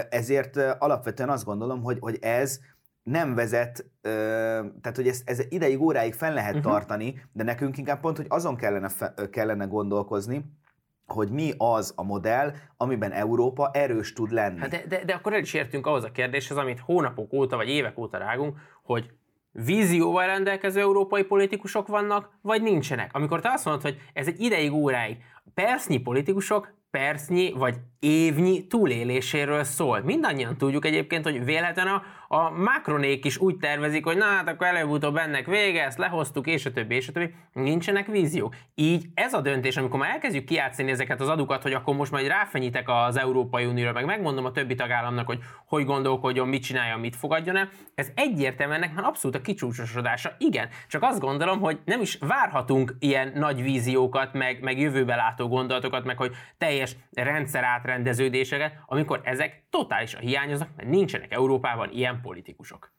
ezért 0.10 0.58
alapvetően 0.58 1.30
azt 1.30 1.46
gondolom, 1.46 1.84
hogy, 1.84 1.98
hogy 2.00 2.18
ez 2.22 2.60
nem 3.06 3.36
vezet, 3.36 3.86
tehát 4.82 4.96
hogy 4.96 5.08
ez, 5.08 5.22
ez 5.26 5.42
ideig, 5.50 5.82
óráig 5.82 6.14
fel 6.14 6.34
lehet 6.34 6.56
uh-huh. 6.56 6.72
tartani, 6.72 7.22
de 7.32 7.44
nekünk 7.44 7.78
inkább 7.78 8.00
pont, 8.00 8.18
hogy 8.18 8.26
azon 8.30 8.56
kellene, 8.56 8.90
kellene 9.32 9.66
gondolkozni, 9.66 10.46
hogy 11.06 11.30
mi 11.30 11.52
az 11.58 11.94
a 11.96 12.04
modell, 12.04 12.54
amiben 12.78 13.12
Európa 13.12 13.72
erős 13.74 14.14
tud 14.14 14.32
lenni. 14.32 14.60
Hát 14.60 14.70
de, 14.70 14.84
de, 14.88 15.04
de 15.06 15.14
akkor 15.14 15.34
el 15.34 15.40
is 15.40 15.54
értünk 15.54 15.88
ahhoz 15.88 16.04
a 16.04 16.12
kérdéshez, 16.12 16.58
amit 16.58 16.80
hónapok 16.80 17.34
óta 17.34 17.56
vagy 17.56 17.70
évek 17.70 17.98
óta 17.98 18.18
rágunk, 18.18 18.58
hogy 18.84 19.10
vízióval 19.52 20.26
rendelkező 20.26 20.80
európai 20.80 21.24
politikusok 21.24 21.88
vannak, 21.88 22.30
vagy 22.42 22.62
nincsenek. 22.62 23.10
Amikor 23.14 23.42
te 23.42 23.50
azt 23.50 23.66
mondod, 23.66 23.84
hogy 23.84 23.98
ez 24.14 24.28
egy 24.28 24.40
ideig, 24.40 24.74
óráig, 24.74 25.18
percnyi 25.54 25.98
politikusok 25.98 26.74
percnyi 26.96 27.52
vagy 27.52 27.76
évnyi 28.00 28.68
túléléséről 28.68 29.64
szól. 29.64 30.00
Mindannyian 30.00 30.58
tudjuk 30.58 30.86
egyébként, 30.86 31.24
hogy 31.24 31.46
véletlen 31.46 31.88
a, 31.88 32.04
a 32.28 32.50
Macronék 32.50 33.26
is 33.26 33.38
úgy 33.38 33.58
tervezik, 33.58 34.06
hogy 34.06 34.18
na 34.18 34.26
hát 34.26 34.48
akkor 34.48 34.68
előbb-utóbb 34.68 35.16
ennek 35.16 35.46
vége, 35.46 35.86
ezt 35.86 35.98
lehoztuk, 35.98 36.48
és 36.48 36.66
a 36.66 36.72
többi, 36.72 36.96
és 36.96 37.08
a 37.08 37.12
többi. 37.12 37.34
Nincsenek 37.54 38.08
víziók. 38.08 38.56
Így 38.76 39.06
ez 39.14 39.34
a 39.34 39.42
döntés, 39.42 39.78
amikor 39.78 40.00
már 40.00 40.10
elkezdjük 40.10 40.46
kiátszani 40.46 40.92
ezeket 40.92 41.22
az 41.22 41.28
adukat, 41.28 41.62
hogy 41.62 41.74
akkor 41.74 41.96
most 41.96 42.12
majd 42.12 42.28
ráfenyítek 42.28 42.90
az 42.90 43.18
Európai 43.18 43.66
Unióra, 43.66 43.92
meg 43.92 44.06
megmondom 44.06 44.46
a 44.46 44.52
többi 44.52 44.76
tagállamnak, 44.76 45.26
hogy 45.26 45.40
hogy 45.66 45.86
gondolkodjon, 45.86 46.48
mit 46.48 46.64
csináljon, 46.64 47.00
mit 47.00 47.16
fogadjon 47.16 47.58
el, 47.58 47.70
ez 47.96 48.12
egyértelműen 48.16 48.84
ennek 48.84 48.96
már 48.96 49.06
abszolút 49.06 49.38
a 49.38 49.42
kicsúcsosodása. 49.42 50.36
Igen, 50.38 50.70
csak 50.88 51.04
azt 51.04 51.20
gondolom, 51.20 51.60
hogy 51.60 51.80
nem 51.86 52.02
is 52.02 52.18
várhatunk 52.22 52.96
ilyen 53.00 53.32
nagy 53.36 53.62
víziókat, 53.62 54.34
meg, 54.34 54.62
meg 54.62 54.80
jövőbe 54.80 55.36
gondolatokat, 55.38 56.04
meg 56.06 56.18
hogy 56.18 56.32
teljes 56.58 56.96
rendszer 57.14 57.64
átrendeződéseket, 57.64 58.74
amikor 58.86 59.22
ezek 59.24 59.64
totálisan 59.70 60.22
hiányoznak, 60.22 60.70
mert 60.76 60.90
nincsenek 60.90 61.34
Európában 61.34 61.90
ilyen 61.92 62.15
politikusok. 62.22 62.92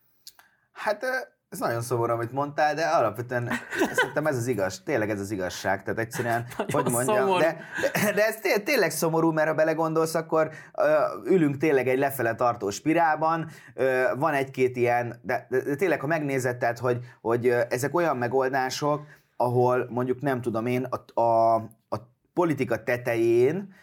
Hát 0.73 1.05
ez 1.49 1.59
nagyon 1.59 1.83
szomorú, 1.83 2.13
amit 2.13 2.33
mondtál, 2.33 2.75
de 2.75 2.87
alapvetően 2.87 3.51
szerintem 3.95 4.27
ez 4.27 4.37
az 4.37 4.47
igaz, 4.47 4.83
tényleg 4.85 5.11
ez 5.11 5.21
az 5.21 5.31
igazság, 5.31 5.83
tehát 5.83 5.99
egyszerűen, 5.99 6.47
hogy 6.73 6.91
mondjam, 6.91 7.39
de, 7.39 7.57
de, 7.93 8.13
de 8.13 8.27
ez 8.27 8.37
té- 8.37 8.65
tényleg 8.65 8.91
szomorú, 8.91 9.33
mert 9.33 9.49
ha 9.49 9.55
belegondolsz, 9.55 10.15
akkor 10.15 10.51
uh, 10.75 11.33
ülünk 11.33 11.57
tényleg 11.57 11.89
egy 11.89 11.99
lefele 11.99 12.35
tartó 12.35 12.71
spirálban, 12.71 13.51
uh, 13.75 14.19
van 14.19 14.35
egy-két 14.35 14.77
ilyen, 14.77 15.21
de, 15.23 15.47
de, 15.51 15.61
de 15.61 15.75
tényleg, 15.75 16.01
ha 16.01 16.07
megnézed, 16.07 16.57
tehát, 16.57 16.79
hogy, 16.79 16.99
hogy 17.21 17.49
ezek 17.49 17.95
olyan 17.95 18.17
megoldások, 18.17 19.07
ahol 19.37 19.87
mondjuk 19.91 20.21
nem 20.21 20.41
tudom 20.41 20.67
én, 20.67 20.85
a, 21.15 21.21
a, 21.21 21.55
a 21.89 21.97
politika 22.35 22.83
tetején, 22.83 23.75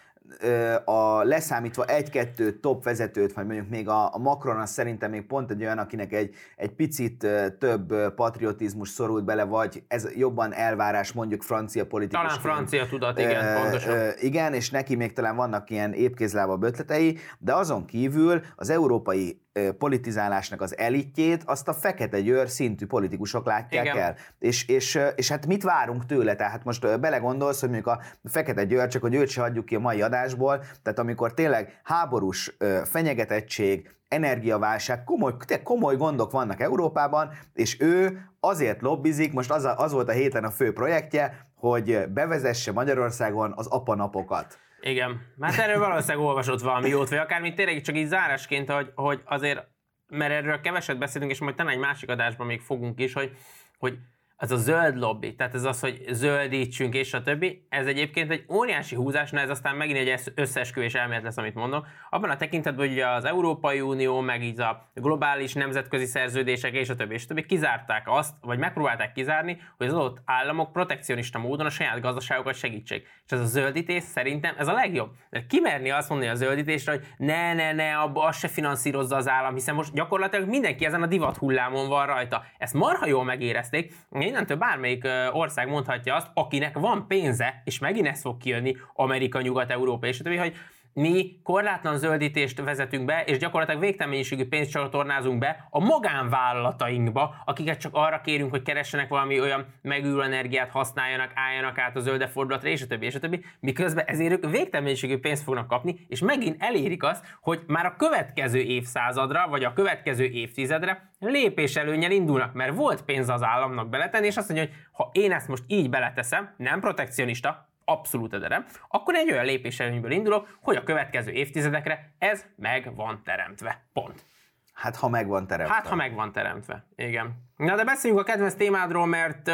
a 0.85 1.23
leszámítva 1.23 1.85
egy-kettő 1.85 2.59
top 2.59 2.83
vezetőt, 2.83 3.33
vagy 3.33 3.45
mondjuk 3.45 3.69
még 3.69 3.87
a, 3.87 4.13
a 4.13 4.17
Macron 4.17 4.59
az 4.59 4.69
szerintem 4.69 5.09
még 5.09 5.25
pont 5.25 5.51
egy 5.51 5.61
olyan, 5.61 5.77
akinek 5.77 6.13
egy, 6.13 6.35
egy 6.55 6.71
picit 6.71 7.27
több 7.59 8.13
patriotizmus 8.15 8.89
szorult 8.89 9.25
bele, 9.25 9.43
vagy 9.43 9.83
ez 9.87 10.07
jobban 10.15 10.53
elvárás 10.53 11.11
mondjuk 11.11 11.41
francia 11.41 11.85
politikus. 11.85 12.25
Talán 12.25 12.39
francia 12.39 12.87
tudat, 12.87 13.19
igen, 13.19 13.61
pontosan. 13.61 14.11
Igen, 14.19 14.53
és 14.53 14.69
neki 14.69 14.95
még 14.95 15.13
talán 15.13 15.35
vannak 15.35 15.69
ilyen 15.69 15.93
épkézlába 15.93 16.57
ötletei, 16.61 17.17
de 17.39 17.53
azon 17.53 17.85
kívül 17.85 18.41
az 18.55 18.69
európai 18.69 19.41
politizálásnak 19.77 20.61
az 20.61 20.77
elitjét, 20.77 21.43
azt 21.45 21.67
a 21.67 21.73
fekete 21.73 22.21
győr 22.21 22.49
szintű 22.49 22.85
politikusok 22.85 23.45
látják 23.45 23.85
Igen. 23.85 23.97
el. 23.97 24.15
És, 24.39 24.67
és, 24.67 24.99
és 25.15 25.29
hát 25.29 25.45
mit 25.45 25.63
várunk 25.63 26.05
tőle? 26.05 26.35
Tehát 26.35 26.63
most 26.63 26.99
belegondolsz, 26.99 27.59
hogy 27.59 27.69
mondjuk 27.69 27.95
a 27.95 28.01
fekete 28.23 28.63
győr, 28.63 28.87
csak 28.87 29.01
hogy 29.01 29.15
őt 29.15 29.29
se 29.29 29.41
hagyjuk 29.41 29.65
ki 29.65 29.75
a 29.75 29.79
mai 29.79 30.01
adásból, 30.01 30.63
tehát 30.83 30.99
amikor 30.99 31.33
tényleg 31.33 31.79
háborús 31.83 32.57
fenyegetettség, 32.83 33.89
energiaválság, 34.07 35.03
komoly, 35.03 35.33
komoly 35.63 35.95
gondok 35.95 36.31
vannak 36.31 36.61
Európában, 36.61 37.29
és 37.53 37.81
ő 37.81 38.29
azért 38.39 38.81
lobbizik, 38.81 39.33
most 39.33 39.51
az, 39.51 39.63
a, 39.63 39.77
az 39.77 39.91
volt 39.91 40.09
a 40.09 40.11
héten 40.11 40.43
a 40.43 40.51
fő 40.51 40.73
projektje, 40.73 41.47
hogy 41.55 42.07
bevezesse 42.09 42.71
Magyarországon 42.71 43.53
az 43.55 43.67
apanapokat. 43.67 44.57
Igen, 44.85 45.33
hát 45.41 45.57
erről 45.57 45.79
valószínűleg 45.79 46.25
olvasott 46.25 46.61
valami 46.61 46.89
jót, 46.89 47.09
vagy 47.09 47.17
akármi 47.17 47.53
tényleg 47.53 47.81
csak 47.81 47.97
így 47.97 48.07
zárásként, 48.07 48.71
hogy, 48.71 48.91
hogy 48.95 49.21
azért, 49.25 49.67
mert 50.07 50.31
erről 50.31 50.61
keveset 50.61 50.97
beszélünk, 50.97 51.31
és 51.31 51.39
majd 51.39 51.55
talán 51.55 51.73
egy 51.73 51.79
másik 51.79 52.09
adásban 52.09 52.47
még 52.47 52.61
fogunk 52.61 52.99
is, 52.99 53.13
hogy, 53.13 53.37
hogy 53.77 53.97
az 54.43 54.51
a 54.51 54.55
zöld 54.55 54.97
lobby, 54.97 55.35
tehát 55.35 55.53
ez 55.53 55.63
az, 55.63 55.79
hogy 55.79 56.03
zöldítsünk 56.09 56.93
és 56.95 57.13
a 57.13 57.21
többi, 57.21 57.65
ez 57.69 57.85
egyébként 57.85 58.31
egy 58.31 58.45
óriási 58.49 58.95
húzás, 58.95 59.31
na 59.31 59.39
ez 59.39 59.49
aztán 59.49 59.75
megint 59.75 59.97
egy 59.97 60.31
összeesküvés 60.35 60.93
elmélet 60.93 61.23
lesz, 61.23 61.37
amit 61.37 61.53
mondom. 61.53 61.85
Abban 62.09 62.29
a 62.29 62.35
tekintetben, 62.35 62.87
hogy 62.87 62.99
az 62.99 63.25
Európai 63.25 63.81
Unió, 63.81 64.19
meg 64.19 64.43
így 64.43 64.59
a 64.59 64.91
globális 64.93 65.53
nemzetközi 65.53 66.05
szerződések 66.05 66.73
és 66.73 66.89
a 66.89 66.95
többi, 66.95 67.13
és 67.13 67.23
a 67.23 67.27
többi 67.27 67.45
kizárták 67.45 68.03
azt, 68.05 68.33
vagy 68.41 68.57
megpróbálták 68.57 69.11
kizárni, 69.11 69.61
hogy 69.77 69.87
az 69.87 69.93
adott 69.93 70.21
államok 70.25 70.71
protekcionista 70.71 71.39
módon 71.39 71.65
a 71.65 71.69
saját 71.69 72.01
gazdaságokat 72.01 72.55
segítsék. 72.55 73.07
És 73.25 73.31
ez 73.31 73.39
a 73.39 73.45
zöldítés 73.45 74.03
szerintem 74.03 74.55
ez 74.57 74.67
a 74.67 74.73
legjobb. 74.73 75.09
Mert 75.29 75.47
kimerni 75.47 75.91
azt 75.91 76.09
mondani 76.09 76.31
a 76.31 76.35
zöldítésre, 76.35 76.91
hogy 76.91 77.05
ne, 77.17 77.53
ne, 77.53 77.71
ne, 77.71 77.97
abba 77.97 78.23
azt 78.23 78.39
se 78.39 78.47
finanszírozza 78.47 79.15
az 79.15 79.29
állam, 79.29 79.53
hiszen 79.53 79.75
most 79.75 79.93
gyakorlatilag 79.93 80.49
mindenki 80.49 80.85
ezen 80.85 81.03
a 81.03 81.07
divat 81.07 81.37
hullámon 81.37 81.87
van 81.87 82.05
rajta. 82.05 82.43
Ezt 82.57 82.73
marha 82.73 83.07
jól 83.07 83.23
megérezték, 83.23 83.93
innentől 84.33 84.57
bármelyik 84.57 85.07
ország 85.31 85.67
mondhatja 85.69 86.15
azt, 86.15 86.27
akinek 86.33 86.77
van 86.77 87.07
pénze, 87.07 87.61
és 87.65 87.79
megint 87.79 88.07
ez 88.07 88.21
fog 88.21 88.37
kijönni, 88.37 88.75
Amerika, 88.93 89.41
Nyugat, 89.41 89.71
Európa 89.71 90.07
és 90.07 90.19
a 90.19 90.23
többi, 90.23 90.35
hogy 90.35 90.55
mi 90.93 91.39
korlátlan 91.43 91.97
zöldítést 91.97 92.61
vezetünk 92.61 93.05
be, 93.05 93.23
és 93.25 93.37
gyakorlatilag 93.37 93.81
végtelen 93.81 94.09
mennyiségű 94.09 94.47
pénzt 94.47 94.71
csatornázunk 94.71 95.39
be 95.39 95.67
a 95.69 95.79
magánvállalatainkba, 95.79 97.35
akiket 97.45 97.79
csak 97.79 97.95
arra 97.95 98.21
kérünk, 98.21 98.51
hogy 98.51 98.61
keressenek 98.61 99.09
valami 99.09 99.39
olyan 99.39 99.65
megújuló 99.81 100.21
energiát, 100.21 100.69
használjanak, 100.69 101.31
álljanak 101.35 101.77
át 101.77 101.95
a 101.95 101.99
zölde 101.99 102.27
fordulatra, 102.27 102.69
és 102.69 102.81
a 102.81 102.87
többi, 102.87 103.05
és 103.05 103.15
a 103.15 103.19
többi, 103.19 103.45
miközben 103.59 104.05
ezért 104.05 104.31
ők 104.31 104.51
végtelen 104.51 104.95
pénzt 105.21 105.43
fognak 105.43 105.67
kapni, 105.67 106.05
és 106.07 106.19
megint 106.19 106.55
elérik 106.59 107.03
azt, 107.03 107.25
hogy 107.41 107.61
már 107.67 107.85
a 107.85 107.95
következő 107.97 108.59
évszázadra, 108.59 109.47
vagy 109.47 109.63
a 109.63 109.73
következő 109.73 110.23
évtizedre 110.23 111.11
lépés 111.19 111.75
előnyel 111.75 112.11
indulnak, 112.11 112.53
mert 112.53 112.75
volt 112.75 113.01
pénz 113.01 113.29
az 113.29 113.43
államnak 113.43 113.89
beletenni, 113.89 114.25
és 114.25 114.37
azt 114.37 114.49
mondja, 114.49 114.67
hogy 114.67 114.75
ha 114.91 115.09
én 115.13 115.31
ezt 115.31 115.47
most 115.47 115.63
így 115.67 115.89
beleteszem, 115.89 116.53
nem 116.57 116.79
protekcionista, 116.79 117.71
abszolút 117.85 118.33
ederem, 118.33 118.65
akkor 118.87 119.15
egy 119.15 119.31
olyan 119.31 119.45
lépés 119.45 119.79
előnyből 119.79 120.11
indulok, 120.11 120.57
hogy 120.61 120.75
a 120.75 120.83
következő 120.83 121.31
évtizedekre 121.31 122.13
ez 122.17 122.45
meg 122.55 122.95
van 122.95 123.21
teremtve. 123.23 123.83
Pont. 123.93 124.25
Hát, 124.73 124.95
ha 124.95 125.09
meg 125.09 125.27
van 125.27 125.47
teremtve. 125.47 125.75
Hát, 125.75 125.87
ha 125.87 125.95
meg 125.95 126.13
van 126.13 126.31
teremtve. 126.31 126.85
Igen. 126.95 127.33
Na, 127.57 127.75
de 127.75 127.83
beszéljünk 127.83 128.21
a 128.21 128.25
kedvenc 128.25 128.53
témádról, 128.53 129.05
mert, 129.05 129.51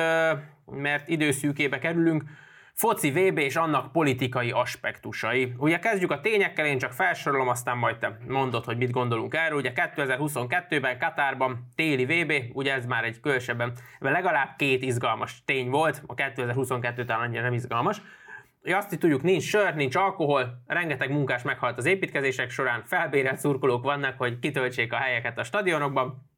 mert 0.66 1.08
időszűkébe 1.08 1.80
kerülünk. 1.80 2.24
Foci 2.80 3.12
VB 3.12 3.38
és 3.38 3.56
annak 3.56 3.92
politikai 3.92 4.52
aspektusai. 4.52 5.54
Ugye 5.58 5.80
kezdjük 5.80 6.12
a 6.12 6.20
tényekkel, 6.20 6.66
én 6.66 6.78
csak 6.78 6.94
felsorolom, 6.94 7.48
aztán 7.48 7.78
majd 7.78 7.98
te 7.98 8.18
mondod, 8.28 8.66
hogy 8.66 8.78
mit 8.78 8.92
gondolunk 8.92 9.34
erről. 9.34 9.58
Ugye 9.58 9.72
2022-ben 9.76 11.00
Katárban 11.00 11.72
téli 11.76 12.06
VB, 12.06 12.34
ugye 12.54 12.74
ez 12.74 12.86
már 12.86 13.04
egy 13.04 13.20
különösebben, 13.20 13.74
legalább 14.00 14.56
két 14.58 14.84
izgalmas 14.84 15.44
tény 15.46 15.70
volt, 15.70 16.04
a 16.06 16.14
2022 16.14 17.06
talán 17.06 17.22
annyira 17.22 17.42
nem 17.42 17.54
izgalmas. 17.54 18.02
Azt 18.64 18.94
így 18.94 19.00
tudjuk, 19.00 19.22
nincs 19.22 19.44
sör, 19.44 19.76
nincs 19.76 19.96
alkohol, 19.96 20.64
rengeteg 20.66 21.12
munkás 21.12 21.44
meghalt 21.44 21.78
az 21.78 21.86
építkezések 21.86 22.50
során, 22.50 22.84
felbérelt 22.86 23.40
szurkolók 23.40 23.84
vannak, 23.84 24.18
hogy 24.18 24.40
kitöltsék 24.40 24.94
a 24.94 24.98
helyeket 24.98 25.38
a 25.38 25.44
stadionokban, 25.44 26.29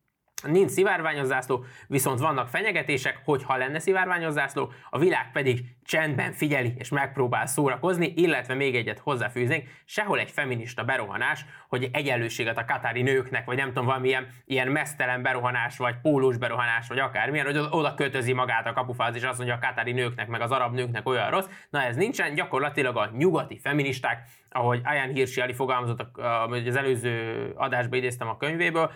Nincs 0.43 0.69
szivárványos 0.69 1.25
zászló, 1.25 1.65
viszont 1.87 2.19
vannak 2.19 2.47
fenyegetések, 2.47 3.21
hogy 3.25 3.43
ha 3.43 3.57
lenne 3.57 3.79
szivárványos 3.79 4.31
zászló, 4.31 4.71
a 4.89 4.99
világ 4.99 5.31
pedig 5.31 5.63
csendben 5.85 6.31
figyeli 6.31 6.73
és 6.77 6.89
megpróbál 6.89 7.45
szórakozni, 7.45 8.13
illetve 8.15 8.53
még 8.53 8.75
egyet 8.75 8.99
hozzáfűznénk, 8.99 9.67
sehol 9.85 10.19
egy 10.19 10.31
feminista 10.31 10.83
berohanás, 10.83 11.45
hogy 11.67 11.89
egyenlőséget 11.93 12.57
a 12.57 12.65
katári 12.65 13.01
nőknek, 13.01 13.45
vagy 13.45 13.57
nem 13.57 13.67
tudom, 13.67 13.85
valamilyen 13.85 14.27
ilyen 14.45 14.67
mesztelen 14.67 15.21
berohanás, 15.21 15.77
vagy 15.77 15.95
pólós 16.01 16.37
berohanás, 16.37 16.87
vagy 16.87 16.99
akármilyen, 16.99 17.45
hogy 17.45 17.67
oda 17.69 17.93
kötözi 17.93 18.33
magát 18.33 18.67
a 18.67 18.73
kapufáz, 18.73 19.15
és 19.15 19.23
azt 19.23 19.37
mondja, 19.37 19.55
a 19.55 19.67
katári 19.67 19.91
nőknek, 19.91 20.27
meg 20.27 20.41
az 20.41 20.51
arab 20.51 20.73
nőknek 20.73 21.07
olyan 21.07 21.29
rossz. 21.29 21.47
Na 21.69 21.81
ez 21.81 21.95
nincsen, 21.95 22.33
gyakorlatilag 22.33 22.97
a 22.97 23.09
nyugati 23.17 23.59
feministák, 23.59 24.27
ahogy 24.49 24.81
Ayan 24.83 25.13
Hirsi 25.13 25.41
Ali 25.41 25.53
fogalmazott, 25.53 26.17
az 26.67 26.75
előző 26.75 27.51
adásba 27.55 27.95
idéztem 27.95 28.27
a 28.27 28.37
könyvéből, 28.37 28.91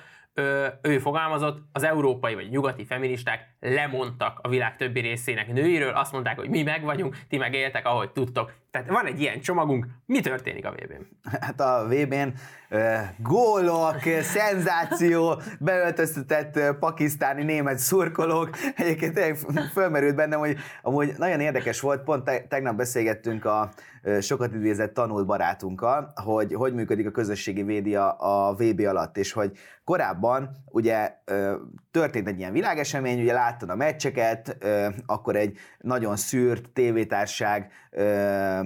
ő 0.81 0.99
fogalmazott, 0.99 1.63
az 1.71 1.83
európai 1.83 2.33
vagy 2.35 2.49
nyugati 2.49 2.85
feministák 2.85 3.55
lemondtak 3.59 4.39
a 4.41 4.49
világ 4.49 4.75
többi 4.75 4.99
részének 4.99 5.53
nőiről, 5.53 5.93
azt 5.93 6.11
mondták, 6.11 6.39
hogy 6.39 6.49
mi 6.49 6.63
meg 6.63 6.83
vagyunk, 6.83 7.17
ti 7.29 7.37
meg 7.37 7.53
éltek, 7.53 7.85
ahogy 7.85 8.11
tudtok. 8.11 8.53
Tehát 8.75 8.89
van 8.89 9.05
egy 9.05 9.21
ilyen 9.21 9.39
csomagunk, 9.39 9.87
mi 10.05 10.19
történik 10.19 10.65
a 10.65 10.71
VB-n? 10.71 11.29
Hát 11.41 11.59
a 11.59 11.85
VB-n 11.87 12.33
uh, 12.69 12.99
gólok, 13.17 13.99
szenzáció, 14.21 15.41
beöltöztetett 15.59 16.75
pakisztáni 16.79 17.43
német 17.43 17.77
szurkolók. 17.77 18.49
Egyébként 18.75 19.37
fölmerült 19.73 20.15
bennem, 20.15 20.39
hogy 20.39 20.57
amúgy 20.81 21.13
nagyon 21.17 21.39
érdekes 21.39 21.79
volt, 21.79 22.03
pont 22.03 22.23
te- 22.23 22.45
tegnap 22.47 22.75
beszélgettünk 22.75 23.45
a 23.45 23.71
sokat 24.21 24.53
idézett 24.53 24.93
tanult 24.93 25.25
barátunkkal, 25.25 26.13
hogy 26.23 26.53
hogy 26.53 26.73
működik 26.73 27.07
a 27.07 27.11
közösségi 27.11 27.61
média 27.61 28.11
a 28.11 28.53
VB 28.53 28.79
alatt, 28.79 29.17
és 29.17 29.31
hogy 29.31 29.51
korábban 29.83 30.49
ugye 30.65 31.11
történt 31.91 32.27
egy 32.27 32.39
ilyen 32.39 32.51
világesemény, 32.51 33.21
ugye 33.21 33.33
láttad 33.33 33.69
a 33.69 33.75
meccseket, 33.75 34.65
akkor 35.05 35.35
egy 35.35 35.57
nagyon 35.79 36.15
szűrt 36.15 36.69
tévétárság 36.69 37.71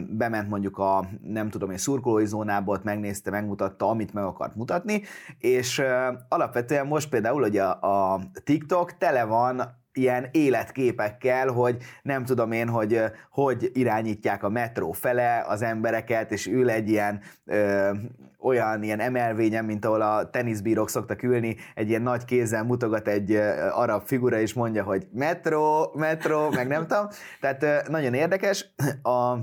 bement 0.09 0.49
mondjuk 0.49 0.77
a, 0.77 1.05
nem 1.23 1.49
tudom 1.49 1.71
én, 1.71 1.77
szurkolói 1.77 2.25
zónába, 2.25 2.71
ott 2.71 2.83
megnézte, 2.83 3.31
megmutatta, 3.31 3.89
amit 3.89 4.13
meg 4.13 4.23
akart 4.23 4.55
mutatni, 4.55 5.01
és 5.39 5.81
alapvetően 6.29 6.87
most 6.87 7.09
például 7.09 7.43
ugye 7.43 7.63
a, 7.63 8.19
TikTok 8.43 8.97
tele 8.97 9.23
van 9.23 9.77
ilyen 9.93 10.27
életképekkel, 10.31 11.47
hogy 11.47 11.77
nem 12.01 12.25
tudom 12.25 12.51
én, 12.51 12.69
hogy 12.69 13.01
hogy 13.29 13.69
irányítják 13.73 14.43
a 14.43 14.49
metró 14.49 14.91
fele 14.91 15.45
az 15.47 15.61
embereket, 15.61 16.31
és 16.31 16.47
ül 16.47 16.69
egy 16.69 16.89
ilyen 16.89 17.21
ö, 17.45 17.91
olyan 18.39 18.83
ilyen 18.83 18.99
emelvényen, 18.99 19.65
mint 19.65 19.85
ahol 19.85 20.01
a 20.01 20.29
teniszbírók 20.29 20.89
szoktak 20.89 21.23
ülni, 21.23 21.55
egy 21.75 21.89
ilyen 21.89 22.01
nagy 22.01 22.25
kézzel 22.25 22.63
mutogat 22.63 23.07
egy 23.07 23.35
arab 23.71 24.05
figura, 24.05 24.39
és 24.39 24.53
mondja, 24.53 24.83
hogy 24.83 25.07
metró, 25.13 25.91
metró, 25.95 26.49
meg 26.49 26.67
nem 26.67 26.87
tudom. 26.87 27.07
Tehát 27.39 27.87
nagyon 27.87 28.13
érdekes. 28.13 28.65
A, 29.01 29.37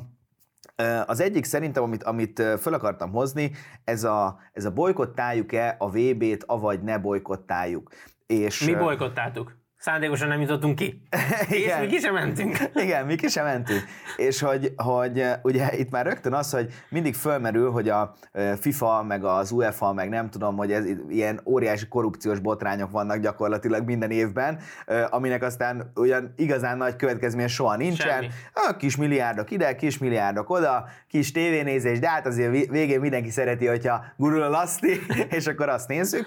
az 1.07 1.20
egyik 1.20 1.44
szerintem, 1.44 1.82
amit, 1.82 2.03
amit 2.03 2.42
föl 2.61 2.74
akartam 2.74 3.11
hozni, 3.11 3.51
ez 3.84 4.05
a, 4.05 4.38
ez 4.53 4.64
a 4.64 4.70
bolykottáljuk-e 4.70 5.76
a 5.78 5.90
VB-t, 5.90 6.44
avagy 6.47 6.82
ne 6.82 6.99
bolykottáljuk. 6.99 7.90
És, 8.26 8.64
Mi 8.64 8.74
bolykottáltuk? 8.74 9.57
Szándékosan 9.78 10.28
nem 10.28 10.40
jutottunk 10.40 10.74
ki. 10.74 11.02
Igen. 11.48 11.82
És 11.82 11.88
mi 11.88 11.94
ki 11.94 12.00
sem 12.00 12.14
mentünk. 12.14 12.56
Igen, 12.84 13.06
mi 13.06 13.14
ki 13.14 13.28
sem 13.28 13.44
mentünk. 13.44 13.84
És 14.16 14.40
hogy, 14.40 14.72
hogy 14.76 15.24
ugye 15.42 15.76
itt 15.76 15.90
már 15.90 16.06
rögtön 16.06 16.32
az, 16.32 16.50
hogy 16.50 16.72
mindig 16.88 17.14
fölmerül, 17.14 17.70
hogy 17.70 17.88
a 17.88 18.14
FIFA, 18.60 19.02
meg 19.02 19.24
az 19.24 19.50
UEFA, 19.50 19.92
meg 19.92 20.08
nem 20.08 20.30
tudom, 20.30 20.56
hogy 20.56 20.72
ez 20.72 20.84
ilyen 21.08 21.40
óriási 21.44 21.88
korrupciós 21.88 22.38
botrányok 22.38 22.90
vannak 22.90 23.18
gyakorlatilag 23.18 23.84
minden 23.84 24.10
évben, 24.10 24.58
aminek 25.10 25.42
aztán 25.42 25.92
olyan 25.96 26.32
igazán 26.36 26.76
nagy 26.76 26.96
következménye 26.96 27.48
soha 27.48 27.76
nincsen. 27.76 28.08
Semmi. 28.08 28.28
A 28.54 28.76
kis 28.76 28.96
milliárdok 28.96 29.50
ide, 29.50 29.76
kis 29.76 29.98
milliárdok 29.98 30.50
oda, 30.50 30.84
kis 31.08 31.32
tévénézés, 31.32 31.98
de 31.98 32.08
hát 32.08 32.26
azért 32.26 32.68
végén 32.70 33.00
mindenki 33.00 33.30
szereti, 33.30 33.66
hogyha 33.66 34.04
gurul 34.16 34.42
a 34.42 34.48
laszti, 34.48 35.00
és 35.36 35.46
akkor 35.46 35.68
azt 35.68 35.88
nézzük. 35.88 36.26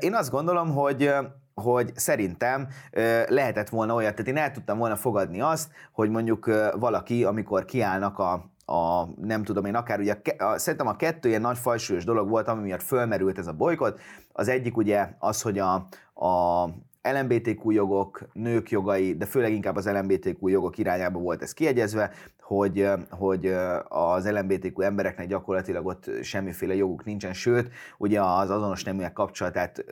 Én 0.00 0.14
azt 0.14 0.30
gondolom, 0.30 0.70
hogy 0.70 1.10
hogy 1.54 1.92
szerintem 1.94 2.68
lehetett 3.28 3.68
volna 3.68 3.94
olyat, 3.94 4.14
tehát 4.14 4.30
én 4.30 4.36
el 4.36 4.50
tudtam 4.50 4.78
volna 4.78 4.96
fogadni 4.96 5.40
azt, 5.40 5.70
hogy 5.92 6.10
mondjuk 6.10 6.50
valaki, 6.78 7.24
amikor 7.24 7.64
kiállnak 7.64 8.18
a, 8.18 8.32
a 8.66 9.08
nem 9.20 9.42
tudom 9.42 9.64
én, 9.64 9.74
akár 9.74 9.98
ugye, 9.98 10.16
a, 10.38 10.44
a, 10.44 10.58
szerintem 10.58 10.86
a 10.88 10.96
kettő 10.96 11.28
ilyen 11.28 11.40
nagy 11.40 11.58
fajsúlyos 11.58 12.04
dolog 12.04 12.28
volt, 12.28 12.48
ami 12.48 12.62
miatt 12.62 12.82
fölmerült 12.82 13.38
ez 13.38 13.46
a 13.46 13.52
bolykot. 13.52 14.00
Az 14.32 14.48
egyik 14.48 14.76
ugye 14.76 15.08
az, 15.18 15.42
hogy 15.42 15.58
a, 15.58 15.74
a 16.14 16.64
LMBTQ 17.12 17.70
jogok, 17.70 18.28
nők 18.32 18.70
jogai, 18.70 19.14
de 19.16 19.26
főleg 19.26 19.52
inkább 19.52 19.76
az 19.76 19.90
LMBTQ 19.90 20.48
jogok 20.48 20.78
irányába 20.78 21.18
volt 21.18 21.42
ez 21.42 21.52
kiegyezve, 21.52 22.10
hogy, 22.40 22.88
hogy 23.10 23.46
az 23.88 24.30
LMBTQ 24.30 24.80
embereknek 24.80 25.26
gyakorlatilag 25.26 25.86
ott 25.86 26.10
semmiféle 26.22 26.74
joguk 26.74 27.04
nincsen, 27.04 27.32
sőt, 27.32 27.70
ugye 27.98 28.20
az 28.20 28.50
azonos 28.50 28.84
neműek 28.84 29.12
kapcsolatát 29.12 29.84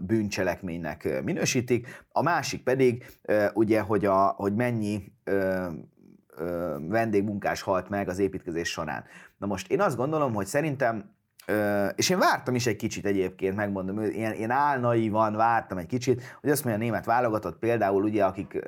bűncselekménynek 0.00 1.22
minősítik. 1.24 2.04
A 2.12 2.22
másik 2.22 2.62
pedig 2.62 3.06
ugye, 3.54 3.80
hogy, 3.80 4.04
a, 4.04 4.26
hogy 4.26 4.54
mennyi 4.54 5.12
vendégmunkás 6.88 7.62
halt 7.62 7.88
meg 7.88 8.08
az 8.08 8.18
építkezés 8.18 8.68
során. 8.70 9.04
Na 9.38 9.46
most 9.46 9.70
én 9.70 9.80
azt 9.80 9.96
gondolom, 9.96 10.34
hogy 10.34 10.46
szerintem 10.46 11.13
És 11.94 12.10
én 12.10 12.18
vártam 12.18 12.54
is 12.54 12.66
egy 12.66 12.76
kicsit 12.76 13.06
egyébként, 13.06 13.56
megmondom, 13.56 14.02
ilyen, 14.02 14.32
ilyen 14.32 14.50
álnaivan 14.50 15.36
vártam 15.36 15.78
egy 15.78 15.86
kicsit, 15.86 16.22
hogy 16.40 16.50
azt 16.50 16.64
mondja 16.64 16.82
a 16.82 16.84
német 16.84 17.04
válogatott 17.04 17.58
például, 17.58 18.02
ugye, 18.02 18.24
akik 18.24 18.58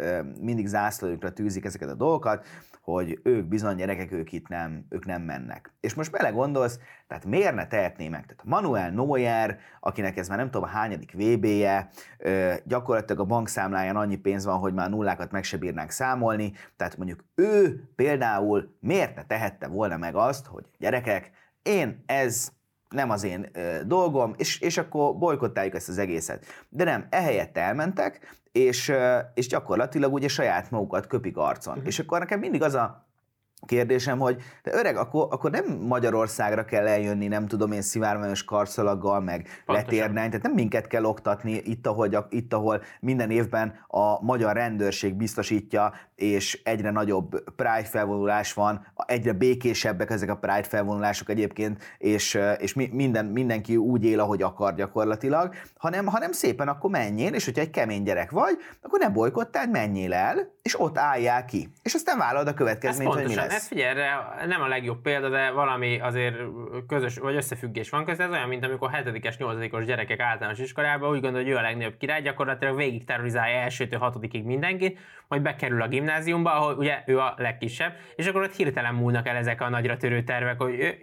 mindig 0.40 0.66
zászlójukra 0.66 1.32
tűzik 1.32 1.64
ezeket 1.64 1.90
a 1.90 1.94
dolgokat, 1.94 2.46
hogy 2.80 3.20
ők 3.22 3.44
bizony 3.44 3.76
gyerekek, 3.76 4.12
ők 4.12 4.32
itt 4.32 4.48
nem, 4.48 4.86
ők 4.88 5.06
nem 5.06 5.22
mennek. 5.22 5.72
És 5.80 5.94
most 5.94 6.10
belegondolsz, 6.10 6.78
tehát 7.06 7.24
miért 7.24 7.54
ne 7.54 7.66
tehetné 7.66 8.08
meg? 8.08 8.20
Tehát 8.26 8.44
Manuel 8.44 8.90
Neuer, 8.90 9.58
akinek 9.80 10.16
ez 10.16 10.28
már 10.28 10.38
nem 10.38 10.50
tudom 10.50 10.68
a 10.68 10.72
hányadik 10.72 11.12
VB-je, 11.12 11.88
gyakorlatilag 12.64 13.20
a 13.20 13.24
bankszámláján 13.24 13.96
annyi 13.96 14.16
pénz 14.16 14.44
van, 14.44 14.58
hogy 14.58 14.74
már 14.74 14.90
nullákat 14.90 15.30
meg 15.30 15.44
se 15.44 15.56
bírnánk 15.56 15.90
számolni, 15.90 16.52
tehát 16.76 16.96
mondjuk 16.96 17.24
ő 17.34 17.84
például 17.96 18.76
miért 18.80 19.16
ne 19.16 19.24
tehette 19.24 19.66
volna 19.66 19.96
meg 19.96 20.14
azt, 20.14 20.46
hogy 20.46 20.64
gyerekek, 20.78 21.30
én 21.62 22.02
ez 22.06 22.48
nem 22.96 23.10
az 23.10 23.24
én 23.24 23.50
dolgom, 23.84 24.34
és, 24.36 24.60
és 24.60 24.78
akkor 24.78 25.16
bolykottáljuk 25.18 25.74
ezt 25.74 25.88
az 25.88 25.98
egészet. 25.98 26.46
De 26.68 26.84
nem, 26.84 27.06
ehelyett 27.10 27.56
elmentek, 27.56 28.38
és, 28.52 28.92
és 29.34 29.46
gyakorlatilag 29.46 30.12
ugye 30.12 30.28
saját 30.28 30.70
magukat 30.70 31.06
köpik 31.06 31.36
arcon. 31.36 31.72
Uh-huh. 31.72 31.88
És 31.88 31.98
akkor 31.98 32.18
nekem 32.18 32.38
mindig 32.38 32.62
az 32.62 32.74
a 32.74 33.06
kérdésem, 33.66 34.18
hogy 34.18 34.42
de 34.62 34.74
öreg, 34.74 34.96
akkor, 34.96 35.26
akkor 35.30 35.50
nem 35.50 35.64
Magyarországra 35.80 36.64
kell 36.64 36.86
eljönni, 36.86 37.26
nem 37.26 37.46
tudom 37.46 37.72
én 37.72 37.82
szivárványos 37.82 38.44
karszalaggal, 38.44 39.20
meg 39.20 39.62
letérnány, 39.66 40.26
tehát 40.28 40.42
nem 40.42 40.52
minket 40.52 40.86
kell 40.86 41.04
oktatni 41.04 41.52
itt 41.64 41.86
ahol, 41.86 42.26
itt, 42.30 42.52
ahol 42.52 42.82
minden 43.00 43.30
évben 43.30 43.74
a 43.86 44.24
magyar 44.24 44.54
rendőrség 44.54 45.14
biztosítja, 45.14 45.92
és 46.14 46.60
egyre 46.64 46.90
nagyobb 46.90 47.54
Pride 47.56 47.84
felvonulás 47.84 48.52
van, 48.52 48.86
egyre 49.06 49.32
békésebbek 49.32 50.10
ezek 50.10 50.30
a 50.30 50.36
Pride 50.36 50.62
felvonulások 50.62 51.28
egyébként, 51.28 51.82
és, 51.98 52.38
és 52.58 52.74
mi- 52.74 52.90
minden, 52.92 53.26
mindenki 53.26 53.76
úgy 53.76 54.04
él, 54.04 54.20
ahogy 54.20 54.42
akar 54.42 54.74
gyakorlatilag, 54.74 55.54
hanem, 55.76 56.06
hanem 56.06 56.32
szépen 56.32 56.68
akkor 56.68 56.90
menjél, 56.90 57.34
és 57.34 57.44
hogyha 57.44 57.60
egy 57.60 57.70
kemény 57.70 58.02
gyerek 58.02 58.30
vagy, 58.30 58.56
akkor 58.82 58.98
ne 58.98 59.08
bolykottáld, 59.08 59.70
menjél 59.70 60.12
el, 60.12 60.54
és 60.62 60.80
ott 60.80 60.98
álljál 60.98 61.44
ki. 61.44 61.68
És 61.82 61.94
aztán 61.94 62.18
vállalod 62.18 62.46
a 62.46 62.50
Ez 62.50 62.56
következményt, 62.56 63.12
hogy 63.12 63.26
mi 63.26 63.34
lesz. 63.46 63.56
ez 63.56 63.66
figyelj, 63.68 63.88
erre 63.88 64.46
nem 64.46 64.62
a 64.62 64.66
legjobb 64.66 65.00
példa, 65.02 65.28
de 65.28 65.50
valami 65.50 66.00
azért 66.00 66.36
közös, 66.86 67.18
vagy 67.18 67.34
összefüggés 67.34 67.90
van 67.90 68.04
között. 68.04 68.26
Ez 68.26 68.32
olyan, 68.32 68.48
mint 68.48 68.64
amikor 68.64 68.90
7-es, 68.92 69.34
8-os 69.38 69.82
gyerekek 69.86 70.20
általános 70.20 70.58
iskolában 70.58 71.10
úgy 71.10 71.20
gondolja, 71.20 71.46
hogy 71.46 71.54
ő 71.54 71.56
a 71.56 71.62
legnagyobb 71.62 71.96
király, 71.96 72.22
gyakorlatilag 72.22 72.76
végig 72.76 73.04
terrorizálja 73.04 73.56
elsőtől 73.56 74.00
hatodikig 74.00 74.44
mindenkit, 74.44 74.98
majd 75.28 75.42
bekerül 75.42 75.82
a 75.82 75.88
gimnáziumba, 75.88 76.54
ahol 76.54 76.74
ugye 76.74 77.02
ő 77.06 77.18
a 77.18 77.34
legkisebb, 77.36 77.92
és 78.16 78.26
akkor 78.26 78.42
ott 78.42 78.54
hirtelen 78.54 78.94
múlnak 78.94 79.28
el 79.28 79.36
ezek 79.36 79.60
a 79.60 79.68
nagyra 79.68 79.96
törő 79.96 80.22
tervek, 80.22 80.60
hogy 80.60 80.98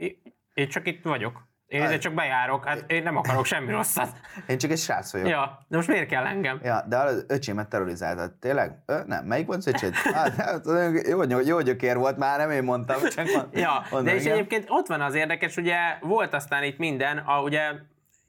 én 0.53 0.67
csak 0.67 0.87
itt 0.87 1.03
vagyok. 1.03 1.51
Én 1.73 1.83
ide 1.83 1.97
csak 1.97 2.13
bejárok, 2.13 2.65
hát 2.65 2.83
én 2.87 3.03
nem 3.03 3.17
akarok 3.17 3.45
semmi 3.45 3.71
rosszat. 3.77 4.09
Én 4.47 4.57
csak 4.57 4.71
egy 4.71 4.77
srác 4.77 5.11
vagyok. 5.11 5.27
Ja, 5.27 5.59
de 5.67 5.75
most 5.75 5.87
miért 5.87 6.07
kell 6.07 6.25
engem? 6.25 6.59
Ja, 6.63 6.85
de 6.87 6.97
az 6.97 7.25
öcsémet 7.27 7.67
terrorizáltad. 7.69 8.31
Tényleg? 8.31 8.83
Ö, 8.85 8.99
nem, 9.05 9.25
melyik 9.25 9.47
volt 9.47 9.67
öcséd? 9.67 9.93
Hát, 10.13 10.35
hát, 10.35 10.65
jó, 11.07 11.23
jó, 11.23 11.39
jó 11.39 11.61
gyökér 11.61 11.97
volt 11.97 12.17
már, 12.17 12.39
nem 12.39 12.51
én 12.51 12.63
mondtam. 12.63 12.97
Csak 13.15 13.25
mond, 13.35 13.47
Ja, 13.53 13.85
mondom, 13.91 14.03
de 14.03 14.15
és 14.15 14.21
igen. 14.21 14.33
egyébként 14.33 14.65
ott 14.67 14.87
van 14.87 15.01
az 15.01 15.15
érdekes, 15.15 15.57
ugye 15.57 15.77
volt 16.01 16.33
aztán 16.33 16.63
itt 16.63 16.77
minden, 16.77 17.17
a, 17.17 17.41
ugye 17.41 17.71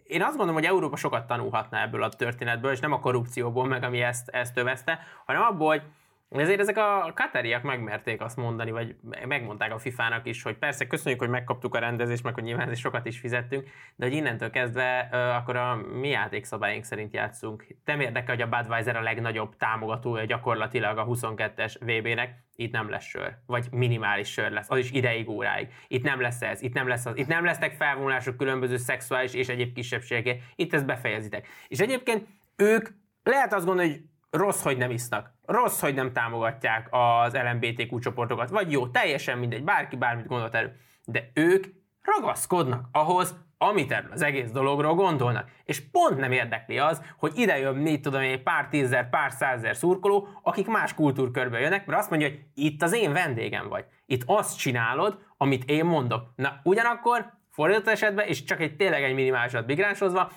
én 0.04 0.22
azt 0.22 0.36
gondolom, 0.36 0.54
hogy 0.54 0.64
Európa 0.64 0.96
sokat 0.96 1.26
tanulhatna 1.26 1.80
ebből 1.80 2.02
a 2.02 2.08
történetből, 2.08 2.72
és 2.72 2.80
nem 2.80 2.92
a 2.92 3.00
korrupcióból, 3.00 3.66
meg 3.66 3.82
ami 3.82 4.00
ezt, 4.00 4.28
ezt 4.28 4.56
övezte, 4.56 4.98
hanem 5.26 5.42
abból, 5.42 5.68
hogy 5.68 5.82
ezért 6.28 6.60
ezek 6.60 6.76
a 6.76 7.12
katariak 7.14 7.62
megmerték 7.62 8.20
azt 8.20 8.36
mondani, 8.36 8.70
vagy 8.70 8.96
megmondták 9.26 9.72
a 9.72 9.78
FIFA-nak 9.78 10.26
is, 10.26 10.42
hogy 10.42 10.58
persze 10.58 10.86
köszönjük, 10.86 11.20
hogy 11.20 11.28
megkaptuk 11.28 11.74
a 11.74 11.78
rendezést, 11.78 12.22
meg 12.22 12.34
hogy 12.34 12.42
nyilván 12.42 12.74
sokat 12.74 13.06
is 13.06 13.18
fizettünk, 13.18 13.68
de 13.96 14.06
hogy 14.06 14.14
innentől 14.14 14.50
kezdve 14.50 14.98
akkor 15.36 15.56
a 15.56 15.76
mi 16.00 16.08
játékszabályunk 16.08 16.84
szerint 16.84 17.14
játszunk. 17.14 17.66
Nem 17.84 18.00
érdekel, 18.00 18.34
hogy 18.34 18.44
a 18.44 18.56
Budweiser 18.56 18.96
a 18.96 19.02
legnagyobb 19.02 19.56
támogatója 19.56 20.24
gyakorlatilag 20.24 20.98
a 20.98 21.06
22-es 21.06 21.74
VB-nek, 21.80 22.42
itt 22.56 22.72
nem 22.72 22.90
lesz 22.90 23.04
sör, 23.04 23.34
vagy 23.46 23.66
minimális 23.70 24.28
sör 24.28 24.50
lesz, 24.50 24.70
az 24.70 24.78
is 24.78 24.90
ideig, 24.90 25.28
óráig. 25.28 25.68
Itt 25.88 26.02
nem 26.02 26.20
lesz 26.20 26.42
ez, 26.42 26.62
itt 26.62 26.74
nem 26.74 26.88
lesz 26.88 27.06
az, 27.06 27.16
itt 27.16 27.26
nem 27.26 27.44
lesznek 27.44 27.72
felvonulások 27.72 28.36
különböző 28.36 28.76
szexuális 28.76 29.34
és 29.34 29.48
egyéb 29.48 29.74
kisebbségek, 29.74 30.42
itt 30.54 30.74
ezt 30.74 30.86
befejezitek. 30.86 31.48
És 31.68 31.78
egyébként 31.78 32.26
ők 32.56 32.88
lehet 33.22 33.52
azt 33.52 33.66
gondolni, 33.66 33.90
hogy 33.90 34.02
rossz, 34.36 34.62
hogy 34.62 34.76
nem 34.76 34.90
isznak, 34.90 35.30
rossz, 35.46 35.80
hogy 35.80 35.94
nem 35.94 36.12
támogatják 36.12 36.88
az 36.90 37.34
LMBTQ 37.34 37.98
csoportokat, 37.98 38.50
vagy 38.50 38.72
jó, 38.72 38.88
teljesen 38.88 39.38
mindegy, 39.38 39.64
bárki 39.64 39.96
bármit 39.96 40.26
gondolt 40.26 40.54
erről, 40.54 40.72
de 41.04 41.30
ők 41.34 41.66
ragaszkodnak 42.02 42.88
ahhoz, 42.92 43.42
amit 43.58 43.92
erről 43.92 44.12
az 44.12 44.22
egész 44.22 44.50
dologról 44.50 44.94
gondolnak. 44.94 45.50
És 45.64 45.90
pont 45.90 46.18
nem 46.18 46.32
érdekli 46.32 46.78
az, 46.78 47.02
hogy 47.18 47.32
ide 47.38 47.58
jön, 47.58 47.74
mit 47.74 48.02
tudom 48.02 48.20
én, 48.20 48.42
pár 48.42 48.68
tízzer, 48.68 49.08
pár 49.08 49.32
százezer 49.32 49.76
szurkoló, 49.76 50.28
akik 50.42 50.66
más 50.66 50.94
kultúrkörbe 50.94 51.60
jönnek, 51.60 51.86
mert 51.86 51.98
azt 51.98 52.10
mondja, 52.10 52.28
hogy 52.28 52.40
itt 52.54 52.82
az 52.82 52.94
én 52.94 53.12
vendégem 53.12 53.68
vagy. 53.68 53.84
Itt 54.06 54.22
azt 54.26 54.58
csinálod, 54.58 55.18
amit 55.36 55.70
én 55.70 55.84
mondok. 55.84 56.32
Na, 56.36 56.60
ugyanakkor 56.62 57.32
fordított 57.50 57.88
esetben, 57.88 58.26
és 58.26 58.44
csak 58.44 58.60
egy 58.60 58.76
tényleg 58.76 59.02
egy 59.02 59.14
minimálisat 59.14 59.66
migránsozva, 59.66 60.30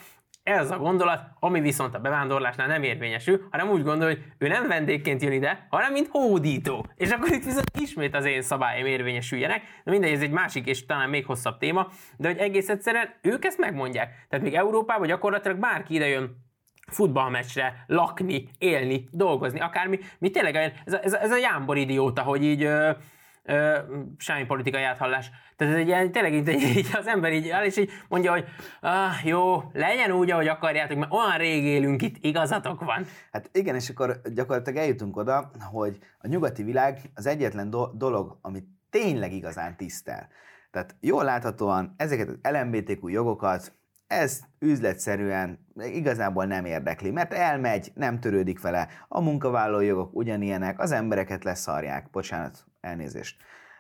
ez 0.47 0.71
a 0.71 0.77
gondolat, 0.77 1.21
ami 1.39 1.59
viszont 1.59 1.95
a 1.95 1.99
bevándorlásnál 1.99 2.67
nem 2.67 2.83
érvényesül, 2.83 3.47
hanem 3.51 3.69
úgy 3.69 3.83
gondol, 3.83 4.07
hogy 4.07 4.23
ő 4.37 4.47
nem 4.47 4.67
vendégként 4.67 5.21
jön 5.21 5.31
ide, 5.31 5.67
hanem 5.69 5.91
mint 5.91 6.07
hódító. 6.11 6.85
És 6.95 7.09
akkor 7.09 7.31
itt 7.31 7.43
viszont 7.43 7.71
ismét 7.79 8.15
az 8.15 8.25
én 8.25 8.41
szabályom 8.41 8.85
érvényesüljenek. 8.85 9.61
De 9.83 9.91
mindegy, 9.91 10.11
ez 10.11 10.21
egy 10.21 10.31
másik 10.31 10.67
és 10.67 10.85
talán 10.85 11.09
még 11.09 11.25
hosszabb 11.25 11.57
téma, 11.57 11.87
de 12.17 12.27
hogy 12.27 12.37
egész 12.37 12.69
egyszerűen 12.69 13.13
ők 13.21 13.45
ezt 13.45 13.57
megmondják. 13.57 14.25
Tehát 14.29 14.45
még 14.45 14.53
Európában 14.53 15.07
gyakorlatilag 15.07 15.57
bárki 15.57 15.93
ide 15.93 16.07
jön 16.07 16.45
futballmeccsre, 16.91 17.83
lakni, 17.87 18.49
élni, 18.57 19.07
dolgozni, 19.11 19.59
akármi. 19.59 19.99
Mi 20.19 20.29
tényleg 20.29 20.55
ez 20.85 20.93
a, 20.93 20.99
ez 21.03 21.13
a, 21.13 21.21
ez 21.21 21.31
a 21.31 21.37
jámbor 21.37 21.77
idióta, 21.77 22.21
hogy 22.21 22.43
így 22.43 22.63
ö, 22.63 22.91
ö, 23.47 23.77
semmi 24.17 24.45
politikai 24.45 24.83
áthallás. 24.83 25.31
Tehát 25.55 25.73
ez 25.73 25.79
egy 25.79 25.87
ilyen, 25.87 26.11
tényleg 26.11 26.33
így, 26.33 26.47
így 26.77 26.89
az 26.93 27.07
ember 27.07 27.33
így 27.33 27.49
áll, 27.49 27.65
és 27.65 27.77
így 27.77 27.91
mondja, 28.07 28.31
hogy 28.31 28.45
ah, 28.81 29.25
jó, 29.25 29.63
legyen 29.73 30.11
úgy, 30.11 30.31
ahogy 30.31 30.47
akarjátok, 30.47 30.97
mert 30.97 31.13
olyan 31.13 31.37
rég 31.37 31.63
élünk 31.63 32.01
itt, 32.01 32.15
igazatok 32.21 32.83
van. 32.83 33.05
Hát 33.31 33.49
igen, 33.53 33.75
és 33.75 33.89
akkor 33.89 34.21
gyakorlatilag 34.33 34.79
eljutunk 34.79 35.17
oda, 35.17 35.51
hogy 35.71 35.97
a 36.17 36.27
nyugati 36.27 36.63
világ 36.63 36.99
az 37.15 37.25
egyetlen 37.25 37.69
do- 37.69 37.97
dolog, 37.97 38.37
amit 38.41 38.65
tényleg 38.89 39.33
igazán 39.33 39.77
tisztel. 39.77 40.27
Tehát 40.71 40.95
jól 40.99 41.23
láthatóan 41.23 41.93
ezeket 41.97 42.27
az 42.27 42.51
LMBTQ 42.51 43.07
jogokat, 43.07 43.71
ez 44.07 44.39
üzletszerűen 44.59 45.59
igazából 45.75 46.45
nem 46.45 46.65
érdekli, 46.65 47.11
mert 47.11 47.33
elmegy, 47.33 47.91
nem 47.95 48.19
törődik 48.19 48.61
vele, 48.61 48.87
a 49.07 49.21
munkavállalói 49.21 49.85
jogok 49.85 50.15
ugyanilyenek, 50.15 50.79
az 50.79 50.91
embereket 50.91 51.43
leszarják, 51.43 52.09
bocsánat, 52.09 52.65
elnézést. 52.88 53.38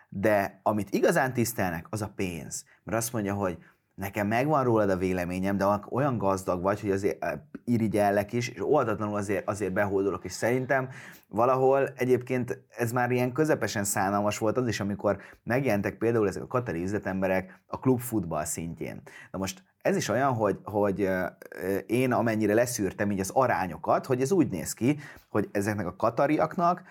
De 0.09 0.59
amit 0.63 0.89
igazán 0.89 1.33
tisztelnek, 1.33 1.87
az 1.89 2.01
a 2.01 2.13
pénz. 2.15 2.65
Mert 2.83 2.97
azt 2.97 3.13
mondja, 3.13 3.33
hogy 3.33 3.57
nekem 3.97 4.27
megvan 4.27 4.63
rólad 4.63 4.89
a 4.89 4.97
véleményem, 4.97 5.57
de 5.57 5.65
olyan 5.89 6.17
gazdag 6.17 6.61
vagy, 6.61 6.81
hogy 6.81 6.91
azért 6.91 7.23
eh, 7.23 7.31
irigyellek 7.63 8.33
is, 8.33 8.49
és 8.49 8.61
oldatlanul 8.63 9.15
azért, 9.15 9.47
azért 9.47 9.73
behódolok, 9.73 10.25
és 10.25 10.31
szerintem 10.31 10.89
valahol 11.27 11.87
egyébként 11.95 12.63
ez 12.69 12.91
már 12.91 13.11
ilyen 13.11 13.31
közepesen 13.31 13.83
szánalmas 13.83 14.37
volt 14.37 14.57
az 14.57 14.67
is, 14.67 14.79
amikor 14.79 15.17
megjelentek 15.43 15.97
például 15.97 16.27
ezek 16.27 16.43
a 16.43 16.47
katari 16.47 16.83
üzletemberek 16.83 17.61
a 17.67 17.79
klubfutball 17.79 18.45
szintjén. 18.45 19.01
Na 19.31 19.37
most 19.37 19.63
ez 19.81 19.95
is 19.95 20.09
olyan, 20.09 20.33
hogy, 20.33 20.59
hogy 20.63 21.01
eh, 21.01 21.27
én 21.85 22.11
amennyire 22.11 22.53
leszűrtem 22.53 23.11
így 23.11 23.19
az 23.19 23.31
arányokat, 23.33 24.05
hogy 24.05 24.21
ez 24.21 24.31
úgy 24.31 24.49
néz 24.49 24.73
ki, 24.73 24.99
hogy 25.29 25.49
ezeknek 25.51 25.85
a 25.85 25.95
katariaknak 25.95 26.81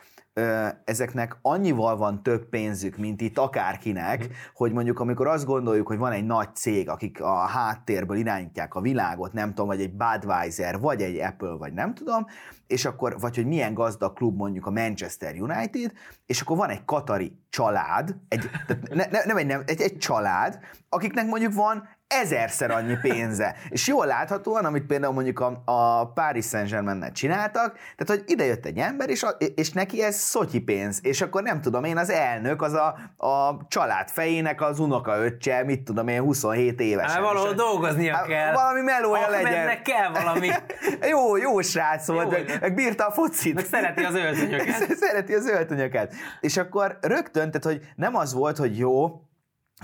ezeknek 0.85 1.39
annyival 1.43 1.97
van 1.97 2.23
több 2.23 2.49
pénzük, 2.49 2.97
mint 2.97 3.21
itt 3.21 3.39
akárkinek, 3.39 4.29
hogy 4.55 4.73
mondjuk 4.73 5.01
amikor 5.01 5.27
azt 5.27 5.45
gondoljuk, 5.45 5.87
hogy 5.87 5.99
van 5.99 6.13
egy 6.13 6.25
nagy 6.25 6.55
cég, 6.55 6.89
akik 6.89 7.23
a 7.23 7.37
háttérből 7.37 8.17
irányítják 8.17 8.75
a 8.75 8.81
világot, 8.81 9.33
nem 9.33 9.49
tudom, 9.49 9.67
vagy 9.67 9.81
egy 9.81 9.93
Budweiser, 9.93 10.79
vagy 10.79 11.03
egy 11.03 11.19
Apple, 11.19 11.57
vagy 11.57 11.73
nem 11.73 11.95
tudom, 11.95 12.27
és 12.67 12.85
akkor, 12.85 13.17
vagy 13.21 13.37
hogy 13.37 13.47
milyen 13.47 13.75
gazdag 13.75 14.13
klub 14.13 14.37
mondjuk 14.37 14.67
a 14.67 14.71
Manchester 14.71 15.35
United, 15.41 15.93
és 16.27 16.41
akkor 16.41 16.57
van 16.57 16.71
egy 16.71 16.85
katari 16.85 17.39
család, 17.49 18.17
egy, 18.29 18.51
tehát 18.67 18.89
ne, 18.89 19.05
ne, 19.11 19.25
nem 19.25 19.37
egy, 19.37 19.47
nem, 19.47 19.63
egy, 19.67 19.81
egy 19.81 19.99
család, 19.99 20.59
akiknek 20.89 21.27
mondjuk 21.27 21.55
van 21.55 21.89
ezerszer 22.09 22.71
annyi 22.71 22.97
pénze. 23.03 23.57
És 23.69 23.87
jól 23.87 24.07
láthatóan, 24.07 24.65
amit 24.65 24.87
például 24.87 25.13
mondjuk 25.13 25.41
a, 25.41 25.63
a 25.65 26.07
Paris 26.13 26.47
saint 26.47 27.13
csináltak, 27.13 27.73
tehát 27.97 28.07
hogy 28.07 28.23
ide 28.27 28.45
jött 28.45 28.67
egy 28.67 28.79
ember, 28.79 29.09
és, 29.09 29.23
a, 29.23 29.29
és 29.55 29.73
neki 29.73 30.03
ez 30.03 30.17
szotyi 30.17 30.61
pénz, 30.61 31.01
és 31.03 31.21
akkor 31.21 31.43
nem 31.43 31.61
tudom 31.61 31.85
én, 31.85 31.97
az 31.97 32.11
elnök, 32.11 32.63
az 32.63 32.73
a, 32.73 32.87
a 33.27 33.67
család 33.69 34.09
fejének 34.09 34.61
az 34.61 34.79
unokaöccse, 34.79 35.63
mit 35.65 35.83
tudom 35.83 36.09
én, 36.09 36.21
27 36.21 36.81
évesen. 36.81 37.11
Hát 37.11 37.21
valahol 37.21 37.53
dolgoznia 37.53 38.15
Hát 38.15 38.27
kell. 38.27 38.53
Valami 38.53 38.81
melója 38.81 39.29
legyen. 39.29 39.47
Ahmednek 39.47 39.83
kell 39.83 40.11
valami. 40.11 40.49
jó, 41.11 41.37
jó 41.37 41.61
srác 41.61 42.07
volt, 42.07 42.23
Jó, 42.23 42.31
meg, 42.31 42.59
meg 42.61 42.75
bírta 42.75 43.07
a 43.07 43.11
focit. 43.13 43.55
Meg 43.55 43.65
szereti 43.65 44.05
az 44.05 44.15
öltönyöket. 44.15 44.97
Szereti 45.07 45.35
az 45.35 45.49
öltönyöket. 45.49 46.15
És 46.41 46.57
akkor 46.57 46.99
rögtön, 47.01 47.51
tehát 47.51 47.79
hogy 47.79 47.89
nem 47.97 48.17
az 48.17 48.33
volt, 48.33 48.57
hogy 48.57 48.79
jó, 48.79 49.26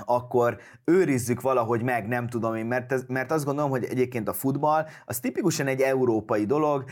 akkor 0.04 0.58
őrizzük 0.84 1.40
valahogy 1.40 1.82
meg, 1.82 2.08
nem 2.08 2.28
tudom 2.28 2.54
én, 2.54 2.66
mert, 2.66 2.92
ez, 2.92 3.04
mert 3.08 3.32
azt 3.32 3.44
gondolom, 3.44 3.70
hogy 3.70 3.84
egyébként 3.84 4.28
a 4.28 4.32
futball 4.32 4.86
az 5.04 5.20
tipikusan 5.20 5.66
egy 5.66 5.80
európai 5.80 6.46
dolog, 6.46 6.84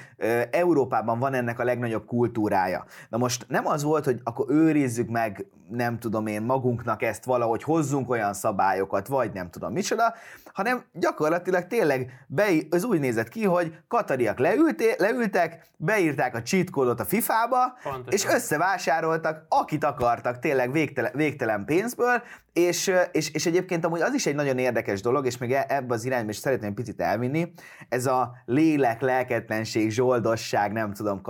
Európában 0.51 1.18
van 1.18 1.34
ennek 1.34 1.59
a 1.59 1.64
legnagyobb 1.64 2.07
kultúrája. 2.07 2.84
Na 3.09 3.18
most 3.18 3.46
nem 3.48 3.66
az 3.66 3.82
volt, 3.82 4.05
hogy 4.05 4.20
akkor 4.24 4.46
őrizzük 4.48 5.09
meg, 5.09 5.46
nem 5.70 5.98
tudom 5.98 6.26
én, 6.26 6.42
magunknak 6.42 7.03
ezt 7.03 7.24
valahogy 7.24 7.62
hozzunk 7.62 8.11
olyan 8.11 8.32
szabályokat, 8.32 9.09
vagy 9.09 9.32
nem 9.32 9.51
tudom 9.51 9.72
micsoda, 9.72 10.14
hanem 10.53 10.84
gyakorlatilag 10.92 11.66
tényleg 11.66 12.24
be, 12.26 12.46
az 12.70 12.84
úgy 12.84 13.01
nézett 13.01 13.28
ki, 13.28 13.44
hogy 13.44 13.74
katariak 13.88 14.38
leülté, 14.38 14.94
leültek, 14.98 15.66
beírták 15.76 16.34
a 16.34 16.42
cheat 16.42 16.70
kódot 16.70 17.01
a 17.01 17.05
FIFA-ba, 17.05 17.78
Pontosan. 17.82 18.12
és 18.12 18.24
összevásároltak, 18.24 19.46
akit 19.48 19.84
akartak, 19.84 20.38
tényleg 20.38 20.72
végtelen, 20.72 21.12
végtelen 21.14 21.64
pénzből, 21.64 22.22
és, 22.53 22.89
és, 23.12 23.30
és 23.30 23.47
egyébként 23.47 23.84
amúgy 23.84 24.01
az 24.01 24.14
is 24.14 24.26
egy 24.26 24.34
nagyon 24.34 24.59
érdekes 24.59 25.01
dolog, 25.01 25.26
és 25.26 25.38
még 25.38 25.53
e- 25.53 25.66
ebbe 25.68 25.95
az 25.95 26.05
irányba 26.05 26.30
is 26.30 26.36
szeretném 26.36 26.74
picit 26.74 27.01
elvinni, 27.01 27.53
ez 27.88 28.07
a 28.07 28.32
lélek, 28.45 29.01
lelketlenség, 29.01 29.91
zsoldosság, 29.91 30.72
nem 30.72 30.93
tudom, 30.93 31.22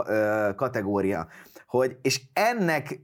kategória. 0.57 1.27
Hogy, 1.67 1.97
és 2.03 2.21
ennek 2.33 3.01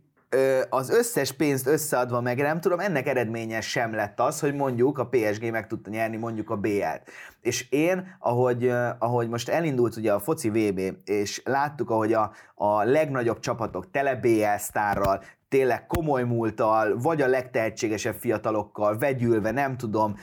az 0.68 0.90
összes 0.90 1.32
pénzt 1.32 1.66
összeadva 1.66 2.20
meg, 2.20 2.38
nem 2.38 2.60
tudom, 2.60 2.78
ennek 2.78 3.06
eredménye 3.06 3.60
sem 3.60 3.94
lett 3.94 4.20
az, 4.20 4.40
hogy 4.40 4.54
mondjuk 4.54 4.98
a 4.98 5.08
PSG 5.08 5.50
meg 5.50 5.66
tudta 5.66 5.90
nyerni 5.90 6.16
mondjuk 6.16 6.50
a 6.50 6.56
BL-t. 6.56 7.10
És 7.40 7.70
én, 7.70 8.16
ahogy, 8.18 8.72
ahogy 8.98 9.28
most 9.28 9.48
elindult 9.48 9.96
ugye 9.96 10.12
a 10.12 10.20
foci 10.20 10.48
VB, 10.48 10.80
és 11.04 11.42
láttuk, 11.44 11.90
ahogy 11.90 12.12
a, 12.12 12.32
a 12.54 12.82
legnagyobb 12.82 13.38
csapatok 13.38 13.90
tele 13.90 14.14
BL 14.14 14.56
sztárral, 14.58 15.22
tényleg 15.48 15.86
komoly 15.86 16.22
múltal, 16.22 16.98
vagy 16.98 17.22
a 17.22 17.26
legtehetségesebb 17.26 18.14
fiatalokkal 18.14 18.98
vegyülve, 18.98 19.50
nem 19.50 19.76
tudom, 19.76 20.14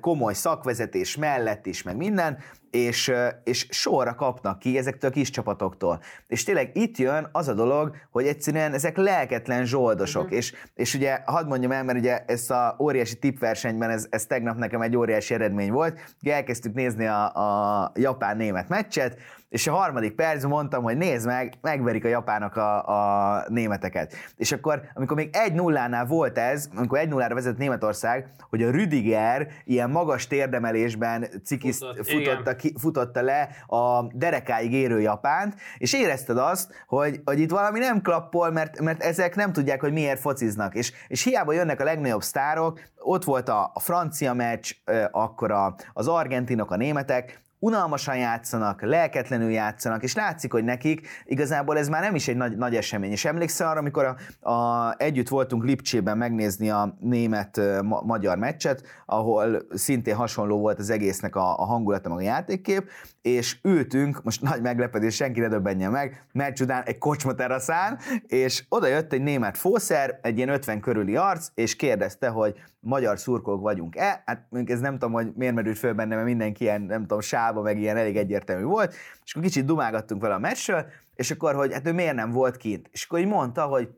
komoly 0.00 0.34
szakvezetés 0.34 1.16
mellett 1.16 1.66
is, 1.66 1.82
meg 1.82 1.96
minden, 1.96 2.38
és, 2.70 3.12
és 3.44 3.66
sorra 3.70 4.14
kapnak 4.14 4.58
ki 4.58 4.78
ezektől 4.78 5.10
a 5.10 5.12
kis 5.12 5.30
csapatoktól. 5.30 6.00
És 6.26 6.44
tényleg 6.44 6.70
itt 6.72 6.96
jön 6.96 7.28
az 7.32 7.48
a 7.48 7.54
dolog, 7.54 7.96
hogy 8.10 8.26
egyszerűen 8.26 8.72
ezek 8.72 8.96
lelketlen 8.96 9.64
zsoldosok, 9.64 10.22
uh-huh. 10.22 10.38
és, 10.38 10.54
és 10.74 10.94
ugye 10.94 11.20
hadd 11.24 11.46
mondjam 11.46 11.72
el, 11.72 11.84
mert 11.84 11.98
ugye 11.98 12.24
ezt 12.26 12.50
a 12.50 12.76
óriási 12.78 13.18
tippversenyben 13.18 13.90
ez, 13.90 14.06
ez 14.10 14.26
tegnap 14.26 14.56
nekem 14.56 14.80
egy 14.80 14.96
óriási 14.96 15.34
eredmény 15.34 15.72
volt, 15.72 16.14
ugye 16.22 16.34
elkezdtük 16.34 16.74
nézni 16.74 17.06
a, 17.06 17.34
a 17.34 17.92
japán-német 17.94 18.68
meccset, 18.68 19.18
és 19.54 19.66
a 19.66 19.72
harmadik 19.72 20.14
percben 20.14 20.50
mondtam, 20.50 20.82
hogy 20.82 20.96
nézd 20.96 21.26
meg, 21.26 21.54
megverik 21.60 22.04
a 22.04 22.08
japánok 22.08 22.56
a, 22.56 22.88
a 22.88 23.44
németeket. 23.48 24.14
És 24.36 24.52
akkor, 24.52 24.82
amikor 24.94 25.16
még 25.16 25.28
egy 25.32 25.52
nullánál 25.52 26.06
volt 26.06 26.38
ez, 26.38 26.68
amikor 26.76 26.98
egy 26.98 27.08
nullára 27.08 27.34
vezet 27.34 27.56
Németország, 27.56 28.30
hogy 28.50 28.62
a 28.62 28.70
Rüdiger 28.70 29.48
ilyen 29.64 29.90
magas 29.90 30.26
térdemelésben 30.26 31.26
cikiszt, 31.44 31.84
Futott, 31.84 32.08
futotta, 32.08 32.56
ki, 32.56 32.74
futotta 32.78 33.22
le 33.22 33.48
a 33.66 34.02
derekáig 34.12 34.72
érő 34.72 35.00
Japánt, 35.00 35.54
és 35.78 35.92
érezted 35.92 36.38
azt, 36.38 36.84
hogy, 36.86 37.20
hogy 37.24 37.38
itt 37.38 37.50
valami 37.50 37.78
nem 37.78 38.02
klappol, 38.02 38.50
mert, 38.50 38.80
mert 38.80 39.02
ezek 39.02 39.34
nem 39.34 39.52
tudják, 39.52 39.80
hogy 39.80 39.92
miért 39.92 40.20
fociznak. 40.20 40.74
És, 40.74 40.92
és 41.08 41.22
hiába 41.24 41.52
jönnek 41.52 41.80
a 41.80 41.84
legnagyobb 41.84 42.22
sztárok, 42.22 42.80
ott 42.96 43.24
volt 43.24 43.48
a, 43.48 43.70
a 43.74 43.80
francia 43.80 44.32
meccs, 44.32 44.72
akkor 45.10 45.50
a, 45.50 45.74
az 45.92 46.08
argentinok, 46.08 46.70
a 46.70 46.76
németek, 46.76 47.42
unalmasan 47.58 48.16
játszanak, 48.16 48.82
lelketlenül 48.82 49.50
játszanak, 49.50 50.02
és 50.02 50.14
látszik, 50.14 50.52
hogy 50.52 50.64
nekik 50.64 51.08
igazából 51.24 51.78
ez 51.78 51.88
már 51.88 52.02
nem 52.02 52.14
is 52.14 52.28
egy 52.28 52.36
nagy, 52.36 52.56
nagy 52.56 52.76
esemény. 52.76 53.10
És 53.10 53.24
emlékszel 53.24 53.68
arra, 53.68 53.78
amikor 53.78 54.16
a, 54.40 54.50
a, 54.50 54.94
együtt 54.98 55.28
voltunk 55.28 55.64
Lipcsében 55.64 56.18
megnézni 56.18 56.70
a 56.70 56.96
német-magyar 57.00 58.38
meccset, 58.38 58.82
ahol 59.06 59.66
szintén 59.70 60.14
hasonló 60.14 60.58
volt 60.58 60.78
az 60.78 60.90
egésznek 60.90 61.36
a, 61.36 61.58
a 61.58 61.64
hangulata, 61.64 62.08
meg 62.08 62.18
a 62.18 62.22
játékkép, 62.22 62.90
és 63.24 63.56
ültünk, 63.62 64.22
most 64.22 64.42
nagy 64.42 64.62
meglepetés, 64.62 65.14
senki 65.14 65.40
ne 65.40 65.48
döbbenjen 65.48 65.90
meg, 65.90 66.24
meccs 66.32 66.60
után 66.60 66.82
egy 66.82 66.98
kocsma 66.98 67.34
teraszán, 67.34 67.98
és 68.26 68.64
oda 68.68 68.86
jött 68.86 69.12
egy 69.12 69.22
német 69.22 69.58
fószer, 69.58 70.18
egy 70.22 70.36
ilyen 70.36 70.48
50 70.48 70.80
körüli 70.80 71.16
arc, 71.16 71.48
és 71.54 71.76
kérdezte, 71.76 72.28
hogy 72.28 72.54
magyar 72.80 73.18
szurkolók 73.18 73.60
vagyunk-e, 73.60 74.22
hát 74.26 74.46
ez 74.64 74.80
nem 74.80 74.92
tudom, 74.92 75.12
hogy 75.12 75.32
miért 75.36 75.54
merült 75.54 75.78
föl 75.78 75.92
benne, 75.92 76.14
mert 76.14 76.26
mindenki 76.26 76.64
ilyen, 76.64 76.82
nem 76.82 77.00
tudom, 77.00 77.20
sába, 77.20 77.62
meg 77.62 77.78
ilyen 77.78 77.96
elég 77.96 78.16
egyértelmű 78.16 78.64
volt, 78.64 78.94
és 79.24 79.32
akkor 79.32 79.46
kicsit 79.46 79.64
dumálgattunk 79.64 80.22
vele 80.22 80.34
a 80.34 80.38
meccsről, 80.38 80.86
és 81.14 81.30
akkor, 81.30 81.54
hogy 81.54 81.72
hát 81.72 81.86
ő 81.86 81.92
miért 81.92 82.14
nem 82.14 82.30
volt 82.30 82.56
kint. 82.56 82.88
És 82.92 83.04
akkor 83.04 83.18
így 83.18 83.26
mondta, 83.26 83.62
hogy 83.62 83.88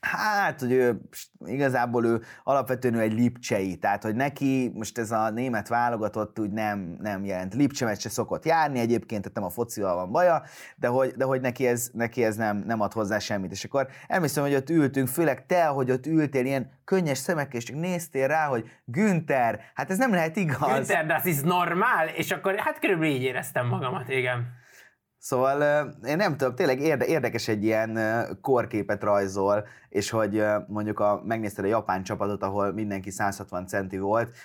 Hát, 0.00 0.60
hogy 0.60 0.72
ő 0.72 1.00
igazából 1.46 2.06
ő 2.06 2.22
alapvetően 2.44 2.94
ő 2.94 3.00
egy 3.00 3.12
lipcsei, 3.12 3.76
tehát 3.76 4.02
hogy 4.02 4.14
neki 4.14 4.72
most 4.74 4.98
ez 4.98 5.10
a 5.10 5.30
német 5.30 5.68
válogatott 5.68 6.38
úgy 6.38 6.50
nem, 6.50 6.96
nem 7.00 7.24
jelent. 7.24 7.54
Lipcsemet 7.54 8.00
se 8.00 8.08
szokott 8.08 8.44
járni 8.44 8.78
egyébként, 8.78 9.22
tehát 9.22 9.36
nem 9.36 9.46
a 9.46 9.50
focival 9.50 9.94
van 9.94 10.12
baja, 10.12 10.42
de 10.76 10.88
hogy, 10.88 11.10
de 11.16 11.24
hogy 11.24 11.40
neki 11.40 11.66
ez, 11.66 11.90
neki 11.92 12.24
ez 12.24 12.36
nem, 12.36 12.62
nem 12.66 12.80
ad 12.80 12.92
hozzá 12.92 13.18
semmit. 13.18 13.50
És 13.50 13.64
akkor 13.64 13.88
elmészem, 14.06 14.42
hogy 14.42 14.54
ott 14.54 14.70
ültünk, 14.70 15.08
főleg 15.08 15.46
te, 15.46 15.64
hogy 15.64 15.90
ott 15.90 16.06
ültél 16.06 16.44
ilyen 16.44 16.70
könnyes 16.84 17.18
szemekkel, 17.18 17.60
és 17.60 17.64
csak 17.64 17.76
néztél 17.76 18.26
rá, 18.26 18.46
hogy 18.46 18.70
Günther, 18.84 19.60
hát 19.74 19.90
ez 19.90 19.98
nem 19.98 20.12
lehet 20.12 20.36
igaz. 20.36 20.72
Günther, 20.72 21.06
de 21.06 21.20
ez 21.24 21.42
normál, 21.42 22.08
és 22.08 22.30
akkor 22.30 22.54
hát 22.56 22.78
körülbelül 22.78 23.14
így 23.14 23.22
éreztem 23.22 23.66
magamat, 23.66 24.08
igen. 24.08 24.57
Szóval 25.28 25.88
én 26.06 26.16
nem 26.16 26.36
tudom, 26.36 26.54
tényleg 26.54 26.80
érde, 26.80 27.04
érdekes 27.04 27.48
egy 27.48 27.64
ilyen 27.64 27.98
korképet 28.40 29.02
rajzol, 29.02 29.66
és 29.88 30.10
hogy 30.10 30.44
mondjuk 30.66 31.00
a, 31.00 31.22
megnézted 31.24 31.64
a 31.64 31.68
japán 31.68 32.02
csapatot, 32.02 32.42
ahol 32.42 32.72
mindenki 32.72 33.10
160 33.10 33.66
centi 33.66 33.98
volt, 33.98 34.36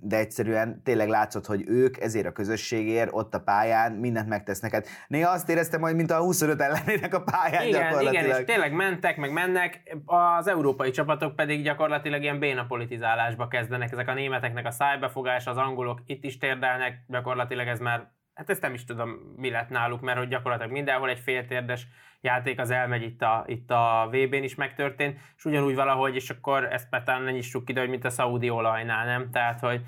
de 0.00 0.16
egyszerűen 0.16 0.82
tényleg 0.82 1.08
látszott, 1.08 1.46
hogy 1.46 1.64
ők 1.66 2.00
ezért 2.00 2.26
a 2.26 2.32
közösségért 2.32 3.10
ott 3.12 3.34
a 3.34 3.40
pályán 3.40 3.92
mindent 3.92 4.28
megtesznek. 4.28 4.72
Hát 4.72 4.86
néha 5.08 5.30
azt 5.30 5.48
éreztem, 5.48 5.80
hogy 5.80 5.94
mint 5.94 6.10
a 6.10 6.18
25 6.18 6.60
ellenének 6.60 7.14
a 7.14 7.22
pályán 7.22 7.66
igen, 7.66 7.80
gyakorlatilag. 7.80 8.24
Igen, 8.24 8.38
és 8.38 8.44
tényleg 8.44 8.72
mentek, 8.72 9.16
meg 9.16 9.32
mennek, 9.32 9.96
az 10.04 10.46
európai 10.46 10.90
csapatok 10.90 11.36
pedig 11.36 11.62
gyakorlatilag 11.62 12.22
ilyen 12.22 12.38
béna 12.38 12.66
politizálásba 12.66 13.48
kezdenek. 13.48 13.92
Ezek 13.92 14.08
a 14.08 14.14
németeknek 14.14 14.66
a 14.66 14.70
szájbefogás, 14.70 15.46
az 15.46 15.56
angolok 15.56 16.00
itt 16.06 16.24
is 16.24 16.38
térdelnek, 16.38 17.04
gyakorlatilag 17.08 17.66
ez 17.66 17.78
már 17.78 18.12
hát 18.34 18.50
ezt 18.50 18.60
nem 18.60 18.74
is 18.74 18.84
tudom, 18.84 19.10
mi 19.36 19.50
lett 19.50 19.68
náluk, 19.68 20.00
mert 20.00 20.18
hogy 20.18 20.28
gyakorlatilag 20.28 20.72
mindenhol 20.72 21.08
egy 21.08 21.18
féltérdes 21.18 21.86
játék 22.20 22.60
az 22.60 22.70
elmegy, 22.70 23.02
itt 23.02 23.22
a, 23.22 23.44
itt 23.46 23.70
a 23.70 24.08
VB-n 24.10 24.42
is 24.42 24.54
megtörtént, 24.54 25.18
és 25.36 25.44
ugyanúgy 25.44 25.74
valahogy, 25.74 26.14
és 26.14 26.30
akkor 26.30 26.64
ezt 26.64 26.90
már 26.90 27.02
talán 27.02 27.22
ne 27.22 27.30
nyissuk 27.30 27.64
ki, 27.64 27.72
de 27.72 27.80
hogy 27.80 27.88
mint 27.88 28.04
a 28.04 28.10
szaudi 28.10 28.50
olajnál, 28.50 29.06
nem? 29.06 29.30
Tehát, 29.30 29.60
hogy 29.60 29.80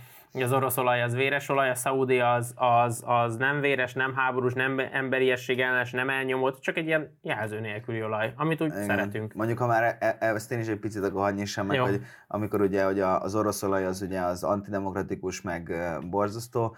az 0.43 0.53
orosz 0.53 0.77
olaj 0.77 1.03
az 1.03 1.15
véres 1.15 1.49
olaj, 1.49 1.71
a 1.71 1.75
szaudi 1.75 2.21
az, 2.21 2.55
az, 2.55 3.03
az 3.07 3.37
nem 3.37 3.61
véres, 3.61 3.93
nem 3.93 4.15
háborús, 4.15 4.53
nem 4.53 4.79
emberiesség 4.93 5.61
ellenes, 5.61 5.91
nem 5.91 6.11
elnyomott, 6.11 6.61
csak 6.61 6.77
egy 6.77 6.87
ilyen 6.87 7.19
jelző 7.23 7.61
nélküli 7.61 8.03
olaj, 8.03 8.33
amit 8.37 8.61
úgy 8.61 8.73
Igen. 8.73 8.85
szeretünk. 8.85 9.35
Mondjuk, 9.35 9.59
ha 9.59 9.67
már 9.67 9.83
e, 9.83 10.17
e, 10.21 10.27
ezt 10.35 10.53
én 10.53 10.59
is 10.59 10.67
egy 10.67 10.79
picit 10.79 11.05
akkor 11.05 11.21
hagyni 11.23 11.45
sem 11.45 11.67
meg, 11.67 11.79
hogy 11.79 12.01
amikor 12.27 12.61
ugye 12.61 12.85
hogy 12.85 13.01
az 13.01 13.35
orosz 13.35 13.63
olaj 13.63 13.85
az 13.85 14.03
ugye 14.03 14.21
az 14.21 14.45
antidemokratikus, 14.45 15.43
meg 15.43 15.73
borzasztó, 16.11 16.77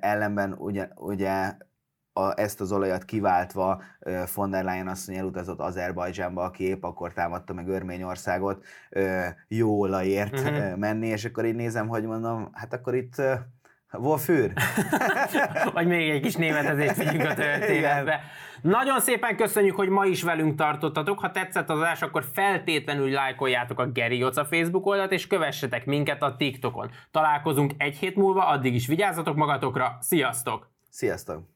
ellenben 0.00 0.54
ugye, 0.58 0.88
ugye 0.94 1.56
a, 2.16 2.40
ezt 2.40 2.60
az 2.60 2.72
olajat 2.72 3.04
kiváltva 3.04 3.82
von 4.34 4.50
der 4.50 4.64
Leyen 4.64 4.88
asszony 4.88 5.16
elutazott 5.16 5.60
Azerbajdzsánba, 5.60 6.42
aki 6.42 6.64
épp 6.64 6.82
akkor 6.82 7.12
támadta 7.12 7.52
meg 7.52 7.68
Örményországot 7.68 8.64
jó 9.48 9.80
olajért 9.80 10.40
uh-huh. 10.40 10.76
menni, 10.76 11.06
és 11.06 11.24
akkor 11.24 11.44
így 11.44 11.54
nézem, 11.54 11.88
hogy 11.88 12.04
mondom, 12.04 12.50
hát 12.52 12.72
akkor 12.72 12.94
itt 12.94 13.22
Wofür? 13.92 14.52
Vagy 15.72 15.86
még 15.86 16.10
egy 16.10 16.20
kis 16.20 16.34
németezést 16.34 16.94
figyünk 16.94 17.24
a 17.24 17.34
történetbe. 17.34 18.20
Nagyon 18.62 19.00
szépen 19.00 19.36
köszönjük, 19.36 19.76
hogy 19.76 19.88
ma 19.88 20.04
is 20.04 20.22
velünk 20.22 20.56
tartottatok. 20.56 21.18
Ha 21.18 21.30
tetszett 21.30 21.70
az 21.70 21.78
adás, 21.78 22.02
akkor 22.02 22.24
feltétlenül 22.32 23.10
lájkoljátok 23.10 23.78
a 23.80 23.86
Geri 23.86 24.18
Joca 24.18 24.44
Facebook 24.44 24.86
oldalt, 24.86 25.12
és 25.12 25.26
kövessetek 25.26 25.86
minket 25.86 26.22
a 26.22 26.36
TikTokon. 26.36 26.90
Találkozunk 27.10 27.72
egy 27.76 27.96
hét 27.96 28.16
múlva, 28.16 28.46
addig 28.46 28.74
is 28.74 28.86
vigyázzatok 28.86 29.36
magatokra. 29.36 29.98
Sziasztok! 30.00 30.70
Sziasztok! 30.90 31.55